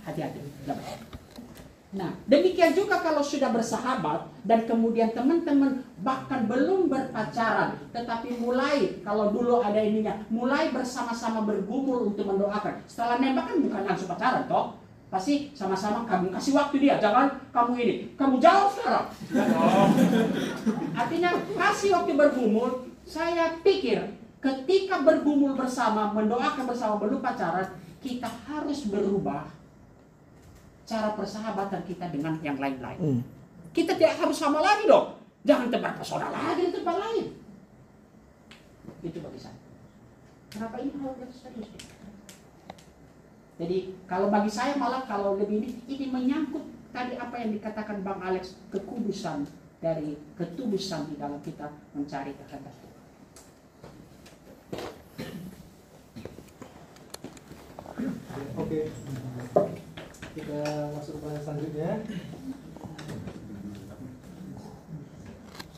Hati-hati. 0.09 0.41
Nah, 1.97 2.13
demikian 2.29 2.77
juga 2.77 3.01
kalau 3.01 3.25
sudah 3.25 3.53
bersahabat 3.53 4.29
dan 4.45 4.69
kemudian 4.69 5.17
teman-teman 5.17 5.81
bahkan 6.01 6.45
belum 6.45 6.93
berpacaran, 6.93 7.77
tetapi 7.93 8.37
mulai 8.41 9.01
kalau 9.01 9.33
dulu 9.33 9.65
ada 9.65 9.81
ininya, 9.81 10.17
mulai 10.33 10.73
bersama-sama 10.73 11.45
bergumul 11.45 12.13
untuk 12.13 12.29
mendoakan. 12.29 12.85
Setelah 12.85 13.17
nembak 13.21 13.49
kan 13.49 13.57
bukan 13.65 13.83
langsung 13.85 14.09
pacaran, 14.13 14.45
toh? 14.45 14.86
Pasti 15.07 15.55
sama-sama 15.55 16.03
kamu 16.03 16.35
kasih 16.35 16.53
waktu 16.59 16.83
dia, 16.83 16.99
jangan 16.99 17.31
kamu 17.55 17.73
ini, 17.79 17.95
kamu 18.19 18.43
jawab 18.43 18.75
sekarang. 18.75 19.07
Artinya 21.01 21.31
kasih 21.55 21.95
waktu 21.95 22.19
bergumul, 22.19 22.91
saya 23.07 23.55
pikir 23.63 24.03
ketika 24.43 25.07
bergumul 25.07 25.55
bersama, 25.55 26.11
mendoakan 26.11 26.67
bersama 26.67 26.99
belum 26.99 27.23
pacaran, 27.23 27.71
kita 28.03 28.27
harus 28.51 28.91
berubah 28.91 29.47
cara 30.87 31.15
persahabatan 31.19 31.83
kita 31.87 32.11
dengan 32.11 32.39
yang 32.43 32.59
lain-lain. 32.59 32.99
Hmm. 32.99 33.21
Kita 33.75 33.99
tidak 33.99 34.23
harus 34.23 34.39
sama 34.39 34.63
lagi 34.63 34.87
dong. 34.87 35.19
Jangan 35.47 35.71
tebar 35.71 35.95
pesona 35.99 36.31
lagi 36.31 36.71
di 36.71 36.73
tempat 36.75 36.97
lain. 36.99 37.27
Itu 39.03 39.19
bagi 39.23 39.39
saya. 39.39 39.59
Kenapa 40.51 40.79
ini 40.83 40.95
hal 40.99 41.15
yang 41.19 41.31
serius? 41.31 41.69
Jadi 43.57 43.97
kalau 44.05 44.29
bagi 44.29 44.53
saya 44.53 44.77
malah 44.77 45.09
kalau 45.09 45.41
lebih 45.41 45.65
ini 45.65 45.71
ini 45.89 46.07
menyangkut 46.13 46.61
tadi 46.93 47.17
apa 47.17 47.41
yang 47.41 47.57
dikatakan 47.57 48.05
Bang 48.05 48.21
Alex 48.21 48.53
kekudusan 48.69 49.49
dari 49.81 50.21
ketulusan 50.37 51.09
di 51.09 51.17
dalam 51.17 51.41
kita 51.41 51.73
mencari 51.97 52.37
kehendak 52.37 52.77
Tuhan. 52.77 52.95
Oke, 58.57 58.93
kita 60.37 60.61
masuk 60.93 61.17
ke 61.25 61.29
selanjutnya. 61.41 62.05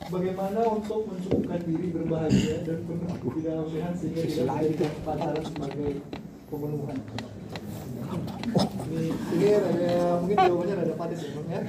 Bagaimana 0.09 0.61
untuk 0.73 1.05
mencukupkan 1.05 1.61
diri 1.69 1.93
berbahagia 1.93 2.65
dan 2.65 2.81
penuh 2.89 3.13
di 3.39 3.41
dalam 3.45 3.67
Tuhan 3.71 3.93
sehingga 3.93 4.23
tidak 4.25 4.47
menjadikan 4.51 4.93
pacaran 5.05 5.45
sebagai 5.47 5.93
pemenuhan? 6.49 6.99
Padis 10.99 11.21
ya, 11.23 11.31
ya. 11.47 11.61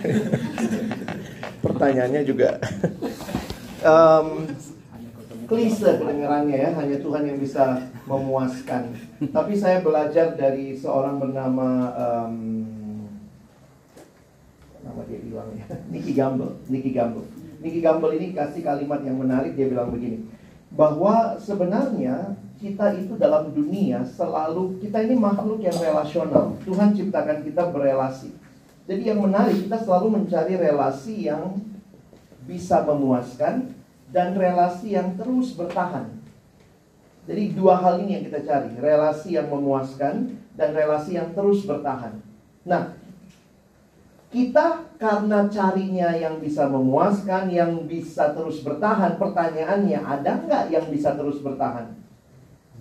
Pertanyaannya 1.62 2.21
juga 2.25 2.58
um, 3.86 4.49
klise 5.45 6.02
kedengarannya 6.02 6.58
ya, 6.58 6.69
hanya 6.78 6.97
Tuhan 6.97 7.23
yang 7.30 7.38
bisa 7.38 7.89
memuaskan. 8.10 8.93
Tapi 9.30 9.54
saya 9.54 9.86
belajar 9.86 10.34
dari 10.34 10.73
seorang 10.73 11.21
bernama 11.21 11.93
um, 11.93 12.36
nama 14.82 15.02
dia 15.06 15.19
bilang 15.21 15.49
ya, 15.54 15.65
Nicky 15.93 16.13
Gamble, 16.17 16.58
Nicky 16.69 16.91
Gamble. 16.93 17.28
Nicky 17.60 17.80
Gamble 17.84 18.15
ini 18.15 18.32
kasih 18.32 18.63
kalimat 18.63 19.04
yang 19.04 19.19
menarik, 19.19 19.54
dia 19.54 19.67
bilang 19.67 19.91
begini, 19.91 20.23
bahwa 20.71 21.36
sebenarnya 21.38 22.39
kita 22.60 22.91
itu 23.00 23.15
dalam 23.15 23.56
dunia 23.56 24.04
selalu 24.04 24.84
kita 24.84 25.00
ini 25.08 25.15
makhluk 25.15 25.63
yang 25.63 25.76
relasional. 25.80 26.60
Tuhan 26.67 26.91
ciptakan 26.91 27.48
kita 27.48 27.72
berelasi. 27.72 28.36
Jadi 28.84 29.08
yang 29.08 29.24
menarik 29.24 29.63
kita 29.63 29.80
selalu 29.80 30.19
mencari 30.19 30.60
relasi 30.60 31.32
yang 31.32 31.56
bisa 32.43 32.84
memuaskan 32.84 33.72
dan 34.12 34.36
relasi 34.36 34.98
yang 35.00 35.15
terus 35.15 35.56
bertahan. 35.56 36.12
Jadi 37.30 37.54
dua 37.54 37.78
hal 37.78 38.02
ini 38.04 38.19
yang 38.19 38.24
kita 38.26 38.41
cari, 38.41 38.74
relasi 38.82 39.38
yang 39.38 39.48
memuaskan 39.48 40.34
dan 40.58 40.74
relasi 40.74 41.15
yang 41.15 41.30
terus 41.38 41.62
bertahan. 41.63 42.17
Nah, 42.65 42.98
kita 44.34 44.89
karena 44.98 45.45
carinya 45.48 46.10
yang 46.17 46.41
bisa 46.41 46.65
memuaskan, 46.65 47.54
yang 47.54 47.86
bisa 47.86 48.34
terus 48.34 48.65
bertahan, 48.65 49.22
pertanyaannya 49.22 50.00
ada 50.02 50.41
nggak 50.41 50.63
yang 50.74 50.86
bisa 50.89 51.13
terus 51.13 51.38
bertahan? 51.45 51.99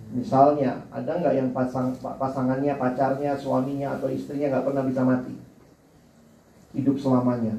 Misalnya, 0.09 0.89
ada 0.89 1.21
nggak 1.21 1.35
yang 1.37 1.49
pasang, 1.53 1.93
pasangannya, 2.01 2.73
pacarnya, 2.81 3.37
suaminya, 3.37 3.93
atau 3.93 4.09
istrinya 4.09 4.57
nggak 4.57 4.65
pernah 4.65 4.83
bisa 4.85 5.01
mati? 5.05 5.33
Hidup 6.73 6.97
selamanya. 6.97 7.53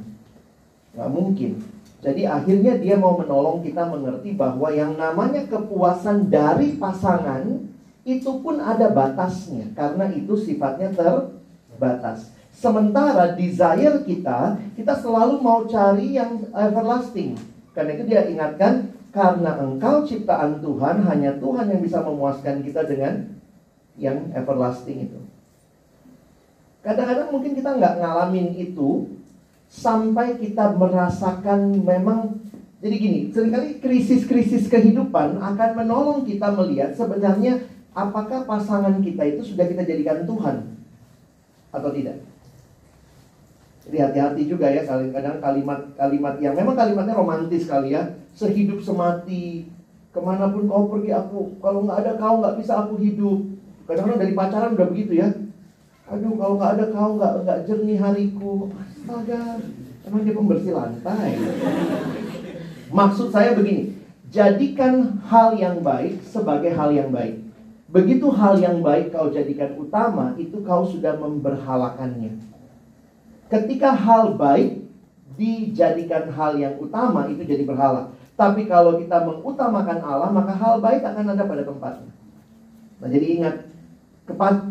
Nggak 0.99 1.11
mungkin. 1.15 1.53
Jadi 2.01 2.27
akhirnya 2.27 2.75
dia 2.81 2.97
mau 2.97 3.15
menolong 3.15 3.63
kita 3.63 3.87
mengerti 3.87 4.35
bahwa 4.35 4.73
yang 4.73 4.97
namanya 4.97 5.47
kepuasan 5.47 6.33
dari 6.33 6.75
pasangan 6.81 7.71
itu 8.03 8.31
pun 8.41 8.59
ada 8.59 8.91
batasnya. 8.91 9.71
Karena 9.77 10.11
itu 10.11 10.35
sifatnya 10.35 10.91
terbatas. 10.91 12.35
Sementara 12.51 13.39
desire 13.39 14.03
kita, 14.03 14.59
kita 14.75 14.95
selalu 14.99 15.39
mau 15.39 15.69
cari 15.71 16.19
yang 16.19 16.51
everlasting. 16.51 17.39
Karena 17.71 17.95
itu 17.95 18.05
dia 18.11 18.27
ingatkan, 18.27 18.90
karena 19.11 19.59
engkau 19.59 20.07
ciptaan 20.07 20.63
Tuhan, 20.63 21.03
hanya 21.07 21.35
Tuhan 21.39 21.67
yang 21.67 21.83
bisa 21.83 21.99
memuaskan 22.03 22.63
kita 22.63 22.87
dengan 22.87 23.27
yang 23.99 24.31
everlasting 24.33 25.11
itu. 25.11 25.21
Kadang-kadang 26.81 27.29
mungkin 27.35 27.53
kita 27.53 27.77
nggak 27.77 27.99
ngalamin 28.01 28.57
itu 28.57 29.11
sampai 29.69 30.41
kita 30.41 30.73
merasakan 30.79 31.85
memang 31.85 32.41
jadi 32.81 32.97
gini, 32.97 33.21
sering 33.29 33.53
kali 33.53 33.77
krisis-krisis 33.77 34.65
kehidupan 34.73 35.37
akan 35.37 35.71
menolong 35.77 36.25
kita 36.25 36.49
melihat 36.57 36.97
sebenarnya 36.97 37.61
apakah 37.93 38.49
pasangan 38.49 39.05
kita 39.05 39.37
itu 39.37 39.53
sudah 39.53 39.69
kita 39.69 39.85
jadikan 39.85 40.25
Tuhan 40.25 40.65
atau 41.69 41.91
tidak. 41.93 42.30
Jadi 43.91 44.07
hati-hati 44.07 44.43
juga 44.47 44.71
ya 44.71 44.87
kadang-kadang 44.87 45.43
kalimat-kalimat 45.43 46.39
yang 46.39 46.55
memang 46.55 46.79
kalimatnya 46.79 47.11
romantis 47.11 47.67
kali 47.67 47.91
ya. 47.91 48.07
Sehidup 48.39 48.79
semati 48.79 49.67
ke 50.15 50.21
mana 50.23 50.47
pun 50.47 50.71
kau 50.71 50.87
pergi 50.87 51.11
aku 51.11 51.59
kalau 51.59 51.83
nggak 51.83 51.99
ada 52.07 52.13
kau 52.15 52.39
nggak 52.39 52.55
bisa 52.63 52.87
aku 52.87 53.03
hidup. 53.03 53.51
Kadang-kadang 53.91 54.23
dari 54.23 54.39
pacaran 54.39 54.79
udah 54.79 54.89
begitu 54.95 55.19
ya. 55.19 55.35
Aduh 56.07 56.39
kalau 56.39 56.55
nggak 56.55 56.73
ada 56.79 56.85
kau 56.95 57.19
nggak 57.19 57.35
nggak 57.43 57.59
jernih 57.67 57.99
hariku. 57.99 58.71
Astaga 58.79 59.59
emang 60.07 60.23
dia 60.23 60.35
pembersih 60.39 60.71
lantai. 60.71 61.31
Maksud 62.95 63.35
saya 63.35 63.59
begini 63.59 63.99
jadikan 64.31 65.19
hal 65.27 65.59
yang 65.59 65.83
baik 65.83 66.23
sebagai 66.23 66.71
hal 66.79 66.95
yang 66.95 67.11
baik. 67.11 67.43
Begitu 67.91 68.31
hal 68.31 68.55
yang 68.63 68.87
baik 68.87 69.11
kau 69.11 69.35
jadikan 69.35 69.75
utama 69.75 70.39
itu 70.39 70.63
kau 70.63 70.87
sudah 70.87 71.19
memberhalakannya 71.19 72.60
ketika 73.51 73.93
hal 73.93 74.39
baik 74.39 74.87
dijadikan 75.35 76.31
hal 76.31 76.55
yang 76.57 76.79
utama 76.79 77.27
itu 77.27 77.43
jadi 77.43 77.67
berhala 77.67 78.15
tapi 78.41 78.65
kalau 78.65 78.97
kita 78.97 79.21
mengutamakan 79.21 80.01
Allah, 80.01 80.33
maka 80.33 80.57
hal 80.57 80.81
baik 80.81 81.05
akan 81.05 81.37
ada 81.37 81.45
pada 81.45 81.61
tempatnya. 81.61 82.09
Nah, 82.97 83.09
jadi 83.13 83.27
ingat, 83.37 83.55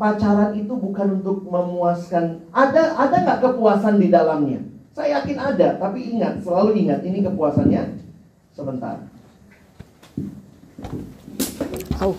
pacaran 0.01 0.57
itu 0.57 0.73
bukan 0.73 1.21
untuk 1.21 1.45
memuaskan. 1.45 2.49
Ada 2.49 2.97
ada 2.97 3.15
nggak 3.21 3.41
kepuasan 3.45 4.01
di 4.01 4.09
dalamnya? 4.09 4.65
Saya 4.97 5.21
yakin 5.21 5.37
ada, 5.37 5.77
tapi 5.77 6.17
ingat, 6.17 6.41
selalu 6.41 6.81
ingat 6.81 7.05
ini 7.05 7.21
kepuasannya 7.21 8.01
sebentar. 8.57 9.05
Oh. 12.01 12.17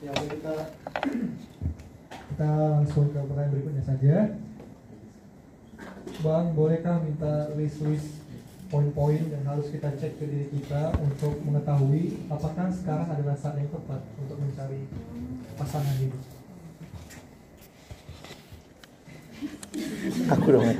Ya, 0.00 0.12
kita 0.16 0.54
kita 2.32 2.48
langsung 2.80 3.12
ke 3.12 3.20
pertanyaan 3.20 3.52
berikutnya 3.52 3.84
saja. 3.84 4.16
Bang, 6.24 6.56
bolehkah 6.56 7.04
minta 7.04 7.52
list-list 7.60 8.24
poin-poin 8.72 9.20
yang 9.20 9.44
harus 9.44 9.68
kita 9.68 9.92
cek 10.00 10.16
ke 10.16 10.24
diri 10.24 10.48
kita 10.48 10.96
untuk 10.96 11.36
mengetahui 11.44 12.24
apakah 12.32 12.72
sekarang 12.72 13.04
adalah 13.12 13.36
saat 13.36 13.60
yang 13.60 13.68
tepat 13.68 14.00
untuk 14.16 14.40
mencari 14.40 14.88
pasangan 15.60 15.96
hidup? 16.00 16.22
Aku 20.32 20.46
dong. 20.56 20.72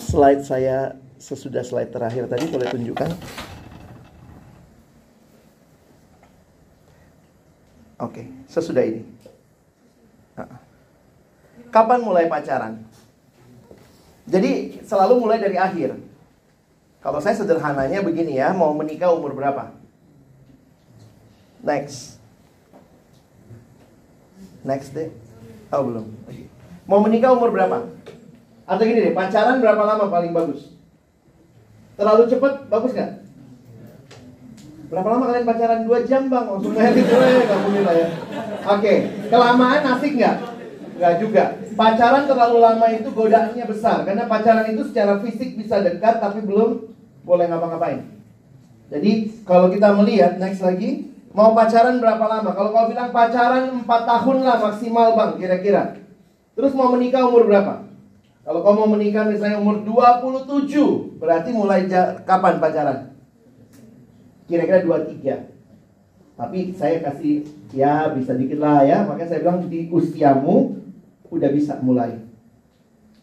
Slide 0.00 0.42
saya 0.48 0.96
sesudah 1.20 1.60
slide 1.60 1.92
terakhir 1.92 2.24
tadi 2.24 2.48
boleh 2.48 2.72
tunjukkan. 2.72 3.10
Oke, 8.00 8.32
sesudah 8.48 8.80
ini. 8.80 9.13
Kapan 11.74 12.06
mulai 12.06 12.30
pacaran? 12.30 12.86
Jadi 14.30 14.78
selalu 14.86 15.18
mulai 15.18 15.42
dari 15.42 15.58
akhir. 15.58 15.98
Kalau 17.02 17.18
saya 17.18 17.34
sederhananya 17.34 17.98
begini 17.98 18.38
ya, 18.38 18.54
mau 18.54 18.70
menikah 18.78 19.10
umur 19.10 19.34
berapa? 19.34 19.74
Next. 21.66 22.22
Next 24.62 24.94
deh. 24.94 25.10
Oh 25.74 25.82
belum. 25.82 26.06
Mau 26.86 27.02
menikah 27.02 27.34
umur 27.34 27.50
berapa? 27.50 27.90
Atau 28.70 28.86
gini 28.86 29.10
deh, 29.10 29.12
pacaran 29.12 29.58
berapa 29.58 29.82
lama 29.82 30.06
paling 30.06 30.30
bagus? 30.30 30.70
Terlalu 31.98 32.30
cepat, 32.30 32.70
bagus 32.70 32.94
nggak? 32.94 33.12
Berapa 34.94 35.08
lama 35.10 35.24
kalian 35.26 35.42
pacaran? 35.50 35.80
Dua 35.82 36.06
jam 36.06 36.30
bang, 36.30 36.46
langsung 36.46 36.70
gue, 36.70 37.44
kamu 37.50 37.68
nilai 37.82 37.96
ya. 37.98 38.08
Oke, 38.78 38.92
kelamaan 39.26 39.82
asik 39.98 40.14
nggak? 40.14 40.53
Nggak 40.94 41.14
juga. 41.18 41.44
Pacaran 41.74 42.30
terlalu 42.30 42.58
lama 42.62 42.86
itu 42.94 43.10
godaannya 43.10 43.66
besar, 43.66 44.06
karena 44.06 44.30
pacaran 44.30 44.70
itu 44.70 44.86
secara 44.86 45.18
fisik 45.18 45.58
bisa 45.58 45.82
dekat, 45.82 46.22
tapi 46.22 46.38
belum 46.46 46.86
boleh 47.26 47.50
ngapa-ngapain. 47.50 48.06
Jadi 48.92 49.42
kalau 49.42 49.72
kita 49.74 49.90
melihat 49.96 50.38
next 50.38 50.62
lagi, 50.62 51.10
mau 51.34 51.50
pacaran 51.50 51.98
berapa 51.98 52.22
lama? 52.22 52.54
Kalau 52.54 52.70
kau 52.70 52.86
bilang 52.86 53.10
pacaran 53.10 53.82
4 53.82 53.88
tahun 53.88 54.36
lah 54.46 54.56
maksimal 54.70 55.08
bang, 55.18 55.32
kira-kira. 55.40 55.82
Terus 56.54 56.70
mau 56.78 56.94
menikah 56.94 57.26
umur 57.26 57.50
berapa? 57.50 57.82
Kalau 58.44 58.60
kau 58.62 58.76
mau 58.76 58.86
menikah 58.94 59.26
misalnya 59.26 59.58
umur 59.58 59.82
27, 59.82 61.18
berarti 61.18 61.50
mulai 61.50 61.90
kapan 62.22 62.62
pacaran? 62.62 62.98
Kira-kira 64.46 64.84
23. 64.84 65.50
Tapi 66.34 66.74
saya 66.76 66.98
kasih 67.02 67.46
ya 67.72 68.12
bisa 68.12 68.36
dikit 68.36 68.60
lah 68.60 68.84
ya, 68.84 69.02
makanya 69.08 69.34
saya 69.34 69.40
bilang 69.42 69.64
di 69.66 69.90
usiamu 69.90 70.83
udah 71.34 71.50
bisa 71.50 71.78
mulai. 71.82 72.22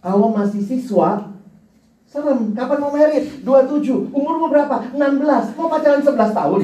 Kalau 0.02 0.34
masih 0.34 0.62
siswa, 0.62 1.32
serem. 2.10 2.52
Kapan 2.52 2.78
mau 2.84 2.92
merit? 2.92 3.46
27. 3.46 4.12
Umurmu 4.12 4.52
berapa? 4.52 4.92
16. 4.92 5.56
Mau 5.56 5.72
pacaran 5.72 6.04
11 6.04 6.36
tahun. 6.36 6.62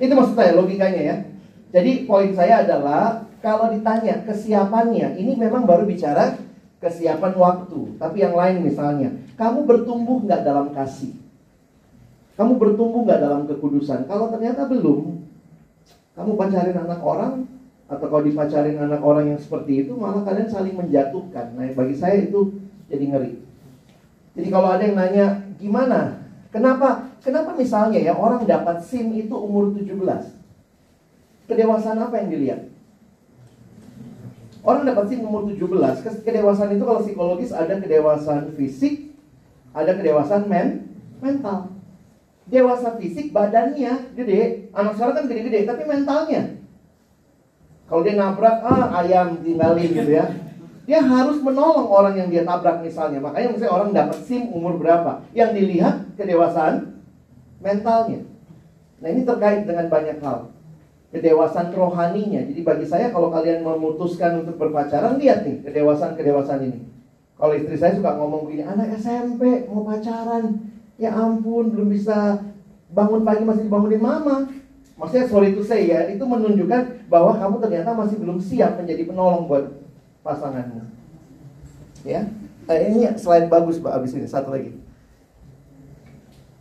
Itu 0.00 0.12
maksud 0.16 0.34
saya 0.34 0.56
logikanya 0.56 1.02
ya. 1.02 1.16
Jadi 1.74 2.08
poin 2.08 2.32
saya 2.32 2.64
adalah 2.64 3.26
kalau 3.44 3.68
ditanya 3.68 4.24
kesiapannya, 4.24 5.18
ini 5.20 5.36
memang 5.36 5.68
baru 5.68 5.84
bicara 5.84 6.40
kesiapan 6.80 7.36
waktu. 7.36 8.00
Tapi 8.00 8.16
yang 8.22 8.34
lain 8.34 8.64
misalnya, 8.64 9.12
kamu 9.36 9.68
bertumbuh 9.68 10.24
nggak 10.24 10.42
dalam 10.46 10.72
kasih? 10.72 11.12
Kamu 12.36 12.56
bertumbuh 12.56 13.04
nggak 13.04 13.20
dalam 13.20 13.42
kekudusan? 13.48 14.08
Kalau 14.08 14.32
ternyata 14.32 14.68
belum, 14.68 15.20
kamu 16.16 16.32
pacarin 16.36 16.76
anak 16.80 17.00
orang 17.04 17.44
atau 17.86 18.06
kalau 18.10 18.22
dipacarin 18.26 18.82
anak 18.82 18.98
orang 18.98 19.30
yang 19.34 19.40
seperti 19.40 19.86
itu, 19.86 19.94
malah 19.94 20.26
kalian 20.26 20.50
saling 20.50 20.74
menjatuhkan. 20.74 21.54
Nah, 21.54 21.70
bagi 21.70 21.94
saya 21.94 22.18
itu 22.26 22.58
jadi 22.90 23.04
ngeri. 23.14 23.32
Jadi 24.34 24.48
kalau 24.50 24.68
ada 24.74 24.82
yang 24.82 24.98
nanya, 24.98 25.26
gimana? 25.56 26.26
Kenapa? 26.50 27.14
Kenapa 27.22 27.54
misalnya 27.54 28.02
ya 28.02 28.14
orang 28.14 28.42
dapat 28.42 28.82
SIM 28.82 29.14
itu 29.14 29.34
umur 29.34 29.70
17? 29.74 29.86
Kedewasaan 31.46 31.98
apa 32.02 32.14
yang 32.22 32.28
dilihat? 32.34 32.60
Orang 34.66 34.82
dapat 34.82 35.06
SIM 35.06 35.22
umur 35.22 35.46
17, 35.46 36.26
kedewasaan 36.26 36.74
itu 36.74 36.82
kalau 36.82 37.06
psikologis 37.06 37.54
ada 37.54 37.78
kedewasaan 37.78 38.50
fisik, 38.58 39.14
ada 39.70 39.94
kedewasaan 39.94 40.50
men, 40.50 40.90
mental. 41.22 41.70
Dewasa 42.50 42.98
fisik 42.98 43.30
badannya 43.30 44.10
gede, 44.18 44.70
anak 44.74 44.98
sekarang 44.98 45.22
kan 45.22 45.26
gede-gede, 45.30 45.70
tapi 45.70 45.82
mentalnya. 45.86 46.58
Kalau 47.86 48.02
dia 48.02 48.14
nabrak, 48.18 48.56
ah 48.66 48.98
ayam 49.02 49.38
tinggalin 49.40 49.90
gitu 49.90 50.10
ya. 50.10 50.26
Dia 50.86 51.02
harus 51.02 51.42
menolong 51.42 51.90
orang 51.90 52.14
yang 52.14 52.28
dia 52.30 52.42
tabrak 52.46 52.82
misalnya. 52.82 53.18
Makanya 53.18 53.54
misalnya 53.54 53.74
orang 53.74 53.90
dapat 53.94 54.18
SIM 54.22 54.50
umur 54.54 54.78
berapa. 54.78 55.22
Yang 55.34 55.50
dilihat 55.58 55.96
kedewasaan 56.14 57.02
mentalnya. 57.58 58.22
Nah 59.02 59.08
ini 59.10 59.22
terkait 59.26 59.66
dengan 59.66 59.86
banyak 59.90 60.18
hal 60.22 60.56
kedewasaan 61.14 61.72
rohaninya. 61.72 62.42
Jadi 62.44 62.60
bagi 62.60 62.86
saya 62.86 63.08
kalau 63.14 63.30
kalian 63.30 63.62
memutuskan 63.62 64.42
untuk 64.44 64.58
berpacaran, 64.58 65.16
lihat 65.16 65.46
nih 65.46 65.62
kedewasaan-kedewasaan 65.64 66.62
ini. 66.66 66.80
Kalau 67.36 67.52
istri 67.52 67.76
saya 67.76 67.92
suka 67.96 68.16
ngomong 68.16 68.48
begini, 68.48 68.64
anak 68.64 68.96
SMP 68.96 69.68
mau 69.68 69.84
pacaran, 69.84 70.72
ya 70.96 71.12
ampun 71.12 71.68
belum 71.72 71.88
bisa 71.92 72.40
bangun 72.92 73.22
pagi 73.24 73.44
masih 73.44 73.68
dibangunin 73.68 74.00
mama. 74.00 74.48
Maksudnya 74.96 75.28
sorry 75.28 75.52
to 75.52 75.60
say 75.60 75.92
ya, 75.92 76.08
itu 76.08 76.24
menunjukkan 76.24 77.08
bahwa 77.12 77.36
kamu 77.36 77.60
ternyata 77.60 77.92
masih 77.92 78.16
belum 78.16 78.40
siap 78.40 78.80
menjadi 78.80 79.04
penolong 79.04 79.44
buat 79.44 79.64
pasanganmu. 80.24 80.88
Ya, 82.00 82.24
eh, 82.72 82.80
ini 82.88 83.04
selain 83.20 83.52
bagus 83.52 83.76
mbak 83.76 83.92
abis 83.92 84.16
ini 84.16 84.24
satu 84.24 84.56
lagi. 84.56 84.72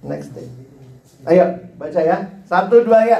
Next 0.03 0.35
day. 0.35 0.51
Ayo 1.25 1.63
baca 1.79 1.99
ya, 2.03 2.17
satu 2.43 2.83
dua 2.83 3.07
ya. 3.07 3.19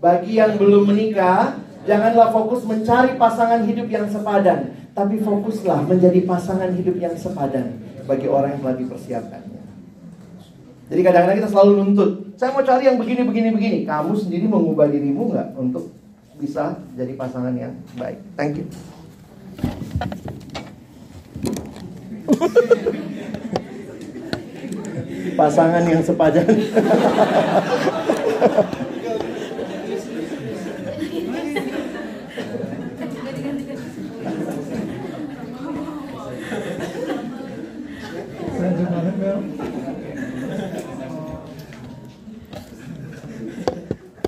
Bagi 0.00 0.40
yang 0.40 0.56
belum 0.56 0.88
menikah, 0.88 1.60
janganlah 1.84 2.32
fokus 2.32 2.64
mencari 2.64 3.20
pasangan 3.20 3.60
hidup 3.68 3.92
yang 3.92 4.08
sepadan, 4.08 4.72
tapi 4.96 5.20
fokuslah 5.20 5.84
menjadi 5.84 6.24
pasangan 6.24 6.72
hidup 6.72 6.96
yang 6.96 7.12
sepadan 7.12 7.76
bagi 8.08 8.24
orang 8.24 8.56
yang 8.56 8.60
telah 8.64 8.76
dipersiapkannya. 8.80 9.59
Jadi 10.90 11.00
kadang-kadang 11.06 11.38
kita 11.38 11.50
selalu 11.54 11.72
nuntut, 11.78 12.10
saya 12.34 12.50
mau 12.50 12.66
cari 12.66 12.90
yang 12.90 12.98
begini, 12.98 13.22
begini, 13.22 13.48
begini. 13.54 13.78
Kamu 13.86 14.10
sendiri 14.18 14.50
mengubah 14.50 14.90
dirimu 14.90 15.30
nggak 15.30 15.54
untuk 15.54 15.94
bisa 16.42 16.74
jadi 16.98 17.14
pasangan 17.14 17.54
yang 17.54 17.78
baik? 17.94 18.18
Thank 18.34 18.58
you. 18.58 18.66
pasangan 25.40 25.84
yang 25.88 26.02
sepadan. 26.04 26.44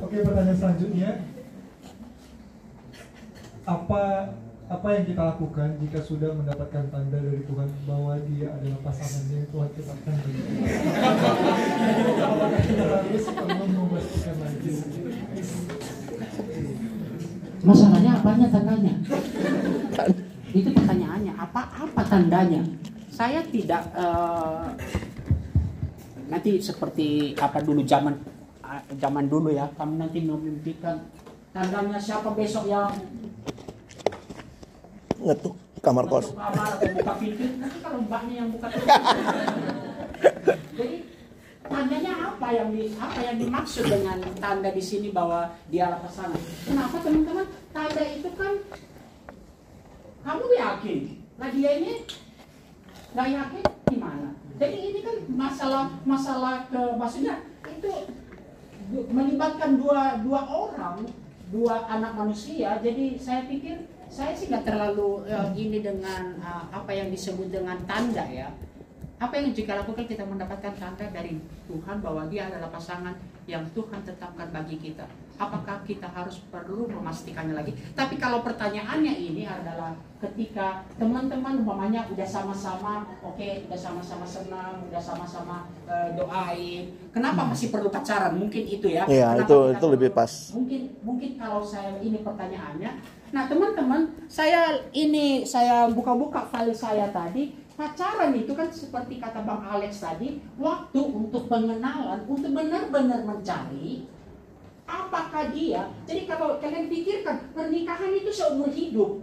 Oke 0.02 0.16
pertanyaan 0.24 0.56
selanjutnya 0.56 1.10
apa 3.64 4.32
apa 4.82 4.98
yang 4.98 5.06
kita 5.14 5.22
lakukan 5.22 5.78
jika 5.78 6.02
sudah 6.02 6.34
mendapatkan 6.34 6.90
tanda 6.90 7.14
dari 7.14 7.46
Tuhan 7.46 7.70
bahwa 7.86 8.18
dia 8.34 8.50
adalah 8.50 8.82
pasangannya 8.82 9.38
yang 9.38 9.48
Tuhan 9.54 9.68
tetapkan? 9.78 10.14
Apakah 12.18 12.60
kita 12.66 12.84
lagi? 12.90 13.14
Masalahnya 17.62 18.10
apanya 18.18 18.46
tandanya? 18.50 18.94
Itu 20.50 20.68
pertanyaannya, 20.74 21.32
apa 21.38 21.62
apa 21.62 22.02
tandanya? 22.02 22.66
Saya 23.06 23.38
tidak 23.54 23.86
uh, 23.94 24.66
nanti 26.26 26.58
seperti 26.58 27.38
apa 27.38 27.62
dulu 27.62 27.86
zaman 27.86 28.18
uh, 28.66 28.82
zaman 28.98 29.30
dulu 29.30 29.54
ya, 29.54 29.70
kamu 29.78 29.94
nanti 30.02 30.26
memimpikan 30.26 31.06
tandanya 31.54 32.02
siapa 32.02 32.34
besok 32.34 32.66
yang 32.66 32.90
ngetuk 35.22 35.54
kamar 35.82 36.06
kos. 36.06 36.30
kamar 36.30 36.78
atau 36.78 36.88
buka 36.94 37.12
pintu, 37.18 37.44
nanti 37.58 37.78
kalau 37.82 37.98
mbaknya 38.06 38.34
yang 38.46 38.48
buka 38.54 38.66
pintu. 38.70 38.86
Jadi 40.78 40.96
tandanya 41.66 42.12
apa 42.30 42.48
yang 42.54 42.68
di, 42.70 42.84
apa 42.94 43.18
yang 43.18 43.36
dimaksud 43.42 43.84
dengan 43.90 44.18
tanda 44.38 44.70
di 44.70 44.82
sini 44.82 45.10
bahwa 45.10 45.50
dia 45.66 45.90
adalah 45.90 46.06
pasangan? 46.06 46.38
Kenapa 46.66 46.96
teman-teman? 47.02 47.46
Tanda 47.74 48.02
itu 48.06 48.30
kan 48.38 48.54
kamu 50.22 50.44
yakin, 50.54 50.98
nah 51.34 51.48
dia 51.50 51.70
ini 51.82 51.92
nggak 53.12 53.28
yakin 53.34 53.62
gimana? 53.90 54.28
Jadi 54.62 54.78
ini 54.94 55.00
kan 55.02 55.16
masalah 55.34 55.84
masalah 56.06 56.70
ke 56.70 56.80
maksudnya 56.94 57.42
itu 57.66 57.90
melibatkan 59.10 59.82
dua 59.82 60.22
dua 60.22 60.46
orang, 60.46 61.10
dua 61.50 61.90
anak 61.90 62.14
manusia. 62.14 62.78
Jadi 62.78 63.18
saya 63.18 63.50
pikir 63.50 63.91
saya 64.12 64.36
sih 64.36 64.52
nggak 64.52 64.68
terlalu 64.68 65.24
uh, 65.24 65.48
ini 65.56 65.80
dengan 65.80 66.36
uh, 66.44 66.68
apa 66.68 66.92
yang 66.92 67.08
disebut 67.08 67.48
dengan 67.48 67.80
tanda 67.88 68.28
ya. 68.28 68.52
Apa 69.16 69.40
yang 69.40 69.56
jika 69.56 69.80
lakukan 69.80 70.04
kita 70.04 70.28
mendapatkan 70.28 70.76
tanda 70.76 71.06
dari 71.08 71.40
Tuhan 71.64 72.04
bahwa 72.04 72.28
dia 72.28 72.52
adalah 72.52 72.68
pasangan 72.68 73.16
yang 73.48 73.64
Tuhan 73.72 74.04
tetapkan 74.04 74.52
bagi 74.52 74.76
kita. 74.76 75.08
Apakah 75.40 75.82
kita 75.82 76.08
harus 76.08 76.40
perlu 76.52 76.88
memastikannya 76.88 77.54
lagi? 77.56 77.72
Tapi 77.96 78.16
kalau 78.16 78.44
pertanyaannya 78.44 79.14
ini 79.16 79.48
adalah 79.48 79.96
ketika 80.22 80.86
teman-teman 80.96 81.66
umpamanya 81.66 82.06
udah 82.12 82.28
sama-sama 82.28 83.08
oke, 83.24 83.36
okay, 83.36 83.66
udah 83.66 83.78
sama-sama 83.78 84.22
senang, 84.22 84.86
udah 84.86 85.02
sama-sama 85.02 85.66
uh, 85.90 86.08
doain, 86.14 86.94
kenapa 87.10 87.48
masih 87.48 87.74
perlu 87.74 87.90
pacaran? 87.90 88.38
Mungkin 88.38 88.62
itu 88.64 88.86
ya. 88.86 89.02
Iya, 89.10 89.42
itu 89.42 89.56
itu 89.74 89.86
lebih 89.90 90.14
pas. 90.14 90.30
Mungkin 90.54 90.94
mungkin 91.02 91.30
kalau 91.40 91.64
saya 91.64 91.98
ini 91.98 92.22
pertanyaannya 92.22 93.22
Nah 93.32 93.48
teman-teman, 93.48 94.12
saya 94.28 94.76
ini 94.92 95.48
saya 95.48 95.88
buka-buka 95.88 96.44
file 96.52 96.76
saya 96.76 97.08
tadi, 97.08 97.56
pacaran 97.72 98.36
itu 98.36 98.52
kan 98.52 98.68
seperti 98.68 99.16
kata 99.16 99.40
Bang 99.48 99.64
Alex 99.64 100.04
tadi, 100.04 100.36
waktu 100.60 101.00
untuk 101.00 101.48
pengenalan, 101.48 102.28
untuk 102.28 102.52
benar-benar 102.52 103.24
mencari 103.24 104.04
apakah 104.86 105.50
dia. 105.54 105.88
Jadi 106.08 106.26
kalau 106.26 106.58
kalian 106.58 106.90
pikirkan, 106.90 107.52
pernikahan 107.54 108.12
itu 108.14 108.30
seumur 108.32 108.70
hidup. 108.72 109.22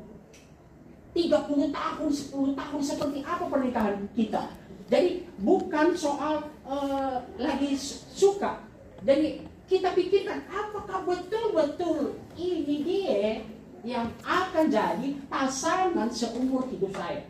30 1.13 1.73
tahun, 1.73 2.09
10 2.09 2.53
tahun 2.53 2.81
seperti 2.85 3.19
apa 3.25 3.45
pernikahan 3.49 3.97
kita. 4.13 4.53
Jadi 4.89 5.25
bukan 5.41 5.93
soal 5.93 6.49
uh, 6.65 7.21
lagi 7.37 7.77
suka. 8.13 8.61
Jadi 9.05 9.45
kita 9.69 9.93
pikirkan 9.93 10.49
apakah 10.49 11.05
betul-betul 11.05 12.17
ini 12.33 12.75
dia 12.81 13.45
yang 13.85 14.09
akan 14.25 14.65
jadi 14.67 15.09
pasangan 15.29 16.09
seumur 16.09 16.65
hidup 16.73 16.93
saya. 16.97 17.25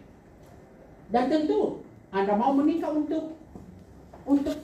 Dan 1.10 1.28
tentu 1.28 1.84
Anda 2.10 2.38
mau 2.38 2.56
menikah 2.56 2.94
untuk 2.96 3.36
untuk 4.24 4.56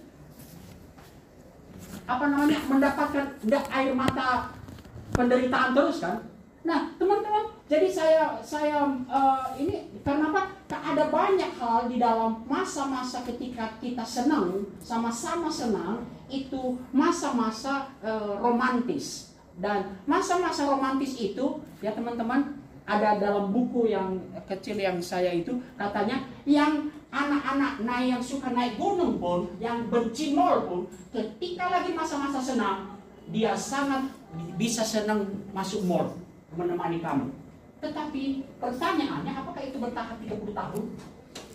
apa 2.05 2.25
namanya 2.29 2.61
mendapatkan 2.69 3.25
air 3.73 3.93
mata 3.97 4.53
penderitaan 5.13 5.73
terus 5.73 6.01
kan? 6.01 6.21
Nah, 6.65 6.89
teman-teman, 6.97 7.45
jadi 7.69 7.85
saya 7.93 8.41
saya 8.41 8.89
uh, 9.05 9.53
ini 9.53 9.85
karena 10.01 10.33
apa? 10.33 10.49
Ada 10.65 11.13
banyak 11.13 11.51
hal 11.61 11.85
di 11.85 12.01
dalam 12.01 12.41
masa-masa 12.49 13.21
ketika 13.21 13.77
kita 13.77 14.01
senang, 14.01 14.65
sama-sama 14.81 15.45
senang, 15.45 16.01
itu 16.25 16.73
masa-masa 16.89 17.93
uh, 18.01 18.41
romantis. 18.41 19.37
Dan 19.61 19.93
masa-masa 20.09 20.65
romantis 20.65 21.15
itu, 21.21 21.61
ya 21.85 21.93
teman-teman, 21.93 22.57
ada 22.85 23.17
dalam 23.17 23.49
buku 23.49 23.89
yang 23.89 24.17
kecil 24.45 24.77
yang 24.77 25.01
saya 25.01 25.33
itu 25.33 25.57
katanya 25.73 26.21
yang 26.45 26.89
anak-anak 27.15 27.79
naik 27.87 28.19
yang 28.19 28.23
suka 28.23 28.51
naik 28.51 28.75
gunung 28.75 29.15
pun, 29.15 29.47
yang 29.63 29.87
benci 29.87 30.35
mall 30.35 30.67
pun, 30.67 30.81
ketika 31.15 31.71
lagi 31.71 31.95
masa-masa 31.95 32.43
senang, 32.43 32.99
dia 33.31 33.55
sangat 33.55 34.11
bisa 34.59 34.83
senang 34.83 35.23
masuk 35.55 35.87
mall 35.87 36.11
menemani 36.51 36.99
kamu. 36.99 37.31
Tetapi 37.79 38.43
pertanyaannya 38.59 39.31
apakah 39.31 39.63
itu 39.63 39.77
bertahan 39.79 40.19
30 40.19 40.51
tahun? 40.51 40.83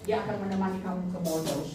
Dia 0.08 0.24
akan 0.24 0.36
menemani 0.48 0.78
kamu 0.80 1.02
ke 1.12 1.18
mall 1.20 1.40
terus. 1.44 1.70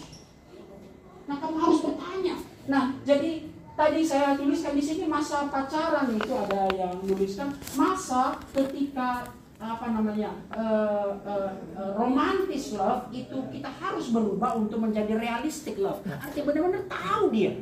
Nah, 1.26 1.36
kamu 1.38 1.56
harus 1.58 1.78
bertanya. 1.82 2.34
Nah, 2.66 2.84
jadi 3.06 3.46
tadi 3.78 4.00
saya 4.02 4.34
tuliskan 4.34 4.74
di 4.74 4.82
sini 4.82 5.04
masa 5.06 5.46
pacaran 5.46 6.10
itu 6.14 6.32
ada 6.34 6.70
yang 6.74 6.98
tuliskan 7.02 7.54
masa 7.78 8.38
ketika 8.50 9.30
apa 9.56 9.88
namanya 9.88 10.36
uh, 10.52 11.16
uh, 11.24 11.52
uh, 11.72 11.90
romantis 11.96 12.76
love 12.76 13.08
itu 13.08 13.40
kita 13.48 13.72
harus 13.72 14.12
berubah 14.12 14.60
untuk 14.60 14.84
menjadi 14.84 15.16
realistic 15.16 15.80
love. 15.80 16.04
Artinya 16.04 16.44
benar-benar 16.52 16.84
tahu 16.92 17.32
dia. 17.32 17.56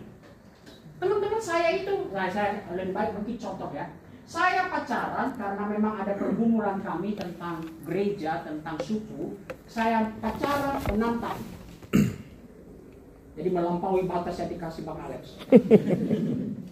Teman-teman 0.99 1.43
saya 1.43 1.79
itu, 1.79 2.11
nah 2.11 2.27
saya 2.27 2.67
lebih 2.75 2.95
baik 2.95 3.15
mungkin 3.15 3.37
contoh 3.39 3.71
ya. 3.71 3.87
Saya 4.25 4.73
pacaran 4.73 5.37
karena 5.37 5.63
memang 5.69 6.01
ada 6.01 6.17
pergumulan 6.17 6.81
kami 6.81 7.13
tentang 7.15 7.61
gereja, 7.85 8.43
tentang 8.43 8.75
suku. 8.81 9.37
Saya 9.69 10.11
pacaran 10.19 10.81
enam 10.91 11.23
tahun. 11.23 11.45
Jadi 13.39 13.49
melampaui 13.53 14.09
batas 14.09 14.41
yang 14.43 14.51
dikasih 14.51 14.83
Bang 14.83 14.99
Alex. 14.99 15.39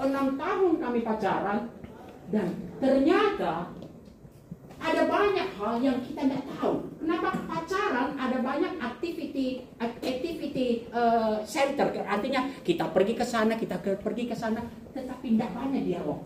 enam 0.00 0.26
tahun 0.40 0.72
kami 0.80 1.04
pacaran 1.04 1.68
dan 2.32 2.48
ternyata 2.80 3.68
ada 4.80 5.02
banyak 5.04 5.48
hal 5.60 5.74
yang 5.84 6.00
kita 6.00 6.24
tidak 6.24 6.44
tahu. 6.56 6.88
Kenapa 6.96 7.28
pacaran 7.44 8.16
ada 8.16 8.38
banyak 8.40 8.72
activity 8.80 9.68
activity 9.76 10.88
uh, 10.88 11.44
center. 11.44 11.92
Artinya 12.00 12.48
kita 12.64 12.88
pergi 12.88 13.12
ke 13.12 13.24
sana, 13.24 13.60
kita 13.60 13.76
pergi 13.80 14.24
ke 14.32 14.36
sana, 14.36 14.64
tetapi 14.96 15.36
tidak 15.36 15.52
banyak 15.52 15.84
dialog. 15.84 16.24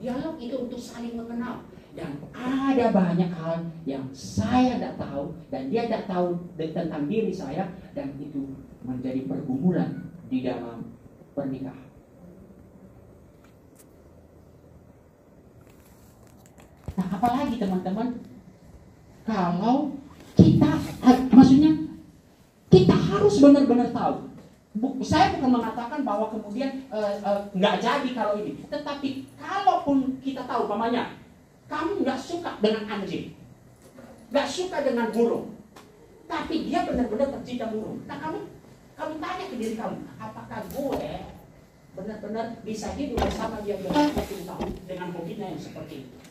Dialog 0.00 0.36
itu 0.40 0.56
untuk 0.56 0.80
saling 0.80 1.12
mengenal. 1.12 1.60
Dan 1.90 2.22
ada 2.30 2.86
banyak 2.94 3.34
hal 3.34 3.66
yang 3.82 4.06
saya 4.14 4.78
tidak 4.78 4.94
tahu 4.94 5.34
dan 5.50 5.66
dia 5.74 5.90
tidak 5.90 6.06
tahu 6.06 6.38
tentang 6.54 7.10
diri 7.10 7.34
saya 7.34 7.66
dan 7.98 8.14
itu 8.22 8.54
menjadi 8.86 9.26
pergumulan 9.26 9.98
di 10.30 10.46
dalam 10.46 10.86
pernikahan. 11.34 11.90
Nah, 16.94 17.09
apalagi 17.20 17.60
teman-teman, 17.60 18.16
kalau 19.28 19.92
kita, 20.40 20.72
maksudnya 21.28 21.76
kita 22.72 22.96
harus 22.96 23.36
benar-benar 23.44 23.92
tahu 23.92 24.24
saya 25.04 25.34
bukan 25.36 25.60
mengatakan 25.60 26.00
bahwa 26.06 26.32
kemudian 26.32 26.86
uh, 26.88 27.18
uh, 27.20 27.42
nggak 27.52 27.82
jadi 27.82 28.08
kalau 28.16 28.38
ini, 28.40 28.64
tetapi 28.72 29.28
kalaupun 29.36 30.16
kita 30.24 30.46
tahu, 30.48 30.70
pamannya, 30.70 31.20
kamu 31.68 32.06
nggak 32.06 32.16
suka 32.16 32.56
dengan 32.62 32.88
anjing, 32.88 33.34
nggak 34.32 34.46
suka 34.48 34.80
dengan 34.80 35.10
burung, 35.12 35.52
tapi 36.30 36.70
dia 36.70 36.86
benar-benar 36.86 37.34
tercinta 37.36 37.68
burung. 37.68 38.00
Nah 38.06 38.16
kamu, 38.22 38.46
kamu 38.94 39.14
tanya 39.18 39.44
ke 39.50 39.56
diri 39.58 39.74
kamu, 39.74 39.98
apakah 40.22 40.60
gue 40.70 41.04
benar-benar 41.98 42.46
bisa 42.62 42.94
hidup 42.94 43.18
bersama 43.18 43.58
dia 43.66 43.76
berapa 43.82 44.22
tahun 44.22 44.70
dengan 44.86 45.08
hobinya 45.12 45.46
yang 45.50 45.60
seperti 45.60 46.06
itu? 46.06 46.29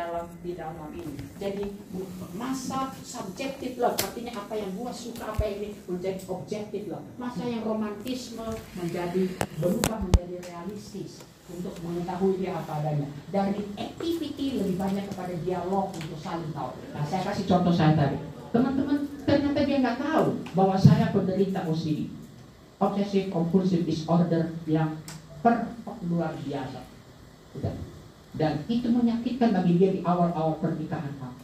Dalam 0.00 0.26
di 0.40 0.52
dalam 0.56 0.90
ini. 0.96 1.14
Jadi 1.36 1.64
masa 2.36 2.92
subjektif 3.04 3.76
lah, 3.76 3.92
artinya 3.92 4.32
apa 4.32 4.54
yang 4.56 4.72
gua 4.72 4.88
suka 4.88 5.36
apa 5.36 5.44
ini 5.44 5.76
menjadi 5.84 6.24
objektif 6.28 6.88
lah. 6.88 7.02
Masa 7.20 7.44
yang 7.44 7.62
romantisme 7.64 8.48
menjadi 8.76 9.22
berubah 9.60 9.98
menjadi 10.08 10.36
realistis 10.40 11.20
untuk 11.50 11.76
mengetahui 11.84 12.40
dia 12.40 12.56
apa 12.56 12.80
adanya. 12.80 13.08
Dari 13.28 13.60
activity 13.76 14.60
lebih 14.60 14.76
banyak 14.80 15.04
kepada 15.12 15.34
dialog 15.44 15.92
untuk 15.92 16.20
saling 16.20 16.52
tahu. 16.56 16.72
Nah, 16.96 17.04
saya 17.04 17.22
kasih 17.26 17.44
contoh 17.44 17.74
saya 17.74 17.92
tadi. 17.96 18.18
Teman-teman 18.50 19.06
ternyata 19.28 19.60
dia 19.62 19.78
nggak 19.78 19.98
tahu 20.00 20.26
bahwa 20.58 20.74
saya 20.74 21.14
penderita 21.14 21.62
OCD, 21.68 22.10
obsessive 22.82 23.30
compulsive 23.30 23.86
disorder 23.86 24.50
yang 24.66 24.98
per 25.40 25.70
luar 26.04 26.34
biasa 26.42 26.89
dan 28.38 28.62
itu 28.70 28.86
menyakitkan 28.86 29.50
bagi 29.50 29.74
dia 29.76 29.90
di 29.90 30.00
awal-awal 30.06 30.62
pernikahan 30.62 31.10
kamu. 31.18 31.40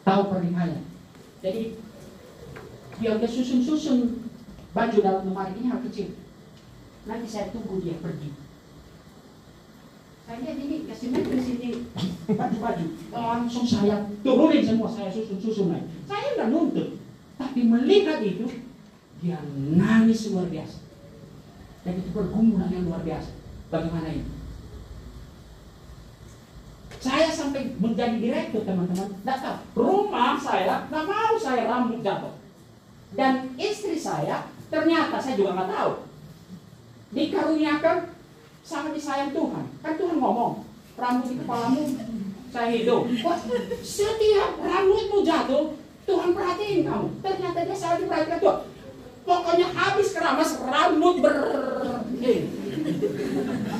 Tahu 0.00 0.22
pernikahannya. 0.32 0.82
Jadi 1.44 1.62
dia 3.00 3.10
udah 3.16 3.30
susun-susun 3.30 4.24
baju 4.72 4.96
dalam 5.04 5.22
lemari 5.28 5.52
ini 5.60 5.68
hal 5.68 5.84
kecil. 5.84 6.16
Nanti 7.04 7.26
saya 7.28 7.52
tunggu 7.52 7.84
dia 7.84 8.00
pergi. 8.00 8.32
Saya 10.24 10.50
ini 10.56 10.86
kasih 10.88 11.10
di 11.10 11.42
sini 11.42 11.68
baju-baju. 12.26 12.86
Langsung 13.12 13.66
saya 13.66 14.08
turunin 14.24 14.62
semua, 14.64 14.88
saya 14.88 15.12
susun-susun 15.12 15.74
lagi. 15.74 15.86
Saya 16.08 16.38
nggak 16.38 16.48
nuntut, 16.48 16.96
tapi 17.36 17.60
melihat 17.66 18.24
itu 18.24 18.48
dia 19.20 19.36
nangis 19.76 20.32
luar 20.32 20.48
biasa. 20.48 20.89
Dan 21.80 21.92
itu 21.96 22.10
pergumulan 22.12 22.68
yang 22.68 22.84
luar 22.88 23.00
biasa. 23.00 23.30
Bagaimana 23.72 24.08
ini? 24.12 24.26
Saya 27.00 27.32
sampai 27.32 27.72
menjadi 27.80 28.20
direktur 28.20 28.60
teman-teman. 28.68 29.08
Tidak 29.24 29.38
tahu. 29.40 29.56
Rumah 29.80 30.36
saya 30.36 30.84
nggak 30.92 31.04
mau 31.08 31.32
saya 31.40 31.64
rambut 31.64 32.04
jatuh. 32.04 32.36
Dan 33.16 33.56
istri 33.56 33.96
saya 33.96 34.44
ternyata 34.68 35.16
saya 35.16 35.34
juga 35.40 35.56
nggak 35.56 35.72
tahu. 35.72 35.92
Dikaruniakan 37.16 37.96
sangat 38.60 38.92
disayang 38.92 39.32
Tuhan. 39.32 39.64
Kan 39.80 39.94
Tuhan 39.96 40.16
ngomong, 40.20 40.62
rambut 41.00 41.26
di 41.32 41.36
kepalamu 41.40 41.82
saya 42.52 42.68
hidup. 42.76 43.08
Setiap 43.80 44.60
rambutmu 44.60 45.24
jatuh, 45.24 45.74
Tuhan 46.04 46.30
perhatiin 46.36 46.84
kamu. 46.84 47.08
Ternyata 47.24 47.58
dia 47.64 47.76
selalu 47.78 47.98
diperhatikan 48.04 48.38
Tuhan. 48.44 48.58
Pokoknya 49.24 49.68
habis 49.76 50.16
keramas 50.16 50.50
rambut 50.58 51.20
ber 51.20 51.36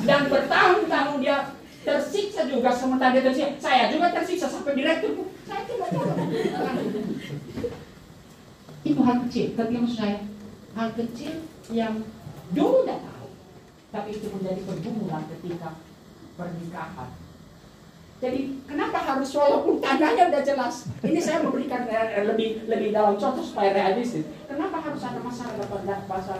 dan 0.05 0.21
bertahun-tahun 0.27 1.17
dia 1.21 1.37
tersiksa 1.81 2.45
juga 2.49 2.69
sementara 2.73 3.13
dia 3.17 3.25
tersiksa. 3.25 3.57
Saya 3.61 3.89
juga 3.93 4.13
tersiksa 4.13 4.47
sampai 4.49 4.77
direktur. 4.77 5.29
Saya 5.45 5.61
cuma 5.65 5.85
Itu 8.81 8.99
hal 9.05 9.17
kecil. 9.29 9.45
Tapi 9.53 9.71
maksud 9.77 9.97
saya 9.97 10.17
hal 10.73 10.89
kecil 10.97 11.33
yang 11.69 12.01
dulu 12.53 12.85
tidak 12.85 13.01
tahu. 13.05 13.29
Tapi 13.91 14.09
itu 14.17 14.27
menjadi 14.33 14.61
pergumulan 14.65 15.23
ketika 15.29 15.69
pernikahan. 16.37 17.09
Jadi 18.21 18.39
kenapa 18.69 19.01
harus 19.01 19.33
walaupun 19.33 19.81
tandanya 19.81 20.29
udah 20.29 20.41
jelas. 20.45 20.85
Ini 21.01 21.17
saya 21.17 21.41
memberikan 21.41 21.89
eh, 21.89 22.21
lebih 22.21 22.69
lebih 22.69 22.93
dalam 22.93 23.17
contoh 23.17 23.41
supaya 23.41 23.73
realistis. 23.73 24.29
Kenapa 24.45 24.77
harus 24.77 25.01
ada 25.01 25.17
masalah 25.17 25.57
dalam 25.57 26.05
bahasa 26.05 26.37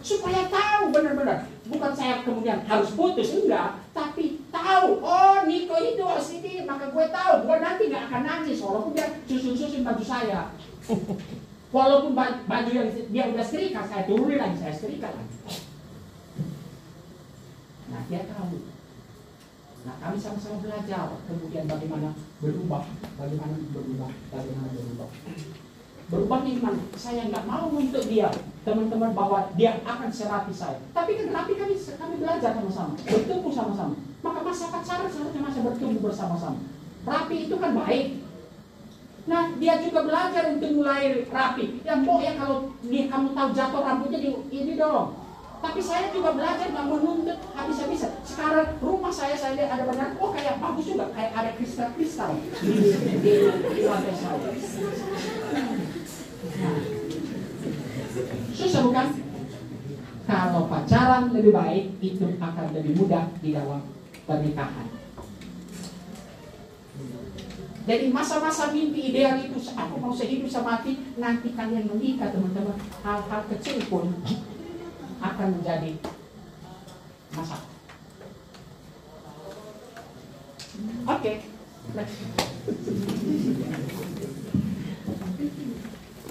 supaya 0.00 0.48
tahu 0.48 0.96
benar-benar 0.96 1.44
bukan 1.68 1.92
saya 1.92 2.24
kemudian 2.24 2.64
harus 2.64 2.96
putus 2.96 3.36
enggak 3.36 3.76
tapi 3.92 4.40
tahu, 4.48 5.02
oh 5.02 5.44
Niko 5.44 5.76
itu 5.76 6.04
sini, 6.22 6.64
maka 6.64 6.88
gue 6.88 7.06
tahu, 7.12 7.32
gue 7.44 7.56
nanti 7.60 7.82
nggak 7.90 8.06
akan 8.08 8.22
nangis 8.22 8.62
walaupun 8.62 8.96
dia 8.96 9.06
susun-susun 9.26 9.84
baju 9.84 10.04
saya. 10.04 10.54
Walaupun 11.70 12.18
baju 12.18 12.70
yang 12.74 12.90
dia 12.90 13.30
udah 13.30 13.46
setrika, 13.46 13.86
saya 13.86 14.02
turunin 14.02 14.42
lagi, 14.42 14.58
saya 14.58 14.74
setrika 14.74 15.06
lagi. 15.06 15.36
Nah 17.94 18.02
dia 18.10 18.26
tahu. 18.26 18.79
Nah 19.80 19.96
kami 19.96 20.16
sama-sama 20.20 20.60
belajar 20.60 21.08
kemudian 21.24 21.64
bagaimana 21.64 22.12
berubah, 22.44 22.84
bagaimana 23.16 23.54
berubah, 23.72 24.10
bagaimana 24.28 24.68
berubah. 24.76 25.10
Berubah 26.10 26.38
nih 26.42 26.58
gimana? 26.58 26.82
Saya 26.98 27.30
nggak 27.30 27.46
mau 27.46 27.70
untuk 27.70 28.02
dia, 28.04 28.28
teman-teman 28.66 29.14
bahwa 29.14 29.46
dia 29.54 29.78
akan 29.86 30.10
serapi 30.10 30.52
saya. 30.52 30.82
Tapi 30.90 31.16
kan 31.16 31.26
rapi 31.32 31.52
kami 31.54 31.74
kami 31.78 32.14
belajar 32.18 32.50
sama-sama, 32.58 32.92
bertumbuh 32.98 33.52
sama-sama. 33.54 33.94
Maka 34.20 34.38
masa 34.44 34.68
pacaran 34.68 35.08
seharusnya 35.08 35.40
masa 35.40 35.64
bertumbuh 35.64 36.02
bersama-sama. 36.02 36.60
Rapi 37.06 37.48
itu 37.48 37.56
kan 37.56 37.72
baik. 37.72 38.20
Nah, 39.30 39.54
dia 39.62 39.78
juga 39.78 40.04
belajar 40.04 40.50
untuk 40.58 40.82
mulai 40.82 41.24
rapi. 41.30 41.80
Yang 41.86 42.00
mau 42.02 42.18
ya 42.18 42.34
kalau 42.34 42.74
dia 42.82 43.06
kamu 43.06 43.28
tahu 43.30 43.48
jatuh 43.54 43.80
rambutnya 43.84 44.18
di 44.18 44.30
ini 44.50 44.72
dong. 44.74 45.19
Tapi 45.60 45.80
saya 45.84 46.08
juga 46.08 46.32
belajar 46.32 46.72
nggak 46.72 46.88
menuntut 46.88 47.38
habis-habisan. 47.52 48.12
Sekarang 48.24 48.80
rumah 48.80 49.12
saya 49.12 49.36
saya 49.36 49.60
lihat 49.60 49.70
ada 49.76 49.84
banyak, 49.84 50.16
oh 50.16 50.32
kayak 50.32 50.56
bagus 50.56 50.88
juga, 50.88 51.12
kayak 51.12 51.36
ada 51.36 51.50
kristal-kristal. 51.60 52.32
Susah 58.56 58.80
bukan? 58.88 59.06
Kalau 60.24 60.62
pacaran 60.70 61.28
lebih 61.34 61.52
baik, 61.52 61.84
itu 62.00 62.24
akan 62.40 62.66
lebih 62.72 62.92
mudah 62.96 63.28
di 63.44 63.52
dalam 63.52 63.84
pernikahan. 64.24 64.88
Jadi 67.84 68.06
masa-masa 68.14 68.70
mimpi 68.70 69.10
ideal 69.10 69.42
itu, 69.42 69.58
aku 69.74 69.94
mau 69.98 70.14
sehidup 70.14 70.46
semati, 70.46 71.02
nanti 71.18 71.50
kalian 71.52 71.90
menikah 71.90 72.30
teman-teman. 72.30 72.78
Hal-hal 73.02 73.42
kecil 73.50 73.82
pun 73.90 74.14
akan 75.20 75.48
menjadi 75.60 75.92
masalah. 77.36 77.68
Oke, 81.08 81.20
okay. 81.20 81.36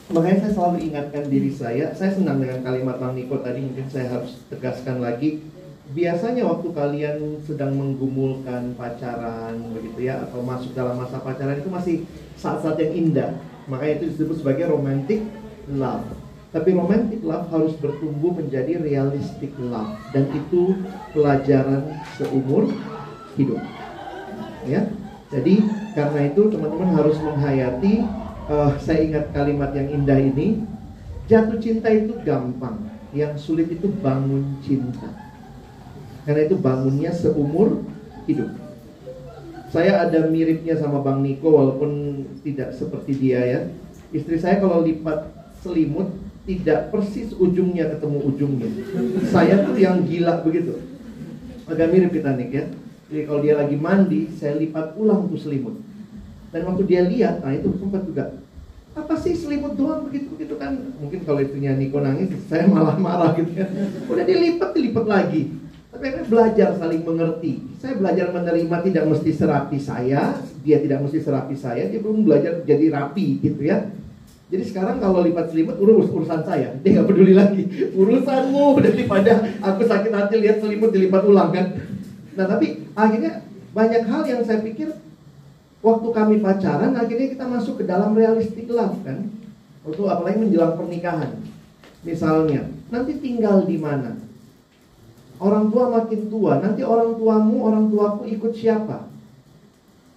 Makanya 0.10 0.38
saya 0.42 0.54
selalu 0.58 0.78
ingatkan 0.90 1.24
diri 1.30 1.52
saya, 1.54 1.94
saya 1.94 2.12
senang 2.18 2.42
dengan 2.42 2.66
kalimat 2.66 2.98
Bang 2.98 3.14
Niko 3.14 3.46
tadi, 3.46 3.62
mungkin 3.62 3.86
saya 3.94 4.10
harus 4.10 4.42
tegaskan 4.50 5.06
lagi. 5.06 5.46
Biasanya 5.90 6.46
waktu 6.50 6.70
kalian 6.74 7.18
sedang 7.46 7.78
menggumulkan 7.78 8.74
pacaran 8.74 9.70
begitu 9.74 10.10
ya, 10.10 10.26
atau 10.26 10.42
masuk 10.42 10.74
dalam 10.74 10.98
masa 10.98 11.22
pacaran 11.22 11.62
itu 11.62 11.70
masih 11.70 11.96
saat-saat 12.38 12.82
yang 12.82 12.94
indah. 12.94 13.30
Makanya 13.70 14.02
itu 14.02 14.06
disebut 14.18 14.42
sebagai 14.42 14.66
romantic 14.70 15.22
love. 15.70 16.19
Tapi 16.50 16.74
romantic 16.74 17.22
love 17.22 17.46
harus 17.54 17.78
bertumbuh 17.78 18.34
menjadi 18.34 18.82
realistic 18.82 19.54
love 19.62 19.94
dan 20.10 20.26
itu 20.34 20.74
pelajaran 21.14 21.94
seumur 22.18 22.74
hidup. 23.38 23.62
Ya. 24.66 24.90
Jadi 25.30 25.62
karena 25.94 26.26
itu 26.26 26.50
teman-teman 26.50 26.90
harus 26.98 27.22
menghayati 27.22 28.02
uh, 28.50 28.74
saya 28.82 29.06
ingat 29.06 29.30
kalimat 29.30 29.72
yang 29.78 29.88
indah 29.94 30.18
ini 30.18 30.66
jatuh 31.30 31.62
cinta 31.62 31.94
itu 31.94 32.18
gampang 32.26 32.90
yang 33.14 33.38
sulit 33.38 33.70
itu 33.70 33.90
bangun 34.02 34.58
cinta 34.66 35.10
karena 36.26 36.50
itu 36.50 36.58
bangunnya 36.58 37.14
seumur 37.14 37.86
hidup 38.26 38.50
saya 39.70 40.10
ada 40.10 40.26
miripnya 40.26 40.74
sama 40.78 41.06
Bang 41.06 41.22
Niko 41.22 41.54
walaupun 41.54 42.26
tidak 42.42 42.74
seperti 42.74 43.14
dia 43.14 43.42
ya 43.46 43.60
istri 44.10 44.42
saya 44.42 44.58
kalau 44.58 44.82
lipat 44.82 45.30
selimut 45.62 46.10
tidak 46.48 46.92
persis 46.92 47.36
ujungnya 47.36 47.92
ketemu 47.96 48.18
ujungnya. 48.30 48.70
Saya 49.30 49.64
tuh 49.64 49.76
yang 49.76 50.04
gila 50.08 50.44
begitu. 50.44 50.80
Agak 51.70 51.92
mirip 51.94 52.12
kita 52.16 52.34
nih 52.36 52.48
ya. 52.50 52.64
Jadi 53.10 53.22
kalau 53.26 53.40
dia 53.42 53.54
lagi 53.58 53.76
mandi 53.78 54.30
saya 54.38 54.58
lipat 54.58 54.94
ulang 54.96 55.30
tuh 55.30 55.40
selimut. 55.40 55.82
Dan 56.50 56.66
waktu 56.66 56.84
dia 56.90 57.06
lihat, 57.06 57.46
nah 57.46 57.54
itu 57.54 57.70
sempat 57.78 58.02
juga 58.10 58.42
apa 58.98 59.14
sih 59.22 59.38
selimut 59.38 59.78
doang? 59.78 60.10
Begitu 60.10 60.34
begitu 60.34 60.54
kan. 60.58 60.76
Mungkin 60.98 61.22
kalau 61.24 61.40
istrinya 61.40 61.78
Niko 61.78 62.02
nangis 62.02 62.34
saya 62.50 62.66
malah 62.66 62.98
marah 62.98 63.38
gitu 63.38 63.54
kan 63.54 63.70
udah 64.10 64.26
dilipat 64.26 64.70
dilipat 64.74 65.06
lagi. 65.06 65.42
Tapi 65.90 66.04
akhirnya 66.06 66.26
belajar 66.30 66.70
saling 66.78 67.02
mengerti. 67.02 67.54
Saya 67.82 67.98
belajar 67.98 68.30
menerima 68.34 68.76
tidak 68.86 69.04
mesti 69.10 69.32
serapi 69.34 69.78
saya 69.82 70.38
dia 70.64 70.78
tidak 70.84 71.00
mesti 71.02 71.20
serapi 71.24 71.56
saya 71.56 71.88
dia 71.88 72.00
belum 72.04 72.28
belajar 72.28 72.62
jadi 72.68 72.92
rapi 72.92 73.40
gitu 73.40 73.62
ya 73.64 73.88
jadi 74.50 74.64
sekarang 74.66 74.98
kalau 74.98 75.22
lipat 75.22 75.54
selimut 75.54 75.78
urus 75.78 76.10
urusan 76.10 76.42
saya. 76.42 76.74
Dia 76.82 76.98
nggak 76.98 77.08
peduli 77.14 77.38
lagi. 77.38 77.70
Urusanmu 77.94 78.82
daripada 78.82 79.46
aku 79.62 79.86
sakit 79.86 80.10
hati 80.10 80.36
lihat 80.42 80.58
selimut 80.58 80.90
dilipat 80.90 81.22
ulang 81.22 81.54
kan? 81.54 81.78
Nah 82.34 82.46
tapi 82.50 82.90
akhirnya 82.98 83.46
banyak 83.78 84.10
hal 84.10 84.26
yang 84.26 84.42
saya 84.42 84.66
pikir 84.66 84.90
waktu 85.86 86.08
kami 86.10 86.36
pacaran 86.42 86.98
akhirnya 86.98 87.30
kita 87.30 87.46
masuk 87.46 87.78
ke 87.78 87.84
dalam 87.86 88.18
realistic 88.18 88.66
love 88.74 88.98
kan? 89.06 89.30
Waktu 89.86 90.02
apalagi 90.10 90.38
menjelang 90.42 90.74
pernikahan 90.82 91.30
misalnya. 92.02 92.74
Nanti 92.90 93.22
tinggal 93.22 93.70
di 93.70 93.78
mana? 93.78 94.18
Orang 95.38 95.70
tua 95.70 95.94
makin 95.94 96.26
tua. 96.26 96.58
Nanti 96.58 96.82
orang 96.82 97.22
tuamu 97.22 97.70
orang 97.70 97.86
tuaku 97.94 98.26
ikut 98.26 98.58
siapa? 98.58 99.06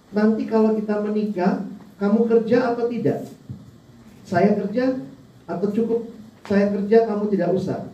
Nanti 0.09 0.49
kalau 0.49 0.73
kita 0.73 1.05
menikah 1.05 1.69
kamu 2.01 2.25
kerja 2.25 2.73
atau 2.73 2.89
tidak 2.89 3.29
saya 4.23 4.55
kerja 4.57 5.03
atau 5.47 5.67
cukup 5.71 6.07
saya 6.47 6.71
kerja 6.71 7.07
kamu 7.07 7.23
tidak 7.31 7.49
usah 7.55 7.87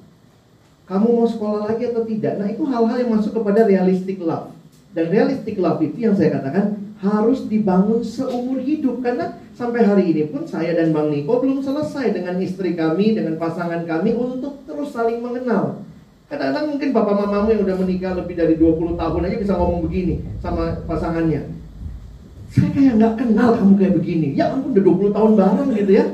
kamu 0.90 1.06
mau 1.06 1.28
sekolah 1.30 1.70
lagi 1.70 1.90
atau 1.90 2.06
tidak 2.06 2.34
nah 2.42 2.48
itu 2.50 2.64
hal-hal 2.66 2.98
yang 2.98 3.12
masuk 3.14 3.34
kepada 3.38 3.66
realistic 3.66 4.18
love 4.22 4.54
dan 4.94 5.06
realistic 5.14 5.56
love 5.62 5.82
itu 5.86 5.98
yang 6.02 6.18
saya 6.18 6.42
katakan 6.42 6.80
harus 7.00 7.48
dibangun 7.48 8.04
seumur 8.04 8.60
hidup 8.60 9.00
karena 9.00 9.40
sampai 9.56 9.88
hari 9.88 10.12
ini 10.12 10.28
pun 10.28 10.44
saya 10.44 10.76
dan 10.76 10.92
Bang 10.92 11.08
Niko 11.08 11.40
belum 11.40 11.64
selesai 11.64 12.12
dengan 12.12 12.36
istri 12.44 12.76
kami 12.76 13.16
dengan 13.16 13.40
pasangan 13.40 13.88
kami 13.88 14.16
untuk 14.16 14.68
terus 14.68 14.92
saling 14.92 15.24
mengenal. 15.24 15.80
Kadang-kadang 16.28 16.76
mungkin 16.76 16.90
bapak 16.94 17.16
mamamu 17.26 17.48
yang 17.56 17.62
udah 17.66 17.78
menikah 17.82 18.14
lebih 18.14 18.36
dari 18.38 18.54
20 18.60 19.00
tahun 19.00 19.26
aja 19.26 19.38
bisa 19.40 19.54
ngomong 19.58 19.82
begini 19.88 20.22
sama 20.44 20.78
pasangannya. 20.86 21.56
Saya 22.52 22.70
kayak 22.76 22.94
nggak 23.00 23.14
kenal 23.18 23.50
kamu 23.56 23.74
kayak 23.80 23.94
begini. 23.98 24.28
Ya 24.36 24.52
ampun 24.52 24.76
udah 24.76 24.84
20 24.84 25.16
tahun 25.16 25.32
bareng 25.40 25.70
gitu 25.74 25.92
ya. 25.96 26.06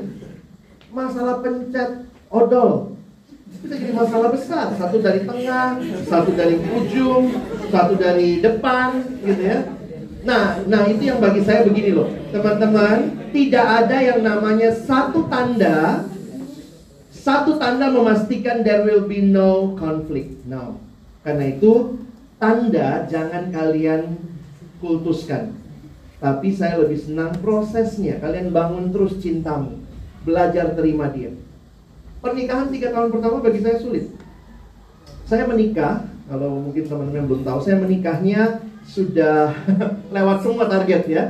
Masalah 0.96 1.44
pencet 1.44 2.08
odol 2.32 2.96
bisa 3.46 3.76
jadi 3.76 3.92
masalah 3.92 4.32
besar. 4.32 4.72
Satu 4.80 5.04
dari 5.04 5.28
tengah, 5.28 5.76
satu 6.08 6.32
dari 6.32 6.56
ujung, 6.56 7.36
satu 7.68 7.94
dari 8.00 8.40
depan 8.40 9.04
gitu 9.20 9.42
ya 9.42 9.58
Nah, 10.26 10.58
nah 10.66 10.82
itu 10.90 11.06
yang 11.06 11.22
bagi 11.22 11.46
saya 11.46 11.62
begini 11.62 11.94
loh, 11.94 12.10
teman-teman, 12.34 13.30
tidak 13.30 13.62
ada 13.62 13.96
yang 14.02 14.26
namanya 14.26 14.74
satu 14.74 15.30
tanda, 15.30 16.02
satu 17.14 17.62
tanda 17.62 17.94
memastikan 17.94 18.66
there 18.66 18.82
will 18.82 19.06
be 19.06 19.22
no 19.22 19.78
conflict. 19.78 20.42
No, 20.50 20.82
karena 21.22 21.54
itu 21.54 22.02
tanda 22.42 23.06
jangan 23.06 23.54
kalian 23.54 24.18
kultuskan, 24.82 25.54
tapi 26.18 26.50
saya 26.50 26.82
lebih 26.82 26.98
senang 26.98 27.30
prosesnya. 27.38 28.18
Kalian 28.18 28.50
bangun 28.50 28.90
terus 28.90 29.22
cintamu, 29.22 29.78
belajar 30.26 30.74
terima 30.74 31.06
dia. 31.14 31.30
Pernikahan 32.18 32.74
tiga 32.74 32.90
tahun 32.90 33.14
pertama 33.14 33.38
bagi 33.38 33.62
saya 33.62 33.78
sulit. 33.78 34.10
Saya 35.22 35.46
menikah, 35.46 36.10
kalau 36.26 36.58
mungkin 36.58 36.82
teman-teman 36.90 37.30
belum 37.30 37.42
tahu, 37.46 37.58
saya 37.62 37.78
menikahnya 37.78 38.66
sudah 38.82 39.54
lewat 40.14 40.42
semua 40.42 40.66
target 40.66 41.02
ya. 41.06 41.24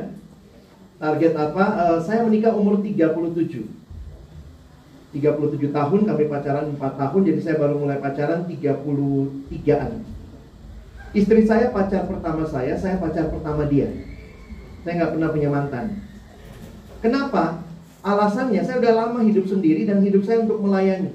Target 0.96 1.32
apa? 1.36 1.64
Uh, 1.76 1.98
saya 2.00 2.24
menikah 2.24 2.56
umur 2.56 2.80
37. 2.80 3.68
37 5.16 5.72
tahun, 5.72 6.00
kami 6.04 6.24
pacaran 6.28 6.66
4 6.76 6.80
tahun, 6.80 7.20
jadi 7.24 7.40
saya 7.40 7.56
baru 7.60 7.80
mulai 7.80 8.00
pacaran 8.00 8.44
33-an. 8.48 9.92
Istri 11.16 11.48
saya 11.48 11.72
pacar 11.72 12.04
pertama 12.04 12.44
saya, 12.44 12.76
saya 12.76 13.00
pacar 13.00 13.32
pertama 13.32 13.64
dia. 13.64 13.88
Saya 14.84 14.92
nggak 15.00 15.12
pernah 15.16 15.28
punya 15.32 15.48
mantan. 15.48 16.04
Kenapa? 17.00 17.65
Alasannya 18.06 18.62
saya 18.62 18.78
udah 18.78 18.94
lama 18.94 19.18
hidup 19.26 19.50
sendiri 19.50 19.82
dan 19.82 19.98
hidup 19.98 20.22
saya 20.22 20.46
untuk 20.46 20.62
melayani. 20.62 21.10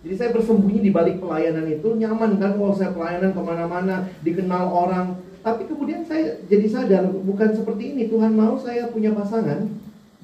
Jadi 0.00 0.14
saya 0.16 0.30
bersembunyi 0.32 0.80
di 0.80 0.90
balik 0.90 1.20
pelayanan 1.20 1.68
itu 1.68 1.92
nyaman 1.92 2.40
kan, 2.40 2.56
kalau 2.56 2.72
saya 2.72 2.90
pelayanan 2.96 3.36
ke 3.36 3.40
mana-mana, 3.44 4.08
dikenal 4.24 4.64
orang, 4.72 5.20
tapi 5.44 5.68
kemudian 5.68 6.02
saya 6.08 6.40
jadi 6.48 6.66
sadar 6.72 7.04
bukan 7.12 7.52
seperti 7.52 7.92
ini. 7.92 8.08
Tuhan 8.08 8.32
mau 8.32 8.56
saya 8.56 8.88
punya 8.88 9.12
pasangan 9.12 9.68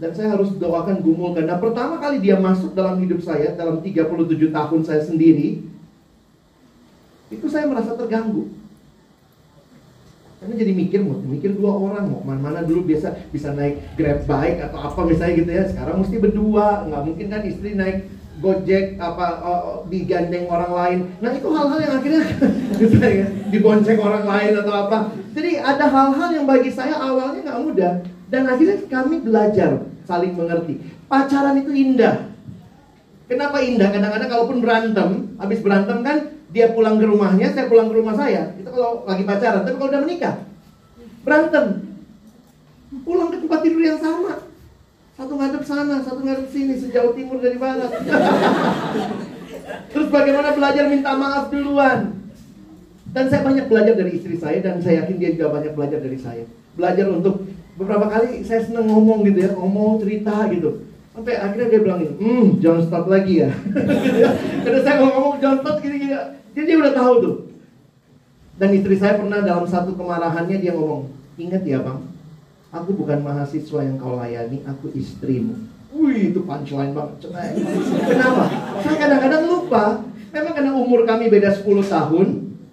dan 0.01 0.11
saya 0.17 0.35
harus 0.35 0.57
doakan 0.57 1.05
gumulkan. 1.05 1.45
Nah, 1.47 1.61
pertama 1.61 2.01
kali 2.01 2.25
dia 2.25 2.41
masuk 2.41 2.73
dalam 2.73 2.99
hidup 3.05 3.21
saya 3.23 3.55
dalam 3.55 3.85
37 3.85 4.51
tahun 4.51 4.81
saya 4.83 5.03
sendiri, 5.05 5.63
itu 7.29 7.47
saya 7.47 7.69
merasa 7.69 7.95
terganggu. 7.95 8.58
Karena 10.39 10.55
jadi 10.55 10.71
mikir 10.71 11.01
mau 11.03 11.19
mikir 11.19 11.59
dua 11.59 11.75
orang 11.75 12.15
mau 12.15 12.23
mana-mana 12.23 12.63
dulu 12.63 12.87
biasa 12.87 13.31
bisa 13.35 13.51
naik 13.51 13.83
grab 13.99 14.23
bike 14.23 14.71
atau 14.71 14.79
apa 14.79 15.01
misalnya 15.03 15.35
gitu 15.43 15.51
ya. 15.51 15.65
Sekarang 15.67 15.99
mesti 15.99 16.17
berdua, 16.23 16.87
nggak 16.87 17.03
mungkin 17.03 17.27
kan 17.27 17.43
istri 17.43 17.75
naik 17.75 18.07
gojek 18.39 18.95
apa 19.03 19.27
uh, 19.43 19.83
digandeng 19.91 20.47
orang 20.47 20.73
lain. 20.73 20.99
Nah 21.19 21.35
itu 21.35 21.49
hal-hal 21.51 21.79
yang 21.83 21.95
akhirnya 21.99 22.23
gitu 22.81 22.97
ya, 23.03 23.27
dibonceng 23.51 23.99
orang 23.99 24.25
lain 24.31 24.53
atau 24.63 24.75
apa. 24.87 24.99
Jadi 25.35 25.59
ada 25.59 25.87
hal-hal 25.91 26.29
yang 26.31 26.47
bagi 26.47 26.71
saya 26.71 26.95
awalnya 26.95 27.43
nggak 27.43 27.63
mudah 27.67 27.93
dan 28.31 28.43
akhirnya 28.47 28.79
kami 28.87 29.19
belajar 29.19 29.91
saling 30.07 30.39
mengerti. 30.39 30.79
Pacaran 31.11 31.59
itu 31.59 31.75
indah. 31.75 32.31
Kenapa 33.29 33.61
indah? 33.61 33.93
Kadang-kadang 33.93 34.31
kalaupun 34.31 34.59
berantem, 34.65 35.11
habis 35.37 35.61
berantem 35.61 36.01
kan 36.01 36.38
dia 36.49 36.73
pulang 36.73 36.97
ke 36.97 37.05
rumahnya, 37.05 37.53
saya 37.53 37.69
pulang 37.69 37.93
ke 37.93 37.97
rumah 38.01 38.17
saya. 38.17 38.57
Itu 38.57 38.73
kalau 38.73 39.05
lagi 39.05 39.25
pacaran. 39.29 39.63
Tapi 39.69 39.77
kalau 39.77 39.91
udah 39.93 40.03
menikah, 40.05 40.35
berantem. 41.21 41.67
Pulang 43.05 43.29
ke 43.29 43.37
tempat 43.45 43.61
tidur 43.61 43.83
yang 43.85 44.01
sama. 44.01 44.49
Satu 45.19 45.33
ngadep 45.37 45.63
sana, 45.67 46.01
satu 46.01 46.25
ngadep 46.25 46.49
sini, 46.49 46.79
sejauh 46.81 47.13
timur 47.13 47.43
dari 47.43 47.61
barat. 47.61 47.91
Terus 49.93 50.09
bagaimana 50.09 50.57
belajar 50.57 50.85
minta 50.89 51.13
maaf 51.19 51.53
duluan. 51.53 52.17
Dan 53.09 53.25
saya 53.29 53.45
banyak 53.45 53.67
belajar 53.69 53.97
dari 53.97 54.21
istri 54.21 54.37
saya 54.37 54.61
dan 54.61 54.81
saya 54.85 55.05
yakin 55.05 55.17
dia 55.17 55.33
juga 55.37 55.53
banyak 55.53 55.73
belajar 55.73 55.99
dari 56.01 56.17
saya. 56.21 56.45
Belajar 56.77 57.09
untuk 57.13 57.45
beberapa 57.77 58.09
kali 58.09 58.45
saya 58.45 58.65
seneng 58.65 58.89
ngomong 58.89 59.25
gitu 59.29 59.49
ya, 59.49 59.51
ngomong 59.53 60.01
cerita 60.01 60.49
gitu. 60.53 60.88
Sampai 61.19 61.35
akhirnya 61.35 61.67
dia 61.67 61.81
bilang 61.83 61.99
ini, 61.99 62.15
hmm 62.15 62.63
jangan 62.63 62.87
stop 62.87 63.11
lagi 63.11 63.43
ya. 63.43 63.51
Karena 64.63 64.81
saya 64.87 65.03
mau 65.03 65.11
ngomong 65.19 65.43
jangan 65.43 65.59
stop 65.67 65.77
gini-gini. 65.83 66.15
Jadi 66.55 66.63
dia 66.63 66.79
udah 66.79 66.95
tahu 66.95 67.15
tuh. 67.19 67.37
Dan 68.55 68.71
istri 68.79 68.95
saya 68.95 69.19
pernah 69.19 69.43
dalam 69.43 69.67
satu 69.67 69.99
kemarahannya 69.99 70.63
dia 70.63 70.79
ngomong, 70.79 71.11
ingat 71.35 71.67
ya 71.67 71.83
bang, 71.83 72.07
aku 72.71 72.95
bukan 72.95 73.19
mahasiswa 73.27 73.83
yang 73.83 73.99
kau 73.99 74.15
layani, 74.15 74.63
aku 74.63 74.95
istrimu. 74.95 75.59
Wih 75.91 76.31
itu 76.31 76.47
punchline 76.47 76.95
banget. 76.95 77.35
Kenapa? 78.07 78.45
Saya 78.87 78.97
kadang-kadang 79.03 79.43
lupa. 79.51 80.07
Memang 80.31 80.55
karena 80.55 80.71
umur 80.71 81.03
kami 81.03 81.35
beda 81.35 81.51
10 81.51 81.67
tahun, 81.83 82.27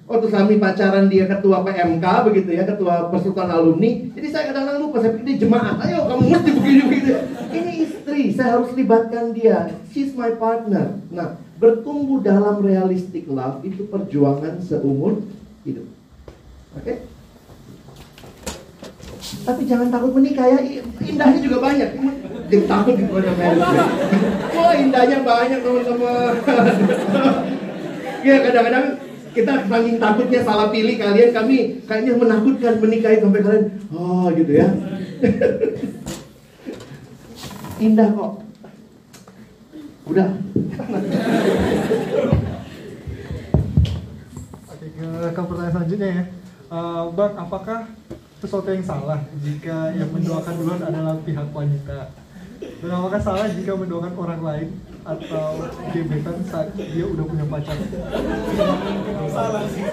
Waktu 0.06 0.28
kami 0.30 0.62
pacaran 0.62 1.10
dia 1.10 1.26
ketua 1.26 1.66
PMK 1.66 2.06
begitu 2.30 2.54
ya, 2.54 2.62
ketua 2.62 3.10
persatuan 3.10 3.50
alumni. 3.50 4.06
Jadi 4.14 4.28
saya 4.30 4.54
kadang-kadang 4.54 4.86
lupa, 4.86 5.02
saya 5.02 5.18
pikir 5.18 5.26
dia 5.26 5.38
jemaat. 5.50 5.82
Ayo 5.82 6.06
kamu 6.06 6.30
mesti 6.30 6.50
begini 6.54 6.82
begitu. 6.86 7.14
Ini 7.50 7.72
istri, 7.90 8.24
saya 8.30 8.62
harus 8.62 8.70
libatkan 8.78 9.34
dia. 9.34 9.74
She's 9.90 10.14
my 10.14 10.38
partner. 10.38 11.02
Nah, 11.10 11.42
bertumbuh 11.58 12.22
dalam 12.22 12.62
realistic 12.62 13.26
love 13.26 13.66
itu 13.66 13.90
perjuangan 13.90 14.62
seumur 14.62 15.26
hidup. 15.66 15.90
Oke? 16.78 16.86
Okay? 16.86 16.98
Tapi 19.42 19.62
jangan 19.66 19.90
takut 19.90 20.14
menikah 20.14 20.54
ya, 20.54 20.86
indahnya 21.02 21.40
juga 21.42 21.58
banyak. 21.66 21.90
Jangan 22.54 22.68
takut 22.70 22.94
gitu 22.94 23.10
Wah 24.54 24.74
indahnya 24.78 25.18
banyak 25.26 25.60
teman-teman. 25.66 26.34
ya 28.30 28.36
kadang-kadang 28.46 29.05
kita 29.36 29.68
saking 29.68 30.00
takutnya 30.00 30.40
salah 30.48 30.72
pilih 30.72 30.96
kalian 30.96 31.36
kami 31.36 31.84
kayaknya 31.84 32.16
menakutkan 32.16 32.80
menikahi 32.80 33.20
sampai 33.20 33.44
kalian. 33.44 33.66
Oh 33.92 34.32
gitu 34.32 34.52
ya. 34.56 34.72
Indah 37.86 38.08
kok. 38.16 38.34
Udah. 40.08 40.30
Oke 44.72 44.88
ke, 44.96 45.08
ke 45.36 45.42
pertanyaan 45.44 45.74
selanjutnya 45.76 46.08
ya. 46.08 46.24
Uh, 46.72 47.12
bang 47.12 47.36
apakah 47.36 47.80
sesuatu 48.40 48.72
yang 48.72 48.88
salah 48.88 49.20
jika 49.44 49.92
yang 49.94 50.10
mendoakan 50.16 50.54
duluan 50.58 50.82
adalah 50.82 51.14
pihak 51.22 51.46
wanita 51.52 52.25
dan 52.86 53.02
apakah 53.02 53.18
salah 53.18 53.50
jika 53.50 53.74
mendoakan 53.74 54.14
orang 54.14 54.42
lain 54.46 54.68
atau 55.02 55.58
gebetan 55.90 56.38
saat 56.46 56.70
dia 56.78 57.06
udah 57.10 57.26
punya 57.26 57.46
pacar? 57.50 57.74
Salah 59.34 59.66
sih. 59.74 59.86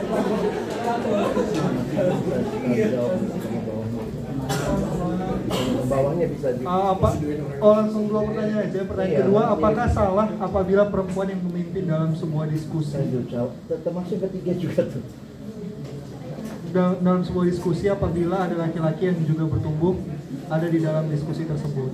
bawahnya 5.83 6.27
bisa 6.33 6.57
di 6.57 6.65
uh, 6.65 6.97
apa? 6.97 7.09
oh 7.61 7.73
langsung 7.77 8.09
dua 8.09 8.21
pertanyaan. 8.25 8.65
Aja 8.65 8.81
pertanyaan 8.89 9.13
iya, 9.13 9.21
kedua 9.25 9.43
apakah 9.53 9.87
salah 9.93 10.29
apabila 10.41 10.83
perempuan 10.89 11.29
yang 11.29 11.41
memimpin 11.45 11.85
dalam 11.85 12.17
sebuah 12.17 12.49
diskusi? 12.49 12.97
Termasuk 13.69 14.17
ketiga 14.29 14.53
juga 14.57 14.89
tuh. 14.89 15.05
Dalam 16.73 17.21
sebuah 17.21 17.45
diskusi 17.45 17.93
apabila 17.93 18.49
ada 18.49 18.57
laki-laki 18.57 19.13
yang 19.13 19.21
juga 19.29 19.45
bertumbuh 19.45 20.01
ada 20.49 20.67
di 20.69 20.81
dalam 20.81 21.09
diskusi 21.13 21.45
tersebut 21.45 21.93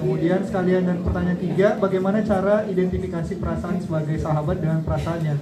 Kemudian 0.00 0.40
sekalian 0.48 0.88
dan 0.88 1.04
pertanyaan 1.04 1.36
tiga, 1.36 1.76
bagaimana 1.76 2.24
cara 2.24 2.64
identifikasi 2.64 3.36
perasaan 3.36 3.84
sebagai 3.84 4.16
sahabat 4.16 4.56
dengan 4.64 4.80
perasaannya 4.80 5.36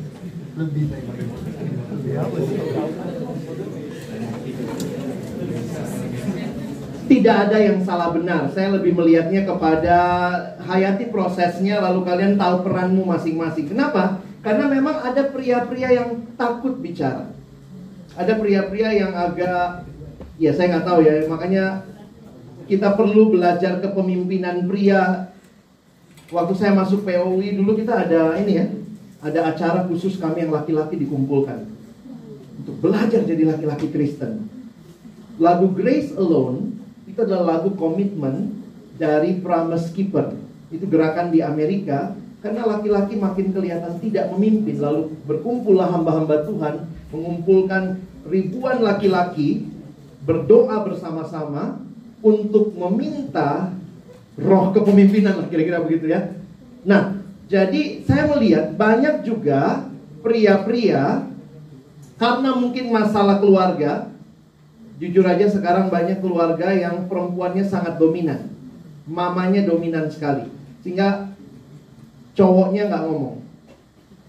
lebih 0.59 0.91
Tidak 7.09 7.37
ada 7.49 7.57
yang 7.57 7.79
salah 7.87 8.13
benar. 8.13 8.51
Saya 8.53 8.75
lebih 8.75 8.93
melihatnya 8.99 9.47
kepada 9.47 9.99
hayati 10.61 11.09
prosesnya, 11.09 11.81
lalu 11.81 12.05
kalian 12.05 12.37
tahu 12.37 12.67
peranmu 12.67 13.07
masing-masing. 13.07 13.71
Kenapa? 13.73 14.21
Karena 14.45 14.69
memang 14.69 15.01
ada 15.01 15.31
pria-pria 15.31 15.89
yang 15.95 16.29
takut 16.37 16.77
bicara. 16.83 17.31
Ada 18.19 18.37
pria-pria 18.37 18.93
yang 18.93 19.15
agak, 19.15 19.89
ya 20.37 20.51
saya 20.53 20.77
nggak 20.77 20.85
tahu 20.85 21.01
ya. 21.01 21.25
Makanya 21.31 21.65
kita 22.69 22.93
perlu 22.95 23.33
belajar 23.33 23.81
kepemimpinan 23.81 24.69
pria. 24.69 25.33
Waktu 26.29 26.53
saya 26.61 26.77
masuk 26.77 27.09
POI 27.09 27.57
dulu 27.57 27.73
kita 27.73 28.05
ada 28.05 28.37
ini 28.37 28.53
ya, 28.61 28.67
ada 29.25 29.41
acara 29.49 29.89
khusus 29.89 30.21
kami 30.21 30.45
yang 30.45 30.53
laki-laki 30.53 31.01
dikumpulkan 31.01 31.65
untuk 32.61 32.77
belajar 32.85 33.25
jadi 33.25 33.49
laki-laki 33.49 33.89
Kristen. 33.89 34.45
Lagu 35.41 35.73
Grace 35.73 36.13
Alone 36.13 36.77
itu 37.09 37.17
adalah 37.25 37.57
lagu 37.57 37.73
komitmen 37.73 38.61
dari 39.01 39.41
Promise 39.41 39.89
Keeper. 39.97 40.37
Itu 40.69 40.85
gerakan 40.85 41.33
di 41.33 41.41
Amerika 41.41 42.13
karena 42.45 42.69
laki-laki 42.69 43.17
makin 43.17 43.57
kelihatan 43.57 43.97
tidak 44.05 44.29
memimpin 44.37 44.77
lalu 44.77 45.17
berkumpullah 45.25 45.89
hamba-hamba 45.89 46.45
Tuhan 46.45 46.75
mengumpulkan 47.09 48.05
ribuan 48.29 48.85
laki-laki 48.85 49.65
berdoa 50.29 50.85
bersama-sama 50.85 51.88
untuk 52.23 52.75
meminta 52.75 53.71
roh 54.39 54.71
kepemimpinan 54.75 55.43
lah 55.43 55.47
kira-kira 55.51 55.83
begitu 55.83 56.11
ya. 56.11 56.35
Nah, 56.87 57.19
jadi 57.51 58.03
saya 58.07 58.31
melihat 58.31 58.75
banyak 58.75 59.27
juga 59.27 59.87
pria-pria 60.23 61.27
karena 62.19 62.51
mungkin 62.55 62.91
masalah 62.91 63.39
keluarga, 63.39 64.11
jujur 64.99 65.23
aja 65.23 65.47
sekarang 65.47 65.87
banyak 65.87 66.19
keluarga 66.19 66.75
yang 66.75 67.07
perempuannya 67.07 67.63
sangat 67.63 67.99
dominan, 68.03 68.51
mamanya 69.07 69.63
dominan 69.63 70.11
sekali, 70.11 70.51
sehingga 70.83 71.31
cowoknya 72.35 72.91
nggak 72.91 73.05
ngomong, 73.07 73.39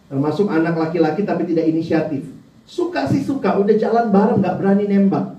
termasuk 0.10 0.46
anak 0.54 0.78
laki-laki 0.78 1.26
tapi 1.26 1.50
tidak 1.50 1.66
inisiatif. 1.70 2.26
Suka 2.70 3.10
sih 3.10 3.26
suka, 3.26 3.58
udah 3.58 3.74
jalan 3.82 4.14
bareng 4.14 4.46
nggak 4.46 4.58
berani 4.62 4.86
nembak. 4.86 5.39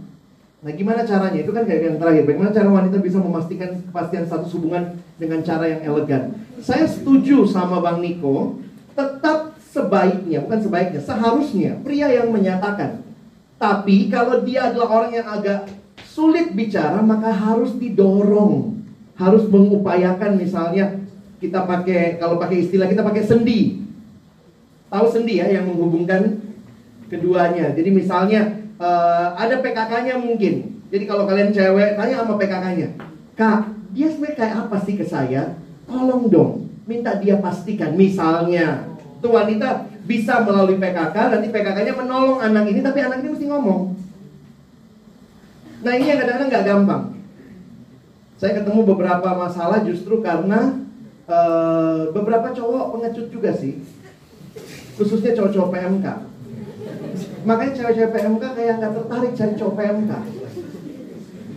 Nah 0.60 0.72
gimana 0.76 1.08
caranya? 1.08 1.40
Itu 1.40 1.56
kan 1.56 1.64
kayak 1.64 1.80
yang 1.88 1.96
terakhir. 1.96 2.28
Bagaimana 2.28 2.52
cara 2.52 2.68
wanita 2.68 3.00
bisa 3.00 3.16
memastikan 3.16 3.80
kepastian 3.80 4.28
status 4.28 4.52
hubungan 4.52 5.00
dengan 5.16 5.40
cara 5.40 5.64
yang 5.64 5.80
elegan? 5.88 6.36
Saya 6.60 6.84
setuju 6.84 7.48
sama 7.48 7.80
Bang 7.80 8.04
Niko. 8.04 8.60
Tetap 8.92 9.56
sebaiknya, 9.72 10.44
bukan 10.44 10.60
sebaiknya, 10.60 11.00
seharusnya 11.00 11.80
pria 11.80 12.12
yang 12.12 12.28
menyatakan. 12.28 13.00
Tapi 13.56 14.12
kalau 14.12 14.44
dia 14.44 14.68
adalah 14.68 14.88
orang 15.00 15.12
yang 15.16 15.28
agak 15.30 15.72
sulit 16.04 16.52
bicara, 16.52 17.00
maka 17.00 17.32
harus 17.32 17.72
didorong. 17.80 18.76
Harus 19.16 19.48
mengupayakan 19.48 20.36
misalnya 20.36 21.00
kita 21.40 21.64
pakai, 21.64 22.20
kalau 22.20 22.36
pakai 22.36 22.68
istilah 22.68 22.84
kita 22.84 23.00
pakai 23.00 23.24
sendi. 23.24 23.80
Tahu 24.92 25.06
sendi 25.08 25.40
ya 25.40 25.48
yang 25.48 25.72
menghubungkan 25.72 26.36
keduanya. 27.08 27.72
Jadi 27.72 27.88
misalnya 27.88 28.59
uh, 28.80 29.26
ada 29.36 29.60
PKK-nya 29.60 30.16
mungkin. 30.16 30.82
Jadi 30.90 31.04
kalau 31.06 31.28
kalian 31.28 31.54
cewek 31.54 31.94
tanya 31.94 32.24
sama 32.24 32.34
PKK-nya, 32.40 32.88
kak 33.38 33.70
dia 33.94 34.10
sebenarnya 34.10 34.38
kayak 34.40 34.54
apa 34.66 34.76
sih 34.82 34.94
ke 34.98 35.06
saya? 35.06 35.54
Tolong 35.86 36.26
dong, 36.26 36.66
minta 36.88 37.14
dia 37.20 37.38
pastikan. 37.38 37.94
Misalnya, 37.94 38.90
tuh 39.22 39.36
wanita 39.36 39.86
bisa 40.08 40.42
melalui 40.42 40.80
PKK, 40.80 41.14
nanti 41.14 41.46
PKK-nya 41.52 41.94
menolong 41.94 42.42
anak 42.42 42.66
ini, 42.66 42.80
tapi 42.82 42.98
anak 43.04 43.22
ini 43.22 43.28
mesti 43.30 43.46
ngomong. 43.46 43.82
Nah 45.80 45.92
ini 45.94 46.10
yang 46.10 46.18
kadang-kadang 46.18 46.48
nggak 46.50 46.66
gampang. 46.66 47.02
Saya 48.40 48.56
ketemu 48.56 48.80
beberapa 48.88 49.36
masalah 49.36 49.84
justru 49.84 50.24
karena 50.24 50.80
uh, 51.28 52.08
beberapa 52.10 52.50
cowok 52.56 52.96
pengecut 52.96 53.26
juga 53.28 53.52
sih, 53.52 53.84
khususnya 54.96 55.36
cowok-cowok 55.36 55.70
PMK 55.70 56.29
Makanya 57.44 57.72
cewek-cewek 57.72 58.12
PMK 58.12 58.44
kayak 58.52 58.74
nggak 58.80 58.92
tertarik 58.92 59.32
cari 59.32 59.52
cowok 59.56 59.74
PMK. 59.80 60.12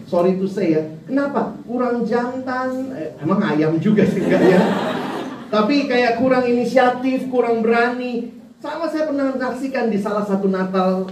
Sorry 0.07 0.31
to 0.38 0.47
say 0.47 0.67
ya. 0.77 0.84
Kenapa? 1.09 1.57
Kurang 1.65 2.05
jantan. 2.05 2.93
Eh, 2.93 3.17
emang 3.19 3.41
ayam 3.41 3.81
juga 3.81 4.05
sih 4.05 4.21
enggak 4.21 4.43
ya? 4.45 4.61
Tapi 5.49 5.89
kayak 5.89 6.21
kurang 6.21 6.45
inisiatif, 6.45 7.27
kurang 7.27 7.65
berani. 7.65 8.29
Sama 8.61 8.88
saya 8.88 9.09
pernah 9.09 9.36
saksikan 9.36 9.91
di 9.91 9.99
salah 9.99 10.23
satu 10.23 10.47
Natal. 10.47 11.11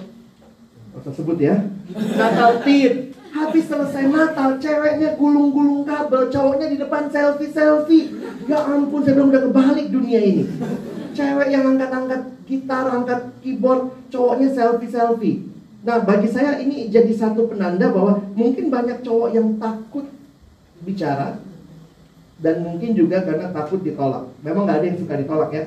Masa 0.96 1.12
sebut 1.12 1.36
ya? 1.42 1.68
Natal 2.16 2.64
Tit. 2.64 3.12
Habis 3.32 3.64
selesai 3.64 4.12
Natal, 4.12 4.60
ceweknya 4.60 5.16
gulung-gulung 5.16 5.88
kabel, 5.88 6.28
cowoknya 6.28 6.68
di 6.68 6.78
depan 6.80 7.08
selfie-selfie. 7.08 8.12
Ya 8.52 8.60
ampun, 8.60 9.08
saya 9.08 9.16
bilang 9.16 9.32
udah 9.32 9.44
kebalik 9.48 9.88
dunia 9.88 10.20
ini. 10.20 10.44
Cewek 11.12 11.50
yang 11.52 11.76
angkat-angkat 11.76 12.22
gitar, 12.48 12.86
angkat 12.88 13.22
keyboard, 13.44 13.92
cowoknya 14.12 14.48
selfie-selfie. 14.56 15.52
Nah, 15.82 15.98
bagi 16.06 16.30
saya 16.30 16.62
ini 16.62 16.94
jadi 16.94 17.10
satu 17.10 17.50
penanda 17.50 17.90
bahwa 17.90 18.22
mungkin 18.38 18.70
banyak 18.70 19.02
cowok 19.02 19.30
yang 19.34 19.58
takut 19.58 20.06
bicara 20.86 21.42
dan 22.42 22.66
mungkin 22.66 22.94
juga 22.94 23.22
karena 23.26 23.50
takut 23.50 23.82
ditolak. 23.82 24.30
Memang 24.46 24.66
nggak 24.66 24.78
ada 24.82 24.88
yang 24.90 25.00
suka 25.02 25.14
ditolak 25.18 25.50
ya. 25.54 25.66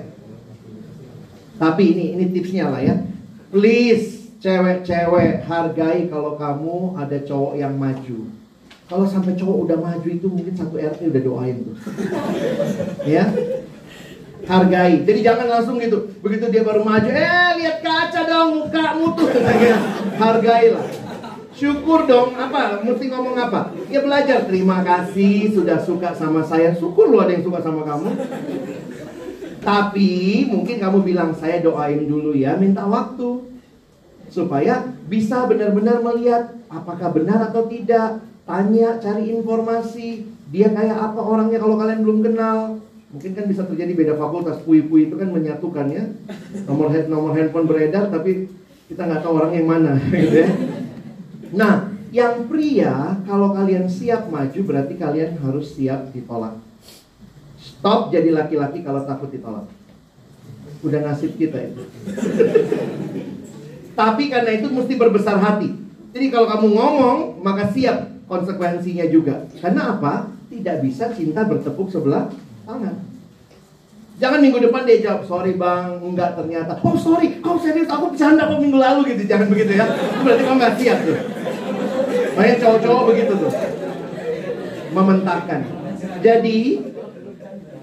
Tapi 1.55 1.83
ini 1.95 2.05
ini 2.19 2.25
tipsnya 2.35 2.71
lah 2.71 2.83
ya. 2.83 2.95
Please 3.51 4.35
cewek-cewek 4.43 5.47
hargai 5.47 6.11
kalau 6.11 6.35
kamu 6.35 6.99
ada 6.99 7.19
cowok 7.23 7.55
yang 7.59 7.75
maju. 7.79 8.31
Kalau 8.85 9.07
sampai 9.09 9.33
cowok 9.39 9.59
udah 9.65 9.79
maju 9.81 10.09
itu 10.11 10.27
mungkin 10.29 10.55
satu 10.55 10.77
RT 10.77 11.09
udah 11.09 11.23
doain 11.25 11.57
tuh. 11.65 11.77
ya. 13.15 13.25
Hargai. 14.45 15.05
Jadi 15.05 15.21
jangan 15.25 15.47
langsung 15.49 15.81
gitu. 15.81 16.09
Begitu 16.21 16.53
dia 16.53 16.63
baru 16.65 16.85
maju, 16.85 17.09
eh 17.09 17.51
lihat 17.61 17.81
kaca 17.81 18.21
dong 18.29 18.65
mukamu 18.65 19.07
tuh. 19.17 19.29
Hargailah. 20.21 20.87
Syukur 21.55 22.11
dong, 22.11 22.35
apa? 22.35 22.83
Mesti 22.83 23.15
ngomong 23.15 23.39
apa? 23.39 23.71
Ya 23.87 24.03
belajar, 24.03 24.43
terima 24.43 24.83
kasih 24.83 25.55
sudah 25.55 25.79
suka 25.79 26.11
sama 26.11 26.43
saya. 26.43 26.75
Syukur 26.75 27.07
lu 27.07 27.23
ada 27.23 27.31
yang 27.31 27.47
suka 27.47 27.63
sama 27.63 27.87
kamu. 27.87 28.11
Tapi 29.63 30.45
mungkin 30.51 30.77
kamu 30.83 30.99
bilang 31.07 31.31
saya 31.33 31.63
doain 31.63 32.05
dulu 32.11 32.35
ya, 32.35 32.59
minta 32.59 32.83
waktu 32.85 33.55
supaya 34.35 34.83
bisa 35.07 35.47
benar-benar 35.47 36.03
melihat 36.03 36.59
apakah 36.67 37.15
benar 37.15 37.49
atau 37.49 37.71
tidak. 37.71 38.19
Tanya, 38.45 39.01
cari 39.01 39.33
informasi. 39.33 40.27
Dia 40.53 40.69
kayak 40.69 40.99
apa 41.01 41.21
orangnya 41.23 41.63
kalau 41.63 41.81
kalian 41.81 42.05
belum 42.05 42.21
kenal. 42.21 42.83
Mungkin 43.15 43.31
kan 43.31 43.47
bisa 43.47 43.63
terjadi 43.63 43.95
beda 43.95 44.15
fakultas. 44.19 44.59
Pui-pui 44.67 45.07
itu 45.07 45.15
kan 45.15 45.31
menyatukan 45.31 45.87
ya. 45.87 46.03
Nomor 46.67 46.91
nomor 47.07 47.31
handphone 47.39 47.71
beredar 47.71 48.11
tapi 48.11 48.51
kita 48.91 49.07
nggak 49.07 49.23
tahu 49.23 49.39
orang 49.39 49.55
yang 49.55 49.71
mana 49.71 49.95
gitu 50.11 50.43
ya. 50.43 50.51
Nah, 51.55 51.95
yang 52.11 52.51
pria 52.51 53.23
kalau 53.23 53.55
kalian 53.55 53.87
siap 53.87 54.27
maju 54.27 54.61
berarti 54.67 54.99
kalian 54.99 55.39
harus 55.39 55.79
siap 55.79 56.11
ditolak. 56.11 56.59
Stop 57.63 58.11
jadi 58.11 58.35
laki-laki 58.35 58.83
kalau 58.83 59.07
takut 59.07 59.31
ditolak. 59.31 59.71
Udah 60.83 61.01
nasib 61.07 61.39
kita 61.39 61.71
itu. 61.71 61.87
Tapi 63.99 64.27
karena 64.27 64.59
itu 64.59 64.67
mesti 64.75 64.99
berbesar 64.99 65.39
hati. 65.39 65.71
Jadi 66.11 66.27
kalau 66.35 66.51
kamu 66.51 66.67
ngomong, 66.75 67.19
maka 67.47 67.71
siap 67.71 68.11
konsekuensinya 68.27 69.07
juga. 69.07 69.47
Karena 69.63 69.95
apa? 69.95 70.35
Tidak 70.51 70.83
bisa 70.83 71.15
cinta 71.15 71.47
bertepuk 71.47 71.91
sebelah 71.91 72.31
tangan. 72.65 72.95
Jangan 74.15 74.39
minggu 74.39 74.63
depan 74.63 74.87
dia 74.87 75.03
jawab, 75.03 75.27
sorry 75.27 75.59
bang, 75.59 75.99
enggak 75.99 76.39
ternyata. 76.39 76.79
Oh 76.87 76.95
sorry, 76.95 77.43
kau 77.43 77.59
serius, 77.59 77.91
aku 77.91 78.15
bercanda 78.15 78.47
kok 78.47 78.63
minggu 78.63 78.79
lalu 78.79 79.15
gitu. 79.15 79.27
Jangan 79.27 79.51
begitu 79.51 79.75
ya. 79.75 79.87
Berarti 80.23 80.43
kamu 80.47 80.59
nggak 80.63 80.77
siap 80.79 80.99
tuh. 81.03 81.19
Banyak 82.39 82.57
cowok-cowok 82.63 83.03
begitu 83.11 83.33
tuh. 83.35 83.53
Mementarkan. 84.95 85.61
Jadi, 86.23 86.59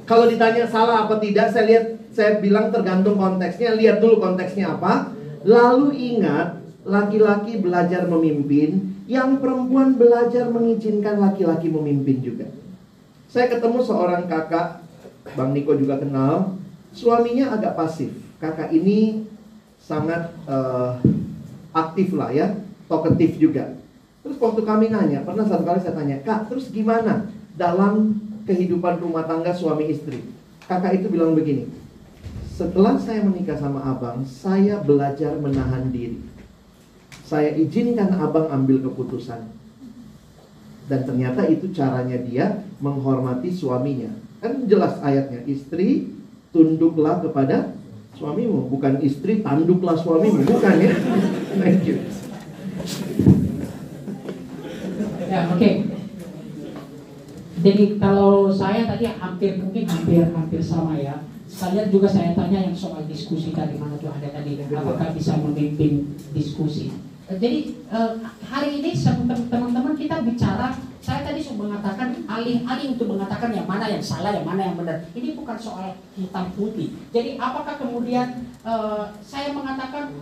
kalau 0.07 0.25
ditanya 0.31 0.63
salah 0.71 1.03
apa 1.03 1.19
tidak, 1.19 1.51
saya 1.51 1.65
lihat, 1.67 1.85
saya 2.15 2.39
bilang 2.39 2.71
tergantung 2.71 3.19
konteksnya. 3.19 3.75
Lihat 3.75 3.99
dulu 3.99 4.23
konteksnya 4.23 4.79
apa. 4.79 5.11
Lalu 5.43 6.15
ingat, 6.15 6.63
laki-laki 6.87 7.59
belajar 7.59 8.07
memimpin, 8.07 9.03
yang 9.11 9.43
perempuan 9.43 9.99
belajar 9.99 10.47
mengizinkan 10.47 11.19
laki-laki 11.19 11.67
memimpin 11.67 12.23
juga. 12.23 12.47
Saya 13.31 13.47
ketemu 13.47 13.79
seorang 13.79 14.27
kakak, 14.27 14.83
Bang 15.39 15.55
Niko 15.55 15.71
juga 15.79 15.95
kenal, 16.03 16.59
suaminya 16.91 17.55
agak 17.55 17.79
pasif. 17.79 18.11
Kakak 18.43 18.75
ini 18.75 19.23
sangat 19.79 20.35
uh, 20.51 20.99
aktif 21.71 22.11
lah 22.11 22.27
ya, 22.35 22.59
talkative 22.91 23.39
juga. 23.39 23.79
Terus 24.19 24.35
waktu 24.35 24.67
kami 24.67 24.91
nanya, 24.91 25.23
pernah 25.23 25.47
satu 25.47 25.63
kali 25.63 25.79
saya 25.79 25.95
tanya, 25.95 26.19
Kak, 26.27 26.51
terus 26.51 26.75
gimana 26.75 27.31
dalam 27.55 28.19
kehidupan 28.43 28.99
rumah 28.99 29.23
tangga 29.23 29.55
suami 29.55 29.87
istri? 29.87 30.27
Kakak 30.67 30.99
itu 30.99 31.07
bilang 31.07 31.31
begini, 31.31 31.71
setelah 32.51 32.99
saya 32.99 33.23
menikah 33.23 33.55
sama 33.55 33.79
abang, 33.79 34.27
saya 34.27 34.83
belajar 34.83 35.39
menahan 35.39 35.87
diri. 35.87 36.19
Saya 37.23 37.55
izinkan 37.55 38.11
abang 38.19 38.51
ambil 38.51 38.83
keputusan. 38.91 39.60
Dan 40.91 41.07
ternyata 41.07 41.47
itu 41.47 41.71
caranya 41.71 42.19
dia 42.19 42.67
menghormati 42.83 43.47
suaminya. 43.47 44.11
Kan 44.43 44.67
jelas 44.67 44.99
ayatnya, 44.99 45.39
istri 45.47 46.11
tunduklah 46.51 47.23
kepada 47.23 47.79
suamimu. 48.19 48.67
Bukan 48.67 48.99
istri 48.99 49.39
tanduklah 49.39 49.95
suamimu, 49.95 50.43
bukan 50.43 50.75
ya. 50.83 50.91
Thank 51.55 51.87
you. 51.87 51.95
Ya, 55.31 55.47
oke. 55.47 55.63
Okay. 55.63 55.73
Jadi 57.61 57.83
kalau 57.95 58.51
saya 58.51 58.83
tadi 58.83 59.07
hampir 59.07 59.63
mungkin 59.63 59.87
hampir 59.87 60.27
hampir 60.27 60.59
sama 60.59 60.99
ya. 60.99 61.23
Sekalian 61.47 61.87
juga 61.87 62.11
saya 62.11 62.35
tanya 62.35 62.67
yang 62.67 62.75
soal 62.75 63.07
diskusi 63.07 63.55
tadi 63.55 63.79
mana 63.79 63.95
tuh 63.95 64.11
ada 64.11 64.27
tadi 64.27 64.59
apakah 64.59 65.15
bisa 65.15 65.39
memimpin 65.39 66.19
diskusi. 66.35 67.10
Jadi 67.31 67.79
hari 68.43 68.69
ini 68.83 68.91
teman-teman 69.47 69.95
kita 69.95 70.19
bicara 70.25 70.75
saya 71.01 71.25
tadi 71.25 71.41
sudah 71.41 71.65
mengatakan 71.65 72.13
alih-alih 72.29 72.93
untuk 72.93 73.17
mengatakan 73.17 73.49
yang 73.55 73.65
mana 73.65 73.89
yang 73.89 74.03
salah, 74.03 74.35
yang 74.35 74.45
mana 74.45 74.69
yang 74.69 74.75
benar. 74.77 75.01
Ini 75.15 75.33
bukan 75.33 75.57
soal 75.57 75.97
hitam 76.13 76.51
putih. 76.53 76.93
Jadi 77.09 77.41
apakah 77.41 77.79
kemudian 77.79 78.45
uh, 78.61 79.09
saya 79.23 79.49
mengatakan 79.49 80.13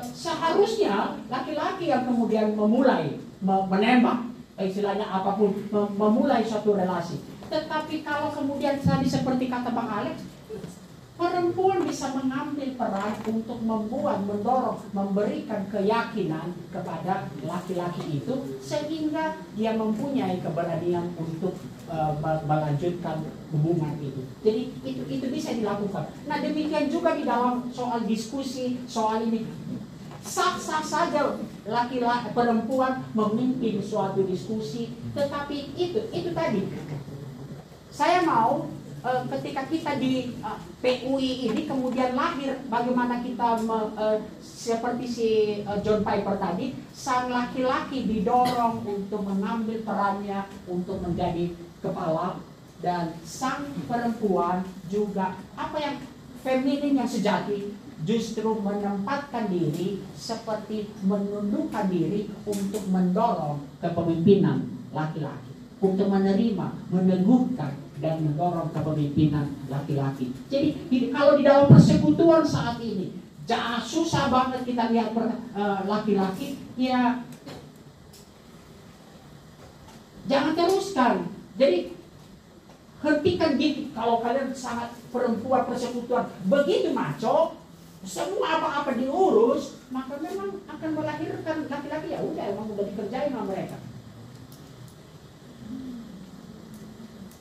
seharusnya 0.00 1.20
laki-laki 1.28 1.92
yang 1.92 2.08
kemudian 2.08 2.54
memulai 2.56 3.18
menembak 3.42 4.30
istilahnya 4.56 5.04
apa 5.04 5.34
pun 5.34 5.52
memulai 5.72 6.46
suatu 6.46 6.78
relasi. 6.78 7.18
Tetapi 7.52 8.00
kalau 8.00 8.32
kemudian 8.32 8.80
tadi 8.80 9.04
seperti 9.04 9.52
kata 9.52 9.74
Bang 9.76 9.90
Alex, 9.90 10.24
perempuan 11.22 11.86
bisa 11.86 12.10
mengambil 12.18 12.74
peran 12.74 13.14
untuk 13.30 13.62
membuat, 13.62 14.26
mendorong, 14.26 14.82
memberikan 14.90 15.70
keyakinan 15.70 16.50
kepada 16.74 17.30
laki-laki 17.46 18.18
itu 18.18 18.58
sehingga 18.58 19.38
dia 19.54 19.78
mempunyai 19.78 20.42
keberanian 20.42 21.14
untuk 21.14 21.54
uh, 21.86 22.18
melanjutkan 22.42 23.22
hubungan 23.54 23.94
itu. 24.02 24.26
Jadi 24.42 24.62
itu 24.82 25.02
itu 25.06 25.26
bisa 25.30 25.54
dilakukan. 25.54 26.10
Nah 26.26 26.42
demikian 26.42 26.90
juga 26.90 27.14
di 27.14 27.22
dalam 27.22 27.70
soal 27.70 28.02
diskusi 28.02 28.82
soal 28.90 29.22
ini 29.22 29.46
sah-sah 30.26 30.82
saja 30.82 31.38
laki-laki 31.66 32.34
perempuan 32.34 33.06
memimpin 33.14 33.82
suatu 33.82 34.22
diskusi 34.22 34.94
tetapi 35.18 35.74
itu 35.74 35.98
itu 36.14 36.30
tadi 36.30 36.62
saya 37.90 38.22
mau 38.22 38.70
uh, 39.02 39.22
ketika 39.38 39.66
kita 39.66 39.98
di 39.98 40.38
uh, 40.40 40.56
eh, 40.82 41.02
PUI 41.02 41.50
ini 41.50 41.62
kemudian 41.66 42.14
lahir 42.14 42.56
bagaimana 42.70 43.20
kita 43.20 43.60
me, 43.66 43.78
uh, 43.98 44.18
seperti 44.40 45.04
si 45.04 45.28
uh, 45.66 45.78
John 45.82 46.06
Piper 46.06 46.38
tadi 46.38 46.72
sang 46.94 47.28
laki-laki 47.28 48.06
didorong 48.06 48.86
untuk 48.86 49.20
mengambil 49.26 49.82
perannya 49.82 50.46
untuk 50.70 51.02
menjadi 51.02 51.52
kepala 51.82 52.38
dan 52.82 53.14
sang 53.26 53.66
perempuan 53.86 54.62
juga 54.90 55.38
apa 55.54 55.76
yang 55.78 55.96
feminin 56.42 56.98
yang 56.98 57.06
sejati 57.06 57.70
justru 58.02 58.58
menempatkan 58.58 59.46
diri 59.46 60.02
seperti 60.18 60.90
menundukkan 61.06 61.86
diri 61.86 62.26
untuk 62.42 62.82
mendorong 62.90 63.62
kepemimpinan 63.78 64.66
laki-laki 64.90 65.51
untuk 65.82 66.06
menerima, 66.06 66.66
meneguhkan 66.94 67.74
dan 67.98 68.22
mendorong 68.22 68.70
kepemimpinan 68.70 69.50
laki-laki. 69.66 70.30
Jadi 70.46 71.10
kalau 71.10 71.34
di 71.34 71.42
dalam 71.42 71.66
persekutuan 71.66 72.46
saat 72.46 72.78
ini, 72.78 73.18
jangan 73.50 73.82
susah 73.82 74.30
banget 74.30 74.62
kita 74.62 74.94
lihat 74.94 75.10
eh, 75.10 75.80
laki-laki, 75.90 76.54
ya 76.78 77.26
jangan 80.30 80.54
teruskan. 80.54 81.14
Jadi 81.58 81.98
hentikan 83.02 83.58
gitu 83.58 83.90
kalau 83.90 84.22
kalian 84.22 84.54
sangat 84.54 84.94
perempuan 85.10 85.66
persekutuan 85.66 86.30
begitu 86.46 86.94
maco 86.94 87.58
semua 88.06 88.58
apa-apa 88.58 88.98
diurus, 88.98 89.78
maka 89.90 90.18
memang 90.18 90.58
akan 90.66 90.90
melahirkan 90.94 91.66
laki-laki 91.70 92.14
ya 92.14 92.18
udah 92.22 92.44
emang 92.50 92.66
udah 92.70 92.86
dikerjain 92.86 93.30
sama 93.30 93.46
mereka. 93.50 93.78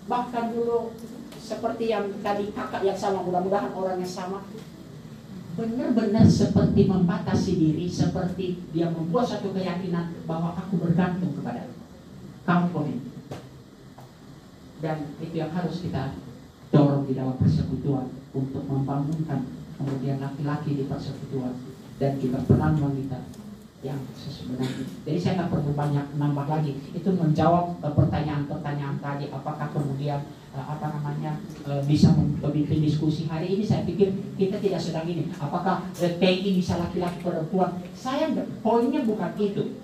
Bahkan 0.10 0.46
dulu 0.54 0.96
seperti 1.38 1.92
yang 1.92 2.08
tadi 2.22 2.50
kakak 2.54 2.86
yang 2.86 2.98
sama, 2.98 3.26
mudah-mudahan 3.26 3.74
orang 3.76 4.00
yang 4.00 4.10
sama 4.10 4.46
benar-benar 5.52 6.24
seperti 6.32 6.88
membatasi 6.88 7.52
diri, 7.60 7.86
seperti 7.92 8.72
dia 8.72 8.88
membuat 8.88 9.28
satu 9.28 9.52
keyakinan 9.52 10.16
bahwa 10.24 10.56
aku 10.56 10.80
bergantung 10.80 11.36
kepada 11.36 11.68
kamu 12.48 12.66
komen. 12.72 12.98
Dan 14.80 15.12
itu 15.20 15.36
yang 15.36 15.52
harus 15.52 15.84
kita 15.84 16.16
dorong 16.72 17.04
di 17.06 17.14
dalam 17.14 17.36
persekutuan 17.36 18.08
untuk 18.32 18.64
membangunkan 18.64 19.44
kemudian 19.76 20.24
laki-laki 20.24 20.80
di 20.80 20.84
persekutuan 20.88 21.54
dan 22.00 22.18
juga 22.18 22.40
peran 22.48 22.80
wanita 22.80 23.20
yang 23.82 23.98
sebenarnya. 24.14 24.86
Jadi 25.10 25.18
saya 25.18 25.34
nggak 25.42 25.52
perlu 25.58 25.74
banyak 25.74 26.06
nambah 26.14 26.46
lagi. 26.46 26.78
Itu 26.94 27.10
menjawab 27.18 27.82
eh, 27.82 27.94
pertanyaan-pertanyaan 27.98 28.98
tadi. 29.02 29.26
Apakah 29.34 29.68
kemudian 29.74 30.22
uh, 30.54 30.66
apa 30.70 30.86
namanya 30.94 31.42
uh, 31.66 31.82
bisa 31.90 32.14
memimpin 32.14 32.78
diskusi 32.78 33.26
hari 33.26 33.58
ini? 33.58 33.66
Saya 33.66 33.82
pikir 33.82 34.14
kita 34.38 34.62
tidak 34.62 34.82
sedang 34.82 35.10
ini. 35.10 35.34
Apakah 35.42 35.90
TI 35.98 36.62
bisa 36.62 36.78
laki-laki 36.78 37.26
perempuan? 37.26 37.82
Saya 37.98 38.30
poinnya 38.62 39.02
bukan 39.02 39.34
itu. 39.42 39.82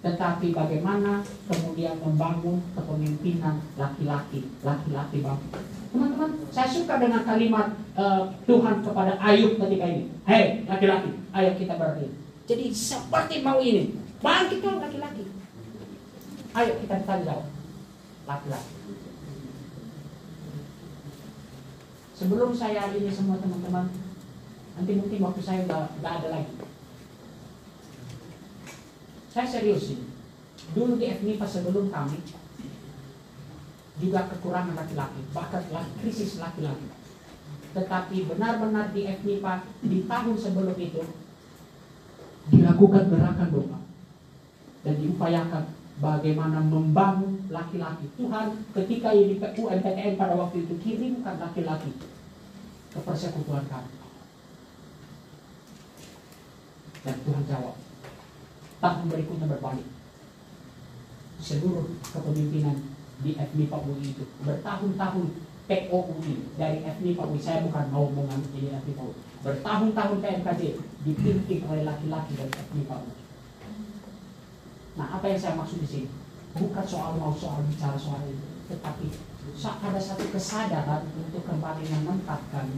Tetapi 0.00 0.56
bagaimana 0.56 1.20
kemudian 1.44 1.92
membangun 2.00 2.56
kepemimpinan 2.72 3.60
laki-laki, 3.76 4.48
laki-laki 4.64 5.20
bangsa. 5.20 5.60
Teman-teman, 5.92 6.30
saya 6.48 6.72
suka 6.72 6.96
dengan 6.96 7.20
kalimat 7.20 7.76
uh, 8.00 8.32
Tuhan 8.48 8.80
kepada 8.80 9.20
Ayub 9.20 9.60
ketika 9.60 9.86
ini. 9.86 10.08
Hei, 10.24 10.64
laki-laki, 10.64 11.20
ayo 11.36 11.52
kita 11.52 11.76
berdiri 11.76 12.19
jadi 12.50 12.66
seperti 12.74 13.46
mau 13.46 13.62
ini. 13.62 13.94
Bangkitlah 14.18 14.82
laki-laki. 14.82 15.22
Ayo 16.50 16.82
kita 16.82 16.98
jawab. 17.06 17.46
Laki-laki. 18.26 18.74
Sebelum 22.18 22.50
saya 22.52 22.90
ini 22.92 23.08
semua 23.08 23.38
teman-teman, 23.38 23.86
nanti 24.76 24.92
mungkin 24.98 25.22
waktu 25.24 25.40
saya 25.40 25.64
nggak 25.64 26.02
ada 26.02 26.28
lagi. 26.28 26.52
Saya 29.30 29.46
serius 29.46 29.94
ini. 29.94 30.10
Dulu 30.74 30.98
di 30.98 31.06
FNIPA 31.06 31.46
sebelum 31.46 31.88
kami, 31.88 32.18
juga 34.02 34.26
kekurangan 34.26 34.74
laki-laki, 34.74 35.22
bahkan 35.32 35.62
krisis 36.02 36.42
laki-laki. 36.42 36.92
Tetapi 37.72 38.16
benar-benar 38.26 38.90
di 38.90 39.06
FNIPA 39.06 39.54
di 39.86 39.98
tahun 40.04 40.36
sebelum 40.36 40.76
itu 40.76 41.02
dilakukan 42.50 43.04
gerakan 43.08 43.48
doa 43.54 43.78
dan 44.82 44.94
diupayakan 44.98 45.64
bagaimana 46.02 46.58
membangun 46.64 47.46
laki-laki. 47.52 48.10
Tuhan 48.18 48.66
ketika 48.74 49.14
ini 49.14 49.38
UMPTN 49.38 50.18
pada 50.18 50.34
waktu 50.34 50.66
itu 50.66 50.74
kirimkan 50.82 51.38
laki-laki 51.38 51.94
ke 52.90 52.98
persekutuan 53.06 53.64
kami. 53.70 53.94
Dan 57.00 57.16
Tuhan 57.24 57.44
jawab. 57.48 57.76
Tahun 58.80 59.06
berikutnya 59.08 59.46
berbalik. 59.48 59.88
Seluruh 61.40 61.96
kepemimpinan 62.04 62.76
di 63.20 63.36
FMIPA 63.36 63.76
UI 63.88 64.12
itu 64.12 64.24
bertahun-tahun 64.44 65.26
POUI 65.64 66.34
dari 66.60 66.78
FMIPA 66.84 67.22
UI. 67.24 67.40
Saya 67.40 67.64
bukan 67.64 67.88
mau 67.88 68.08
mengambil 68.12 68.52
jadi 68.52 68.80
FMIPA 68.84 69.04
UI 69.04 69.20
bertahun-tahun 69.40 70.20
PMKJ 70.20 70.62
dipimpin 71.00 71.64
oleh 71.64 71.82
laki-laki 71.84 72.32
dari 72.36 72.52
FMIPA 72.52 72.96
Nah, 74.98 75.06
apa 75.16 75.24
yang 75.30 75.38
saya 75.40 75.54
maksud 75.56 75.80
di 75.80 75.88
sini? 75.88 76.08
Bukan 76.52 76.84
soal 76.84 77.14
mau 77.14 77.30
soal 77.32 77.62
bicara 77.64 77.94
soal 77.94 78.26
itu, 78.26 78.46
tetapi 78.66 79.06
ada 79.64 80.00
satu 80.00 80.24
kesadaran 80.34 81.08
untuk 81.14 81.46
kembali 81.46 81.84
menempatkan 81.88 82.68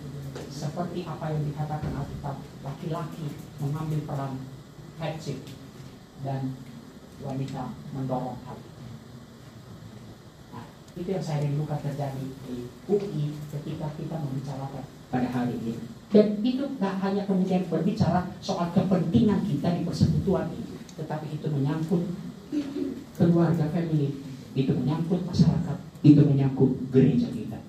seperti 0.53 1.03
apa 1.09 1.33
yang 1.33 1.43
dikatakan 1.49 1.93
Alkitab, 1.99 2.37
laki-laki 2.63 3.27
mengambil 3.59 4.01
peran 4.07 4.33
headship 5.01 5.41
dan 6.23 6.53
wanita 7.25 7.75
mendorong 7.97 8.39
hal. 8.45 8.59
Nah, 10.53 10.65
itu 10.95 11.09
yang 11.09 11.25
saya 11.25 11.49
rindukan 11.49 11.81
terjadi 11.81 12.25
di 12.47 12.69
UI 12.87 13.35
ketika 13.51 13.89
kita 13.97 14.17
membicarakan 14.21 14.85
pada 15.09 15.29
hari 15.33 15.57
ini. 15.59 15.92
Dan 16.13 16.45
itu 16.45 16.69
tak 16.77 17.01
hanya 17.01 17.25
kemudian 17.25 17.65
berbicara 17.73 18.29
soal 18.45 18.69
kepentingan 18.77 19.49
kita 19.49 19.73
di 19.73 19.81
persekutuan 19.81 20.53
ini, 20.53 20.77
tetapi 21.01 21.41
itu 21.41 21.49
menyangkut 21.49 22.05
keluarga 23.17 23.65
family, 23.73 24.21
itu 24.53 24.77
menyangkut 24.77 25.25
masyarakat, 25.25 25.77
itu 26.05 26.21
menyangkut 26.21 26.77
gereja 26.93 27.33
kita. 27.33 27.65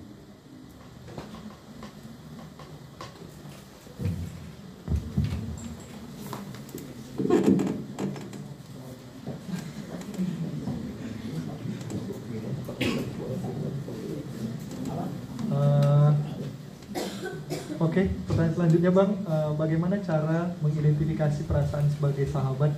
Oke, 17.84 18.10
okay, 18.10 18.46
selanjutnya 18.84 19.00
Bang, 19.00 19.12
uh, 19.24 19.50
bagaimana 19.56 19.96
cara 20.04 20.52
mengidentifikasi 20.60 21.48
perasaan 21.48 21.88
sebagai 21.88 22.28
sahabat 22.28 22.76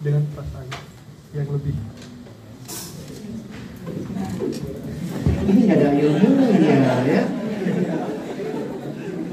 dengan 0.00 0.24
perasaan 0.32 0.64
yang 1.36 1.48
lebih? 1.52 1.76
Ini 5.52 5.62
ada 5.68 5.88
ilmunya 6.00 6.80
ya. 7.04 7.22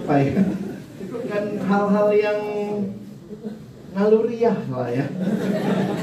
Baik, 0.03 0.35
kan 1.31 1.45
hal-hal 1.63 2.07
yang 2.11 2.39
naluriah 3.95 4.57
lah 4.67 4.91
ya. 4.91 5.07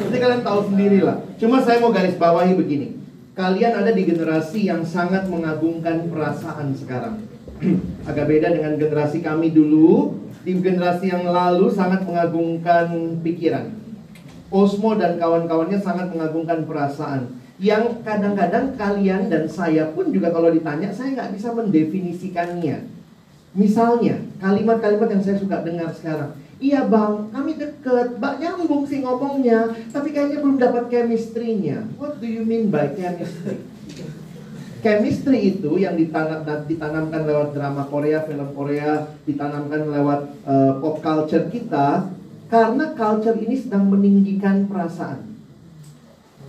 Nanti 0.01 0.17
kalian 0.17 0.41
tahu 0.41 0.73
sendiri 0.73 1.05
lah. 1.05 1.21
Cuma 1.37 1.61
saya 1.61 1.85
mau 1.85 1.93
garis 1.93 2.17
bawahi 2.17 2.57
begini. 2.57 2.97
Kalian 3.37 3.77
ada 3.77 3.93
di 3.93 4.09
generasi 4.09 4.73
yang 4.73 4.89
sangat 4.89 5.29
mengagungkan 5.29 6.09
perasaan 6.09 6.73
sekarang 6.73 7.32
agak 8.11 8.27
beda 8.27 8.49
dengan 8.55 8.75
generasi 8.79 9.23
kami 9.23 9.55
dulu. 9.55 10.19
Di 10.43 10.59
generasi 10.59 11.07
yang 11.15 11.31
lalu 11.31 11.71
sangat 11.71 12.03
mengagungkan 12.03 13.19
pikiran. 13.23 13.79
Osmo 14.51 14.99
dan 14.99 15.17
kawan-kawannya 15.17 15.79
sangat 15.79 16.11
mengagungkan 16.11 16.67
perasaan. 16.67 17.39
Yang 17.63 18.03
kadang-kadang 18.03 18.75
kalian 18.75 19.31
dan 19.31 19.47
saya 19.47 19.95
pun 19.95 20.11
juga 20.11 20.35
kalau 20.35 20.51
ditanya, 20.51 20.91
saya 20.91 21.15
nggak 21.15 21.31
bisa 21.39 21.55
mendefinisikannya. 21.55 22.91
Misalnya, 23.55 24.19
kalimat-kalimat 24.43 25.09
yang 25.15 25.23
saya 25.23 25.39
suka 25.39 25.63
dengar 25.63 25.95
sekarang. 25.95 26.35
Iya 26.63 26.87
bang, 26.87 27.27
kami 27.35 27.59
deket, 27.59 28.23
bak 28.23 28.39
nyambung 28.39 28.87
sih 28.87 29.03
ngomongnya, 29.03 29.75
tapi 29.91 30.15
kayaknya 30.15 30.39
belum 30.43 30.59
dapat 30.63 30.91
chemistry-nya. 30.91 31.91
What 31.99 32.23
do 32.23 32.27
you 32.27 32.47
mean 32.47 32.71
by 32.71 32.95
chemistry? 32.95 33.63
Chemistry 34.83 35.57
itu 35.57 35.79
yang 35.79 35.95
ditanam, 35.95 36.43
ditanamkan 36.67 37.23
lewat 37.23 37.55
drama 37.55 37.87
Korea, 37.87 38.27
film 38.27 38.51
Korea, 38.53 39.15
ditanamkan 39.25 39.89
lewat 39.89 40.21
uh, 40.43 40.73
pop 40.83 40.99
culture 40.99 41.47
kita, 41.49 42.11
karena 42.51 42.91
culture 42.93 43.39
ini 43.39 43.57
sedang 43.57 43.89
meninggikan 43.89 44.67
perasaan. 44.67 45.23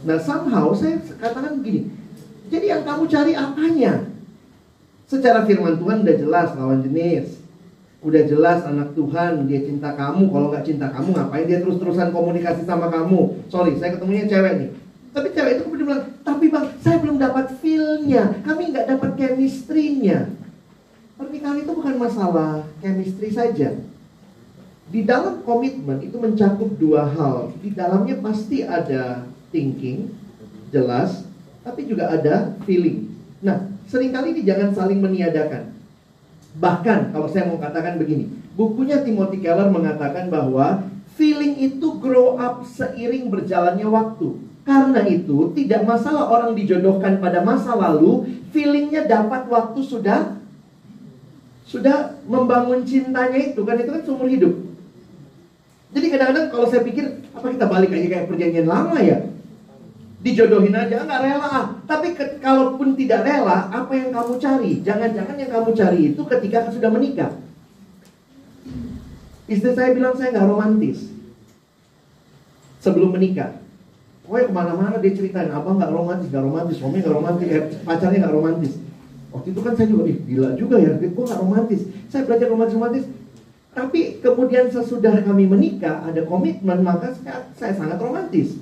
Nah, 0.03 0.19
somehow 0.19 0.73
saya 0.75 0.99
katakan 1.21 1.61
begini, 1.61 1.87
jadi 2.49 2.75
yang 2.75 2.83
kamu 2.83 3.07
cari 3.07 3.37
apanya? 3.37 4.11
Secara 5.07 5.45
firman 5.45 5.77
Tuhan 5.77 6.01
udah 6.03 6.15
jelas 6.17 6.49
lawan 6.57 6.81
jenis. 6.83 7.39
Udah 8.03 8.19
jelas 8.27 8.67
anak 8.67 8.91
Tuhan, 8.99 9.47
dia 9.47 9.63
cinta 9.63 9.95
kamu. 9.95 10.27
Kalau 10.27 10.51
nggak 10.51 10.67
cinta 10.67 10.91
kamu, 10.91 11.15
ngapain 11.15 11.47
dia 11.47 11.63
terus-terusan 11.63 12.11
komunikasi 12.11 12.67
sama 12.67 12.91
kamu? 12.91 13.47
Sorry, 13.47 13.79
saya 13.79 13.95
ketemunya 13.95 14.27
cewek 14.27 14.53
nih 14.59 14.69
tapi 15.13 15.29
cewek 15.29 15.61
itu 15.61 15.63
kemudian 15.69 15.87
bilang, 15.93 16.05
tapi 16.25 16.45
bang, 16.49 16.65
saya 16.81 16.97
belum 16.97 17.17
dapat 17.21 17.45
feel-nya. 17.61 18.41
Kami 18.41 18.73
nggak 18.73 18.89
dapat 18.97 19.11
chemistry-nya. 19.13 20.33
Pernikahan 21.13 21.61
itu 21.61 21.71
bukan 21.71 21.95
masalah 22.01 22.65
chemistry 22.81 23.29
saja. 23.29 23.77
Di 24.89 25.01
dalam 25.05 25.45
komitmen 25.45 26.01
itu 26.01 26.17
mencakup 26.17 26.73
dua 26.81 27.05
hal. 27.05 27.53
Di 27.61 27.69
dalamnya 27.69 28.17
pasti 28.25 28.65
ada 28.65 29.29
thinking, 29.53 30.09
jelas, 30.73 31.29
tapi 31.61 31.85
juga 31.85 32.09
ada 32.09 32.57
feeling. 32.65 33.13
Nah, 33.45 33.69
sering 33.85 34.09
kali 34.09 34.33
ini 34.33 34.41
jangan 34.41 34.73
saling 34.73 34.97
meniadakan. 34.97 35.77
Bahkan 36.57 37.13
kalau 37.13 37.29
saya 37.29 37.45
mau 37.49 37.61
katakan 37.61 38.01
begini, 38.01 38.29
bukunya 38.57 39.05
Timothy 39.05 39.45
Keller 39.45 39.69
mengatakan 39.69 40.33
bahwa 40.33 40.89
feeling 41.13 41.53
itu 41.61 42.01
grow 42.01 42.41
up 42.41 42.65
seiring 42.65 43.29
berjalannya 43.29 43.85
waktu. 43.85 44.52
Karena 44.63 45.03
itu 45.03 45.51
tidak 45.51 45.83
masalah 45.83 46.31
orang 46.31 46.55
dijodohkan 46.55 47.19
pada 47.19 47.43
masa 47.43 47.75
lalu, 47.75 48.23
feelingnya 48.55 49.03
dapat 49.03 49.43
waktu 49.51 49.79
sudah 49.83 50.39
sudah 51.67 52.21
membangun 52.29 52.85
cintanya 52.87 53.39
itu 53.51 53.59
kan 53.67 53.75
itu 53.81 53.91
kan 53.91 54.03
seumur 54.07 54.29
hidup. 54.31 54.53
Jadi 55.93 56.05
kadang-kadang 56.09 56.47
kalau 56.47 56.65
saya 56.69 56.81
pikir 56.85 57.27
apa 57.35 57.47
kita 57.49 57.65
balik 57.67 57.91
aja 57.91 58.07
kayak 58.07 58.27
perjanjian 58.31 58.67
lama 58.69 58.97
ya? 59.03 59.19
Dijodohin 60.23 60.71
aja 60.71 61.03
nggak 61.03 61.21
rela. 61.27 61.83
Tapi 61.83 62.15
ke, 62.15 62.39
kalaupun 62.39 62.95
tidak 62.95 63.27
rela, 63.27 63.67
apa 63.67 63.91
yang 63.91 64.15
kamu 64.15 64.39
cari? 64.39 64.71
Jangan-jangan 64.79 65.35
yang 65.35 65.51
kamu 65.51 65.69
cari 65.75 65.99
itu 66.15 66.21
ketika 66.23 66.71
sudah 66.71 66.87
menikah. 66.87 67.31
Istri 69.43 69.75
saya 69.75 69.91
bilang 69.91 70.15
saya 70.15 70.31
nggak 70.31 70.47
romantis 70.47 71.11
sebelum 72.79 73.11
menikah. 73.11 73.62
Pokoknya 74.23 74.45
ke 74.47 74.53
mana-mana 74.55 74.95
dia 75.03 75.11
ceritain, 75.11 75.51
abang 75.51 75.75
nggak 75.75 75.91
romantis, 75.91 76.31
nggak 76.31 76.45
romantis, 76.47 76.75
suami 76.79 77.03
nggak 77.03 77.11
romantis, 77.11 77.47
eh, 77.51 77.63
pacarnya 77.83 78.19
nggak 78.23 78.35
romantis. 78.39 78.73
Waktu 79.35 79.47
itu 79.51 79.59
kan 79.59 79.73
saya 79.75 79.87
juga, 79.91 80.03
ih 80.07 80.17
gila 80.23 80.49
juga 80.55 80.75
ya, 80.79 80.95
gue 80.95 81.11
nggak 81.11 81.41
romantis. 81.43 81.81
Saya 82.07 82.23
belajar 82.23 82.47
romantis-romantis. 82.47 83.03
Tapi 83.73 84.21
kemudian 84.21 84.69
sesudah 84.69 85.25
kami 85.25 85.49
menikah, 85.49 86.05
ada 86.05 86.21
komitmen, 86.29 86.85
maka 86.85 87.11
saya, 87.17 87.49
saya 87.57 87.73
sangat 87.73 87.97
romantis. 87.97 88.61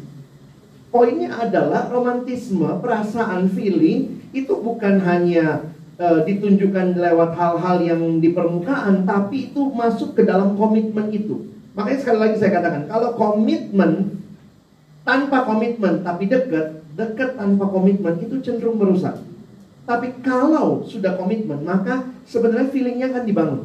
Poinnya 0.88 1.36
adalah 1.36 1.92
romantisme, 1.92 2.68
perasaan, 2.80 3.52
feeling, 3.52 4.24
itu 4.32 4.56
bukan 4.60 5.04
hanya 5.04 5.68
e, 6.00 6.08
ditunjukkan 6.28 6.96
lewat 6.96 7.32
hal-hal 7.36 7.78
yang 7.84 8.24
di 8.24 8.32
permukaan, 8.32 9.04
tapi 9.04 9.52
itu 9.52 9.72
masuk 9.72 10.16
ke 10.16 10.24
dalam 10.24 10.56
komitmen 10.56 11.12
itu. 11.12 11.48
Makanya 11.76 12.00
sekali 12.00 12.20
lagi 12.20 12.36
saya 12.40 12.52
katakan, 12.60 12.88
kalau 12.88 13.16
komitmen 13.16 14.21
tanpa 15.02 15.44
komitmen 15.50 16.06
tapi 16.06 16.30
dekat, 16.30 16.86
dekat 16.94 17.38
tanpa 17.38 17.66
komitmen 17.70 18.22
itu 18.22 18.38
cenderung 18.42 18.78
merusak. 18.78 19.18
Tapi 19.82 20.22
kalau 20.22 20.86
sudah 20.86 21.18
komitmen, 21.18 21.66
maka 21.66 22.06
sebenarnya 22.30 22.70
feelingnya 22.70 23.12
akan 23.12 23.24
dibangun. 23.26 23.62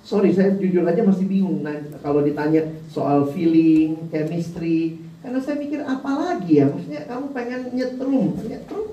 Sorry, 0.00 0.34
saya 0.34 0.58
jujur 0.58 0.82
aja 0.82 1.06
masih 1.06 1.28
bingung 1.28 1.62
nah, 1.62 1.76
kalau 2.02 2.24
ditanya 2.24 2.66
soal 2.90 3.30
feeling, 3.30 4.10
chemistry. 4.10 4.98
Karena 5.20 5.38
saya 5.38 5.60
mikir 5.60 5.84
apa 5.84 6.10
lagi 6.16 6.64
ya? 6.64 6.66
Maksudnya 6.72 7.04
kamu 7.04 7.26
pengen 7.36 7.60
nyetrum, 7.76 8.32
nyetrum, 8.42 8.86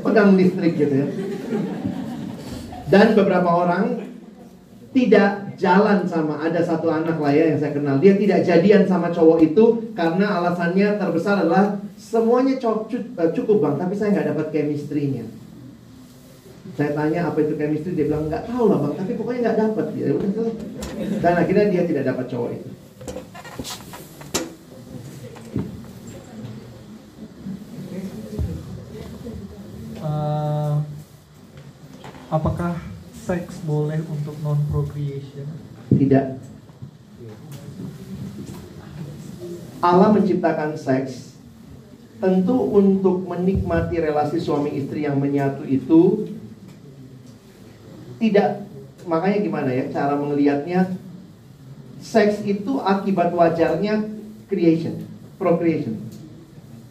pegang 0.00 0.34
listrik 0.34 0.74
gitu 0.80 0.94
ya. 1.04 1.06
Dan 2.88 3.12
beberapa 3.12 3.50
orang 3.52 4.08
tidak 4.96 5.43
jalan 5.54 6.02
sama 6.06 6.42
ada 6.42 6.60
satu 6.60 6.90
anak 6.90 7.18
lah 7.18 7.32
ya 7.32 7.54
yang 7.54 7.58
saya 7.58 7.72
kenal. 7.74 7.96
Dia 8.02 8.18
tidak 8.18 8.42
jadian 8.42 8.82
sama 8.86 9.10
cowok 9.10 9.38
itu 9.42 9.64
karena 9.94 10.42
alasannya 10.42 10.98
terbesar 10.98 11.42
adalah 11.46 11.78
semuanya 11.94 12.58
eh, 12.58 13.30
cukup 13.32 13.56
bang 13.62 13.74
tapi 13.78 13.94
saya 13.94 14.14
nggak 14.18 14.28
dapat 14.34 14.46
chemistry-nya. 14.50 15.24
Saya 16.74 16.90
tanya 16.96 17.30
apa 17.30 17.38
itu 17.44 17.54
chemistry? 17.54 17.94
Dia 17.94 18.06
bilang 18.10 18.26
nggak 18.26 18.50
tahu 18.50 18.64
lah 18.66 18.78
bang 18.82 18.94
tapi 18.98 19.12
pokoknya 19.14 19.40
nggak 19.50 19.58
dapat. 19.62 19.86
Ya 19.94 20.06
dan 21.22 21.34
akhirnya 21.38 21.66
dia 21.70 21.82
tidak 21.86 22.04
dapat 22.10 22.26
cowok 22.30 22.50
itu. 22.54 22.70
Uh, 30.04 30.84
apakah 32.28 32.73
seks 33.24 33.64
boleh 33.64 34.04
untuk 34.04 34.36
non 34.44 34.60
procreation? 34.68 35.48
Tidak. 35.88 36.26
Allah 39.80 40.08
menciptakan 40.12 40.76
seks. 40.76 41.32
Tentu 42.20 42.56
untuk 42.56 43.24
menikmati 43.24 44.00
relasi 44.00 44.40
suami 44.40 44.76
istri 44.76 45.08
yang 45.08 45.16
menyatu 45.16 45.64
itu 45.64 46.28
tidak. 48.20 48.64
Makanya 49.04 49.38
gimana 49.44 49.70
ya 49.72 49.84
cara 49.92 50.16
melihatnya 50.16 50.96
seks 52.00 52.40
itu 52.44 52.80
akibat 52.80 53.32
wajarnya 53.32 54.04
creation 54.48 55.04
procreation. 55.36 56.00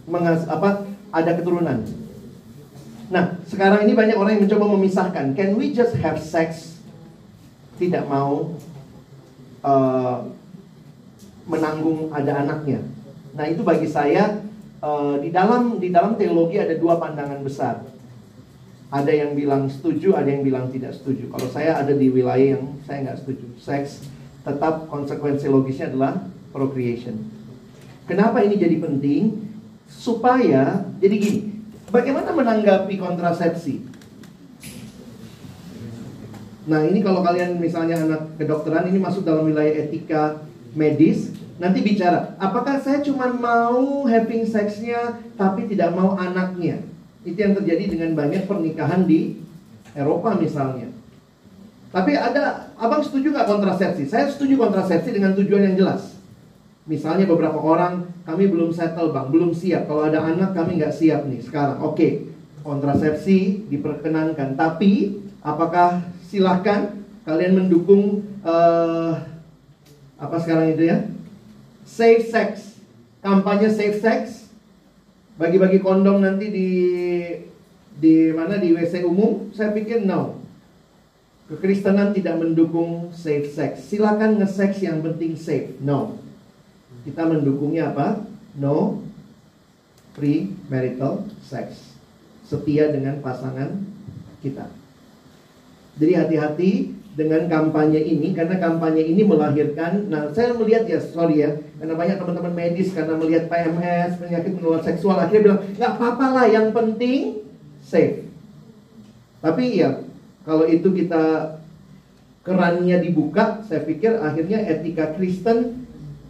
Mengas 0.06 0.46
apa? 0.50 0.86
Ada 1.14 1.38
keturunan 1.38 2.03
Nah, 3.14 3.38
sekarang 3.46 3.86
ini 3.86 3.94
banyak 3.94 4.18
orang 4.18 4.42
yang 4.42 4.44
mencoba 4.50 4.66
memisahkan. 4.74 5.38
Can 5.38 5.54
we 5.54 5.70
just 5.70 5.94
have 6.02 6.18
sex? 6.18 6.82
Tidak 7.78 8.10
mau 8.10 8.58
uh, 9.62 10.18
menanggung 11.46 12.10
ada 12.10 12.42
anaknya. 12.42 12.82
Nah, 13.38 13.46
itu 13.46 13.62
bagi 13.62 13.86
saya 13.86 14.42
uh, 14.82 15.22
di 15.22 15.30
dalam 15.30 15.78
di 15.78 15.94
dalam 15.94 16.18
teologi 16.18 16.58
ada 16.58 16.74
dua 16.74 16.98
pandangan 16.98 17.46
besar. 17.46 17.86
Ada 18.90 19.14
yang 19.14 19.38
bilang 19.38 19.70
setuju, 19.70 20.18
ada 20.18 20.30
yang 20.34 20.42
bilang 20.42 20.74
tidak 20.74 20.98
setuju. 20.98 21.30
Kalau 21.30 21.50
saya 21.54 21.78
ada 21.78 21.94
di 21.94 22.10
wilayah 22.10 22.58
yang 22.58 22.82
saya 22.86 23.06
nggak 23.06 23.22
setuju. 23.22 23.46
Seks 23.62 24.10
tetap 24.42 24.90
konsekuensi 24.90 25.46
logisnya 25.54 25.94
adalah 25.94 26.18
procreation. 26.50 27.30
Kenapa 28.10 28.42
ini 28.42 28.58
jadi 28.58 28.78
penting? 28.82 29.54
Supaya 29.90 30.86
jadi 30.98 31.16
gini, 31.18 31.53
Bagaimana 31.94 32.34
menanggapi 32.34 32.98
kontrasepsi? 32.98 33.86
Nah 36.66 36.82
ini 36.90 37.06
kalau 37.06 37.22
kalian 37.22 37.62
misalnya 37.62 38.02
anak 38.02 38.34
kedokteran 38.42 38.90
ini 38.90 38.98
masuk 38.98 39.22
dalam 39.22 39.46
wilayah 39.46 39.86
etika 39.86 40.42
medis 40.74 41.38
Nanti 41.62 41.86
bicara, 41.86 42.34
apakah 42.42 42.82
saya 42.82 43.06
cuma 43.06 43.30
mau 43.30 44.10
having 44.10 44.42
sexnya 44.42 45.22
tapi 45.38 45.70
tidak 45.70 45.94
mau 45.94 46.18
anaknya 46.18 46.82
Itu 47.22 47.38
yang 47.38 47.54
terjadi 47.54 47.94
dengan 47.94 48.18
banyak 48.18 48.50
pernikahan 48.50 49.06
di 49.06 49.38
Eropa 49.94 50.34
misalnya 50.34 50.90
Tapi 51.94 52.18
ada, 52.18 52.74
abang 52.74 53.06
setuju 53.06 53.30
nggak 53.38 53.46
kontrasepsi? 53.46 54.10
Saya 54.10 54.34
setuju 54.34 54.58
kontrasepsi 54.58 55.14
dengan 55.14 55.38
tujuan 55.38 55.70
yang 55.70 55.76
jelas 55.78 56.18
Misalnya 56.90 57.30
beberapa 57.30 57.62
orang 57.62 58.10
kami 58.24 58.48
belum 58.48 58.72
settle 58.72 59.12
bang, 59.12 59.28
belum 59.28 59.52
siap. 59.52 59.88
Kalau 59.88 60.08
ada 60.08 60.24
anak 60.24 60.56
kami 60.56 60.80
nggak 60.80 60.96
siap 60.96 61.28
nih 61.28 61.44
sekarang. 61.44 61.84
Oke, 61.84 61.92
okay. 61.92 62.12
kontrasepsi 62.64 63.68
diperkenankan. 63.68 64.56
Tapi 64.56 65.20
apakah 65.44 66.08
silahkan 66.32 67.04
kalian 67.28 67.60
mendukung 67.60 68.24
uh, 68.48 69.20
apa 70.16 70.38
sekarang 70.40 70.72
itu 70.72 70.88
ya? 70.88 71.04
Safe 71.84 72.24
sex, 72.24 72.80
kampanye 73.20 73.68
safe 73.68 74.00
sex, 74.00 74.48
bagi-bagi 75.36 75.84
kondom 75.84 76.24
nanti 76.24 76.48
di 76.48 76.70
di 78.00 78.32
mana 78.32 78.56
di 78.56 78.72
WC 78.72 79.04
umum? 79.04 79.52
Saya 79.52 79.76
pikir 79.76 80.08
no. 80.08 80.40
Kekristenan 81.52 82.16
tidak 82.16 82.40
mendukung 82.40 83.12
safe 83.12 83.52
sex. 83.52 83.84
Silakan 83.92 84.40
nge-sex 84.40 84.80
yang 84.80 85.04
penting 85.04 85.36
safe. 85.36 85.76
No 85.84 86.23
kita 87.04 87.24
mendukungnya 87.28 87.92
apa? 87.92 88.24
No 88.56 89.04
pre-marital 90.16 91.28
sex. 91.44 91.96
Setia 92.48 92.92
dengan 92.92 93.20
pasangan 93.24 93.82
kita. 94.44 94.68
Jadi 96.00 96.14
hati-hati 96.18 96.72
dengan 97.14 97.46
kampanye 97.46 98.02
ini 98.02 98.34
karena 98.34 98.58
kampanye 98.58 99.06
ini 99.06 99.22
melahirkan 99.22 100.10
nah 100.10 100.34
saya 100.34 100.58
melihat 100.58 100.90
ya 100.90 100.98
sorry 100.98 101.46
ya 101.46 101.62
karena 101.78 101.94
banyak 101.94 102.18
teman-teman 102.18 102.54
medis 102.58 102.90
karena 102.90 103.14
melihat 103.14 103.46
PMS 103.54 104.18
penyakit 104.18 104.52
menular 104.58 104.82
seksual 104.82 105.22
akhirnya 105.22 105.46
bilang 105.46 105.62
nggak 105.78 105.94
apa-apa 105.94 106.26
lah 106.34 106.46
yang 106.50 106.74
penting 106.74 107.46
safe 107.86 108.26
tapi 109.46 109.78
ya 109.78 110.02
kalau 110.42 110.66
itu 110.66 110.90
kita 110.90 111.56
kerannya 112.42 112.98
dibuka 112.98 113.62
saya 113.70 113.86
pikir 113.86 114.18
akhirnya 114.18 114.58
etika 114.66 115.14
Kristen 115.14 115.83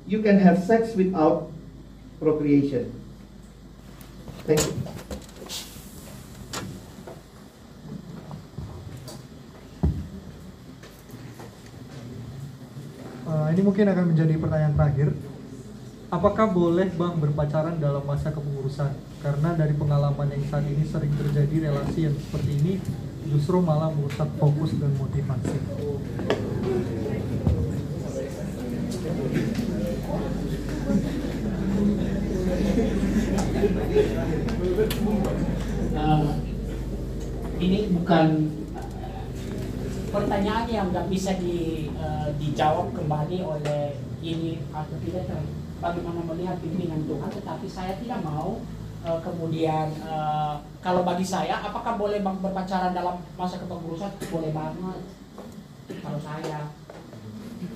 you 0.07 0.19
can 0.21 0.39
have 0.39 0.59
sex 0.63 0.95
without 0.95 1.51
procreation. 2.19 2.91
Thank 4.43 4.59
you. 4.59 4.75
Uh, 13.23 13.47
ini 13.55 13.61
mungkin 13.63 13.87
akan 13.87 14.05
menjadi 14.11 14.35
pertanyaan 14.35 14.75
terakhir. 14.75 15.09
Apakah 16.13 16.53
boleh 16.53 16.93
bang 16.93 17.15
berpacaran 17.17 17.81
dalam 17.81 18.05
masa 18.05 18.29
kepengurusan? 18.29 18.93
Karena 19.25 19.57
dari 19.57 19.73
pengalaman 19.73 20.29
yang 20.29 20.45
saat 20.45 20.67
ini 20.69 20.85
sering 20.85 21.09
terjadi 21.17 21.71
relasi 21.71 22.05
yang 22.05 22.13
seperti 22.13 22.51
ini 22.61 22.73
justru 23.33 23.57
malah 23.63 23.89
merusak 23.89 24.29
fokus 24.37 24.77
dan 24.77 24.93
motivasi. 24.93 25.57
Uh, 35.93 36.31
ini 37.59 37.79
bukan 37.93 38.27
pertanyaan 40.13 40.67
yang 40.69 40.87
nggak 40.93 41.09
bisa 41.09 41.33
di, 41.41 41.89
uh, 41.97 42.29
dijawab 42.37 42.93
kembali 42.93 43.41
oleh 43.41 43.97
ini 44.23 44.63
atau 44.71 44.95
tidak 45.03 45.27
bagaimana 45.83 46.23
melihat 46.23 46.55
pimpinan 46.63 47.03
Tuhan? 47.03 47.29
Tetapi 47.29 47.67
saya 47.67 47.99
tidak 47.99 48.23
mau 48.23 48.63
eh, 49.03 49.19
kemudian 49.19 49.91
eh, 49.99 50.55
kalau 50.79 51.03
bagi 51.03 51.27
saya 51.27 51.59
apakah 51.59 51.99
boleh 51.99 52.23
berpacaran 52.23 52.95
dalam 52.95 53.19
masa 53.35 53.59
kepengurusan 53.59 54.15
boleh 54.31 54.51
banget. 54.55 54.99
Kalau 55.99 56.19
saya 56.23 56.71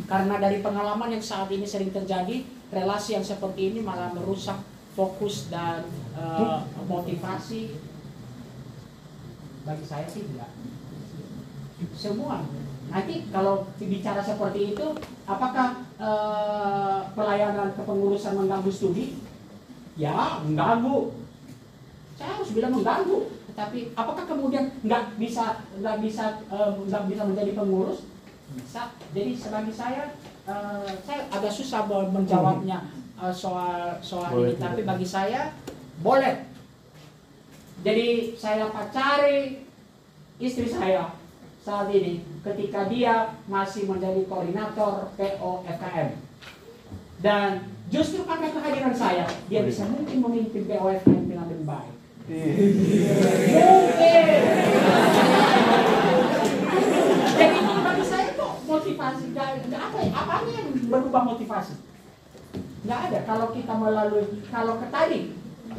karena 0.07 0.35
dari 0.39 0.64
pengalaman 0.64 1.11
yang 1.11 1.23
saat 1.23 1.51
ini 1.51 1.68
sering 1.68 1.91
terjadi 1.91 2.43
relasi 2.72 3.15
yang 3.15 3.26
seperti 3.26 3.72
ini 3.73 3.80
malah 3.84 4.11
merusak 4.11 4.59
fokus 4.97 5.47
dan 5.53 5.85
eh, 6.18 6.59
motivasi. 6.89 7.77
Bagi 9.68 9.85
saya 9.85 10.07
sih 10.09 10.26
enggak. 10.26 10.51
Semua. 11.93 12.41
Nanti 12.88 13.27
kalau 13.30 13.68
bicara 13.77 14.23
seperti 14.23 14.73
itu 14.73 14.88
apakah 15.30 15.85
eh, 16.01 16.99
pelayanan 17.14 17.76
kepengurusan 17.77 18.34
mengganggu 18.34 18.72
studi? 18.73 19.22
Ya 19.99 20.41
mengganggu. 20.41 21.14
Saya 22.18 22.41
harus 22.41 22.49
bilang 22.51 22.73
mengganggu. 22.73 23.30
Tetapi 23.53 23.93
apakah 23.93 24.26
kemudian 24.26 24.69
nggak 24.81 25.22
bisa 25.22 25.61
nggak 25.77 25.97
bisa 26.01 26.41
eh, 26.49 26.72
nggak 26.89 27.03
bisa 27.11 27.22
menjadi 27.27 27.51
pengurus 27.53 28.16
bisa. 28.57 28.91
Jadi 29.13 29.31
sebagai 29.38 29.73
saya 29.73 30.03
eh, 30.49 30.89
saya 31.05 31.21
agak 31.29 31.53
susah 31.53 31.85
menjawabnya 31.88 32.89
eh, 33.21 33.34
soal 33.34 34.01
soal 34.01 34.34
Boleh 34.34 34.57
ini 34.57 34.61
tapi 34.61 34.81
bagi 34.84 35.07
saya 35.07 35.53
boleh. 36.01 36.49
Jadi 37.85 38.34
saya 38.34 38.73
pacari 38.73 39.61
istri 40.41 40.65
saya 40.65 41.13
saat 41.61 41.91
ini 41.93 42.25
ketika 42.41 42.88
dia 42.89 43.38
masih 43.45 43.85
menjadi 43.85 44.23
koordinator 44.25 45.13
PO 45.19 45.67
FKM 45.67 46.09
dan 47.19 47.67
justru 47.91 48.23
karena 48.23 48.49
kehadiran 48.53 48.95
saya 48.95 49.27
dia 49.51 49.61
bisa 49.67 49.84
mungkin 49.89 50.17
memimpin 50.23 50.63
PO 50.63 50.88
FKM 51.03 51.23
dengan 51.27 51.45
lebih 51.51 51.67
baik. 51.67 51.93
Mungkin 53.51 54.25
jadi 57.38 57.57
itu 57.61 57.81
bagi 57.85 58.05
saya 58.05 58.27
kok 58.34 58.53
motivasi 58.77 59.23
nggak 59.33 59.81
apa 59.81 59.97
ya 60.05 60.11
apanya 60.13 60.51
yang 60.61 60.69
berubah 60.87 61.21
motivasi? 61.33 61.75
Nggak 62.85 62.99
ada. 63.09 63.19
Kalau 63.25 63.47
kita 63.51 63.73
melalui 63.73 64.25
kalau 64.53 64.79
tadi 64.93 65.33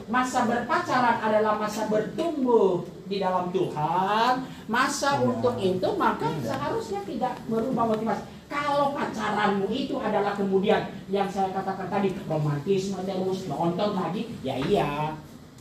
masa 0.08 0.44
berpacaran 0.44 1.16
adalah 1.20 1.56
masa 1.56 1.88
bertumbuh 1.88 2.84
di 3.08 3.24
dalam 3.24 3.48
Tuhan 3.50 4.44
masa 4.68 5.16
untuk 5.24 5.56
itu 5.56 5.88
maka 5.96 6.28
seharusnya 6.44 7.00
tidak 7.08 7.34
berubah 7.48 7.96
motivasi. 7.96 8.22
Kalau 8.48 8.96
pacaranmu 8.96 9.68
itu 9.68 10.00
adalah 10.00 10.32
kemudian 10.32 10.88
yang 11.12 11.28
saya 11.28 11.52
katakan 11.52 11.88
tadi 11.92 12.16
romantisme 12.24 12.96
terus 13.04 13.44
nonton 13.44 13.92
lagi 13.92 14.32
ya 14.40 14.56
iya 14.56 15.12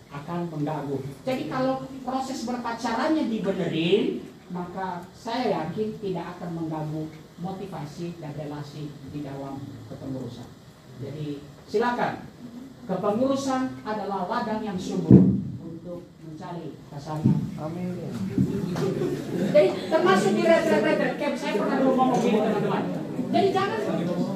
akan 0.08 0.48
mengganggu. 0.48 0.96
Jadi 1.28 1.52
kalau 1.52 1.84
proses 2.08 2.48
berpacarannya 2.48 3.28
dibenerin 3.28 4.24
maka 4.48 5.04
saya 5.12 5.68
yakin 5.68 6.00
tidak 6.00 6.40
akan 6.40 6.50
mengganggu 6.56 7.12
motivasi 7.42 8.18
dan 8.18 8.34
relasi 8.34 8.90
di 9.14 9.20
dalam 9.22 9.62
kepengurusan 9.90 10.48
jadi 11.02 11.42
silakan 11.70 12.14
kepengurusan 12.90 13.84
adalah 13.86 14.26
ladang 14.26 14.62
yang 14.66 14.80
subur 14.80 15.14
untuk 15.62 16.08
mencari 16.24 16.78
pasangan 16.90 17.38
Amin. 17.58 17.98
jadi 19.54 19.70
termasuk 19.90 20.32
di 20.38 20.44
retret-retret 20.46 21.14
camp 21.18 21.36
saya 21.38 21.54
pernah 21.58 21.78
dulu 21.82 21.94
ngomong 21.98 22.20
gini 22.22 22.38
teman-teman. 22.38 22.84
Jadi 23.28 23.48
jangan 23.52 23.80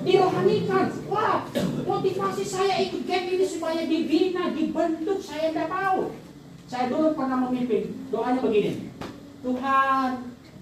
dirohanikan. 0.04 0.86
Wah, 1.08 1.48
motivasi 1.88 2.44
saya 2.44 2.76
ikut 2.84 3.08
camp 3.08 3.26
ini 3.32 3.46
supaya 3.48 3.88
dibina, 3.88 4.52
dibentuk. 4.52 5.20
Saya 5.24 5.56
tidak 5.56 5.72
mau. 5.72 6.12
Saya 6.68 6.92
dulu 6.92 7.16
pernah 7.16 7.38
memimpin. 7.48 7.96
Doanya 8.12 8.40
begini. 8.44 8.92
Tuhan, 9.42 10.10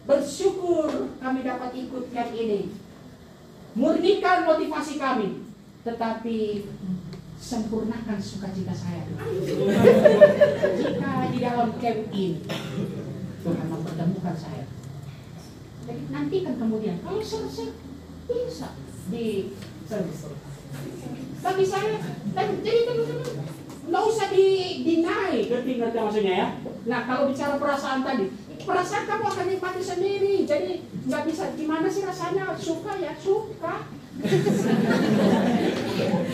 bersyukur 0.08 1.16
kami 1.20 1.40
dapat 1.44 1.72
ikut 1.76 2.04
camp 2.14 2.32
ini. 2.36 2.72
Murnikan 3.76 4.48
motivasi 4.48 5.00
kami. 5.00 5.48
Tetapi 5.84 6.38
sempurnakan 7.40 8.20
sukacita 8.20 8.76
saya. 8.76 9.08
Jika 10.76 11.12
di 11.32 11.40
dalam 11.40 11.72
camp 11.80 12.00
ini 12.12 12.44
Tuhan 13.40 13.68
mempertemukan 13.72 14.36
saya. 14.36 14.68
Jadi 15.88 16.02
nantikan 16.12 16.56
kemudian 16.60 17.00
kalau 17.02 17.24
selesai 17.24 17.74
bisa 18.30 18.78
di 19.10 19.50
bagi 21.42 21.66
saya 21.66 21.98
dan 22.38 22.62
jadi 22.62 22.80
teman-teman 22.86 23.26
nggak 23.90 24.04
usah 24.06 24.28
di 24.30 24.46
deny 24.86 25.50
ngerti 25.50 25.72
ngerti 25.82 25.98
maksudnya 25.98 26.34
ya. 26.36 26.48
Nah 26.86 27.10
kalau 27.10 27.34
bicara 27.34 27.58
perasaan 27.58 28.06
tadi 28.06 28.30
perasaan 28.70 29.10
kamu 29.10 29.26
akan 29.26 29.46
nikmati 29.50 29.82
sendiri. 29.82 30.46
Jadi 30.46 30.86
nggak 31.10 31.26
bisa. 31.26 31.50
Gimana 31.58 31.90
sih 31.90 32.06
rasanya? 32.06 32.54
Suka 32.54 32.94
ya? 33.02 33.18
Suka. 33.18 33.90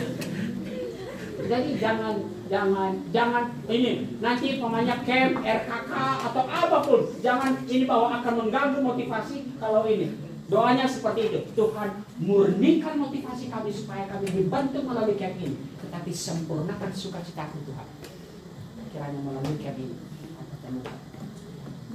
Jadi 1.46 1.78
jangan 1.78 2.18
jangan 2.50 2.90
jangan 3.14 3.44
ini 3.70 4.18
nanti 4.18 4.58
pemanya 4.58 4.98
camp 5.06 5.46
RKK 5.46 5.92
atau 6.26 6.42
apa 6.42 6.82
pun 6.82 7.06
jangan 7.22 7.54
ini 7.70 7.86
bahwa 7.86 8.18
akan 8.20 8.34
mengganggu 8.44 8.82
motivasi 8.82 9.54
kalau 9.62 9.86
ini. 9.86 10.10
Doanya 10.46 10.86
seperti 10.86 11.30
itu. 11.30 11.40
Tuhan 11.58 12.06
murnikan 12.22 12.98
motivasi 13.02 13.50
kami 13.50 13.70
supaya 13.70 14.06
kami 14.10 14.26
dibantu 14.30 14.78
melalui 14.82 15.18
camp 15.18 15.38
ini. 15.38 15.58
Tetapi 15.82 16.10
sempurnakan 16.10 16.90
sukacitaku 16.94 17.58
Tuhan. 17.66 17.88
Kiranya 18.94 19.20
melalui 19.22 19.58
camp 19.62 19.78
ini 19.78 19.94
aku 20.38 20.54
temukan 20.62 21.05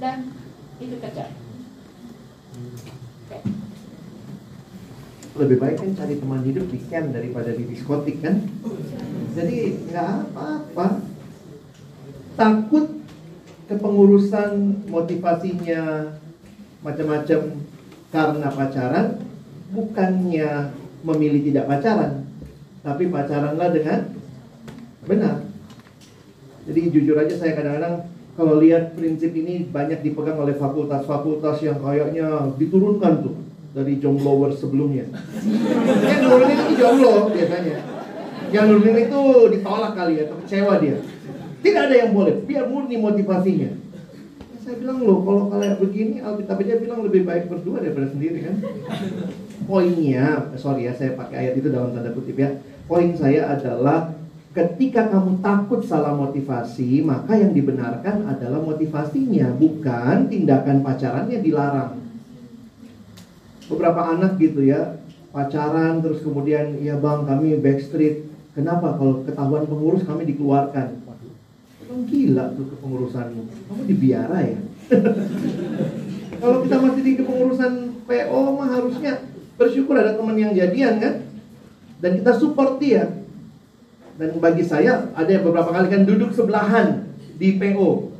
dan 0.02 0.34
itu 0.82 0.98
terjadi 0.98 1.30
Oke. 3.22 3.38
Lebih 5.38 5.56
baik 5.62 5.76
kan 5.80 5.90
cari 5.96 6.14
teman 6.20 6.42
hidup 6.44 6.68
di 6.68 6.78
camp 6.90 7.16
daripada 7.16 7.48
di 7.56 7.64
diskotik 7.64 8.20
kan? 8.20 8.44
Jadi 9.32 9.88
nggak 9.88 10.08
apa-apa. 10.28 11.00
Takut 12.36 13.00
kepengurusan 13.72 14.84
motivasinya 14.92 16.12
macam-macam 16.84 17.40
karena 18.12 18.48
pacaran, 18.52 19.06
bukannya 19.72 20.76
memilih 21.00 21.40
tidak 21.48 21.64
pacaran, 21.72 22.28
tapi 22.84 23.08
pacaranlah 23.08 23.72
dengan 23.72 24.12
benar. 25.08 25.48
Jadi 26.68 26.80
jujur 26.92 27.16
aja 27.16 27.32
saya 27.40 27.56
kadang-kadang 27.56 28.11
kalau 28.32 28.56
lihat 28.56 28.96
prinsip 28.96 29.36
ini 29.36 29.68
banyak 29.68 30.00
dipegang 30.00 30.40
oleh 30.40 30.56
fakultas-fakultas 30.56 31.60
yang 31.60 31.76
kayaknya 31.84 32.56
diturunkan 32.56 33.12
tuh 33.28 33.36
dari 33.76 34.00
jomblower 34.00 34.52
sebelumnya. 34.56 35.04
Yang 36.04 36.20
nurunin 36.24 36.58
itu 36.60 36.74
jomblo 36.80 37.28
biasanya. 37.28 37.76
Yang 38.52 38.64
nurunin 38.68 38.96
itu 39.04 39.20
ditolak 39.56 39.92
kali 39.96 40.12
ya, 40.20 40.24
kecewa 40.28 40.74
dia. 40.80 40.96
Tidak 41.62 41.82
ada 41.88 41.94
yang 41.94 42.10
boleh, 42.16 42.40
biar 42.44 42.68
murni 42.68 42.96
motivasinya. 43.00 43.70
Ya, 43.72 44.56
saya 44.60 44.76
bilang 44.82 45.04
loh, 45.04 45.22
kalau 45.22 45.42
kalian 45.52 45.76
begini, 45.78 46.16
Alkitab 46.20 46.58
aja 46.58 46.74
bilang 46.80 47.00
lebih 47.06 47.22
baik 47.22 47.46
berdua 47.52 47.80
daripada 47.84 48.10
sendiri 48.10 48.48
kan. 48.48 48.56
Poinnya, 49.62 50.52
sorry 50.58 50.90
ya 50.90 50.92
saya 50.92 51.14
pakai 51.14 51.48
ayat 51.48 51.54
itu 51.60 51.70
dalam 51.70 51.94
tanda 51.94 52.10
kutip 52.10 52.34
ya. 52.34 52.60
Poin 52.90 53.14
saya 53.14 53.46
adalah 53.56 54.10
ketika 54.52 55.08
kamu 55.08 55.40
takut 55.40 55.80
salah 55.80 56.12
motivasi, 56.12 57.00
maka 57.00 57.40
yang 57.40 57.56
dibenarkan 57.56 58.28
adalah 58.28 58.60
motivasinya, 58.60 59.56
bukan 59.56 60.28
tindakan 60.28 60.84
pacarannya 60.84 61.40
dilarang. 61.40 61.92
Beberapa 63.72 64.12
anak 64.12 64.36
gitu 64.36 64.68
ya 64.68 65.00
pacaran 65.32 66.04
terus 66.04 66.20
kemudian 66.20 66.76
ya 66.84 67.00
bang 67.00 67.24
kami 67.24 67.56
backstreet. 67.56 68.28
Kenapa? 68.52 69.00
Kalau 69.00 69.24
ketahuan 69.24 69.64
pengurus 69.64 70.04
kami 70.04 70.28
dikeluarkan. 70.28 71.00
Emang 71.88 72.04
gila 72.04 72.52
tuh 72.52 72.68
kepengurusanmu. 72.76 73.42
Kamu 73.68 73.82
dibiara 73.88 74.38
ya? 74.44 74.60
Kalau 76.44 76.60
kita 76.60 76.76
masih 76.76 77.00
di 77.00 77.12
kepengurusan 77.16 78.04
PO 78.04 78.40
mah 78.60 78.68
harusnya 78.76 79.24
bersyukur 79.56 79.96
ada 79.96 80.12
teman 80.12 80.36
yang 80.36 80.52
jadian 80.52 81.00
kan? 81.00 81.14
Dan 82.04 82.20
kita 82.20 82.36
support 82.36 82.76
dia 82.76 83.21
dan 84.20 84.28
bagi 84.40 84.64
saya 84.64 85.08
ada 85.16 85.30
yang 85.30 85.44
beberapa 85.44 85.72
kali 85.72 85.88
kan 85.88 86.02
duduk 86.04 86.32
sebelahan 86.36 87.08
di 87.40 87.56
PO 87.56 88.12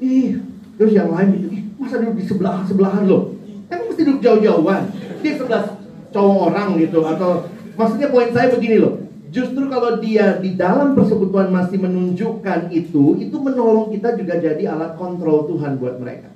ih 0.00 0.40
terus 0.76 0.92
yang 0.92 1.12
lain 1.12 1.28
ih 1.52 1.66
masa 1.76 2.00
duduk 2.00 2.16
di 2.18 2.24
sebelah 2.26 2.64
sebelahan 2.64 3.04
loh? 3.06 3.36
Kan 3.68 3.86
mesti 3.86 4.02
duduk 4.02 4.20
jauh-jauhan. 4.24 4.82
Dia 5.20 5.32
sebelah 5.36 5.76
cowok 6.10 6.38
orang 6.52 6.68
gitu 6.80 7.04
atau 7.04 7.46
maksudnya 7.76 8.08
poin 8.08 8.32
saya 8.32 8.50
begini 8.52 8.76
loh. 8.80 8.94
Justru 9.30 9.68
kalau 9.68 10.00
dia 10.00 10.40
di 10.40 10.56
dalam 10.56 10.96
persekutuan 10.96 11.52
masih 11.52 11.76
menunjukkan 11.82 12.72
itu 12.72 13.20
itu 13.20 13.36
menolong 13.36 13.92
kita 13.92 14.16
juga 14.16 14.40
jadi 14.40 14.72
alat 14.72 14.96
kontrol 14.96 15.44
Tuhan 15.50 15.76
buat 15.76 16.00
mereka 16.00 16.35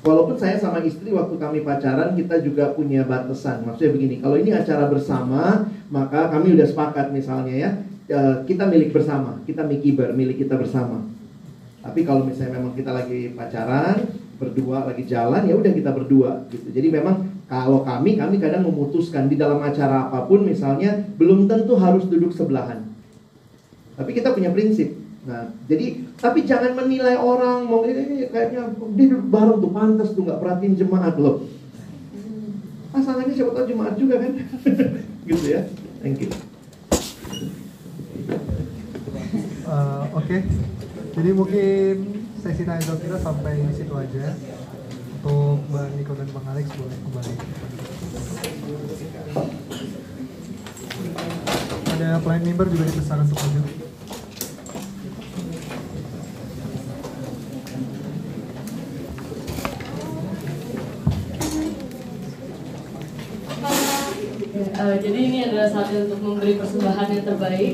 Walaupun 0.00 0.40
saya 0.40 0.56
sama 0.56 0.80
istri 0.80 1.12
waktu 1.12 1.36
kami 1.36 1.60
pacaran 1.60 2.16
kita 2.16 2.40
juga 2.40 2.72
punya 2.72 3.04
batasan. 3.04 3.68
Maksudnya 3.68 3.92
begini, 3.92 4.16
kalau 4.24 4.40
ini 4.40 4.56
acara 4.56 4.88
bersama, 4.88 5.68
maka 5.92 6.32
kami 6.32 6.56
udah 6.56 6.64
sepakat 6.64 7.12
misalnya 7.12 7.52
ya, 7.52 7.70
eh, 8.08 8.34
kita 8.48 8.64
milik 8.64 8.96
bersama, 8.96 9.44
kita 9.44 9.60
mikiber, 9.60 10.16
milik 10.16 10.40
kita 10.40 10.56
bersama. 10.56 11.04
Tapi 11.84 12.00
kalau 12.08 12.24
misalnya 12.24 12.60
memang 12.60 12.72
kita 12.72 12.96
lagi 12.96 13.36
pacaran, 13.36 14.08
berdua 14.40 14.88
lagi 14.88 15.04
jalan, 15.04 15.44
ya 15.44 15.52
udah 15.52 15.72
kita 15.72 15.92
berdua 15.92 16.48
gitu. 16.48 16.72
Jadi 16.72 16.88
memang 16.88 17.28
kalau 17.44 17.84
kami, 17.84 18.16
kami 18.16 18.40
kadang 18.40 18.64
memutuskan 18.64 19.28
di 19.28 19.36
dalam 19.36 19.60
acara 19.60 20.08
apa 20.08 20.24
pun 20.24 20.48
misalnya 20.48 20.96
belum 21.20 21.44
tentu 21.44 21.76
harus 21.76 22.08
duduk 22.08 22.32
sebelahan. 22.32 22.88
Tapi 24.00 24.10
kita 24.16 24.32
punya 24.32 24.48
prinsip. 24.48 24.99
Nah, 25.20 25.52
jadi 25.68 26.08
tapi 26.16 26.48
jangan 26.48 26.72
menilai 26.80 27.12
orang 27.20 27.68
mau 27.68 27.84
eh, 27.84 28.24
kayaknya 28.32 28.72
dia 28.96 29.04
duduk 29.12 29.28
bareng 29.28 29.60
tuh 29.60 29.72
pantas 29.72 30.16
tuh 30.16 30.24
nggak 30.24 30.40
perhatiin 30.40 30.80
jemaat 30.80 31.20
loh. 31.20 31.44
Pasangannya 32.88 33.36
siapa 33.36 33.52
tahu 33.52 33.68
jemaat 33.68 33.94
juga 34.00 34.16
kan? 34.16 34.32
gitu 35.28 35.44
ya. 35.44 35.68
Thank 36.00 36.24
you. 36.24 36.32
Eh, 39.70 40.04
Oke, 40.16 40.42
jadi 41.12 41.30
mungkin 41.36 41.94
sesi 42.40 42.64
tanya 42.64 42.80
jawab 42.80 43.00
kita 43.04 43.18
sampai 43.20 43.60
situ 43.76 43.92
aja. 43.92 44.32
Untuk 45.20 45.60
Mbak 45.68 45.86
Niko 46.00 46.12
dan 46.16 46.28
Bang 46.32 46.48
Alex 46.48 46.64
boleh 46.80 46.96
kembali. 46.96 47.34
Ada 51.92 52.08
pelayan 52.24 52.42
member 52.48 52.66
juga 52.72 52.88
dipesan 52.88 53.28
untuk 53.28 53.36
maju. 64.60 64.92
Eh, 64.92 64.96
jadi 65.00 65.18
ini 65.18 65.38
adalah 65.48 65.68
saatnya 65.72 66.04
untuk 66.08 66.20
memberi 66.20 66.54
persembahan 66.60 67.08
yang 67.08 67.24
terbaik. 67.24 67.72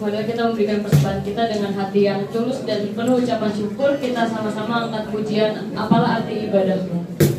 Mari 0.00 0.24
kita 0.24 0.40
memberikan 0.48 0.80
persembahan 0.80 1.20
kita 1.20 1.42
dengan 1.52 1.72
hati 1.76 2.00
yang 2.08 2.20
tulus 2.32 2.64
dan 2.64 2.88
penuh 2.96 3.20
ucapan 3.20 3.52
syukur. 3.52 3.90
Kita 4.00 4.24
sama-sama 4.24 4.88
angkat 4.88 5.12
pujian. 5.12 5.76
Apalah 5.76 6.24
arti 6.24 6.48
ibadahmu? 6.48 7.29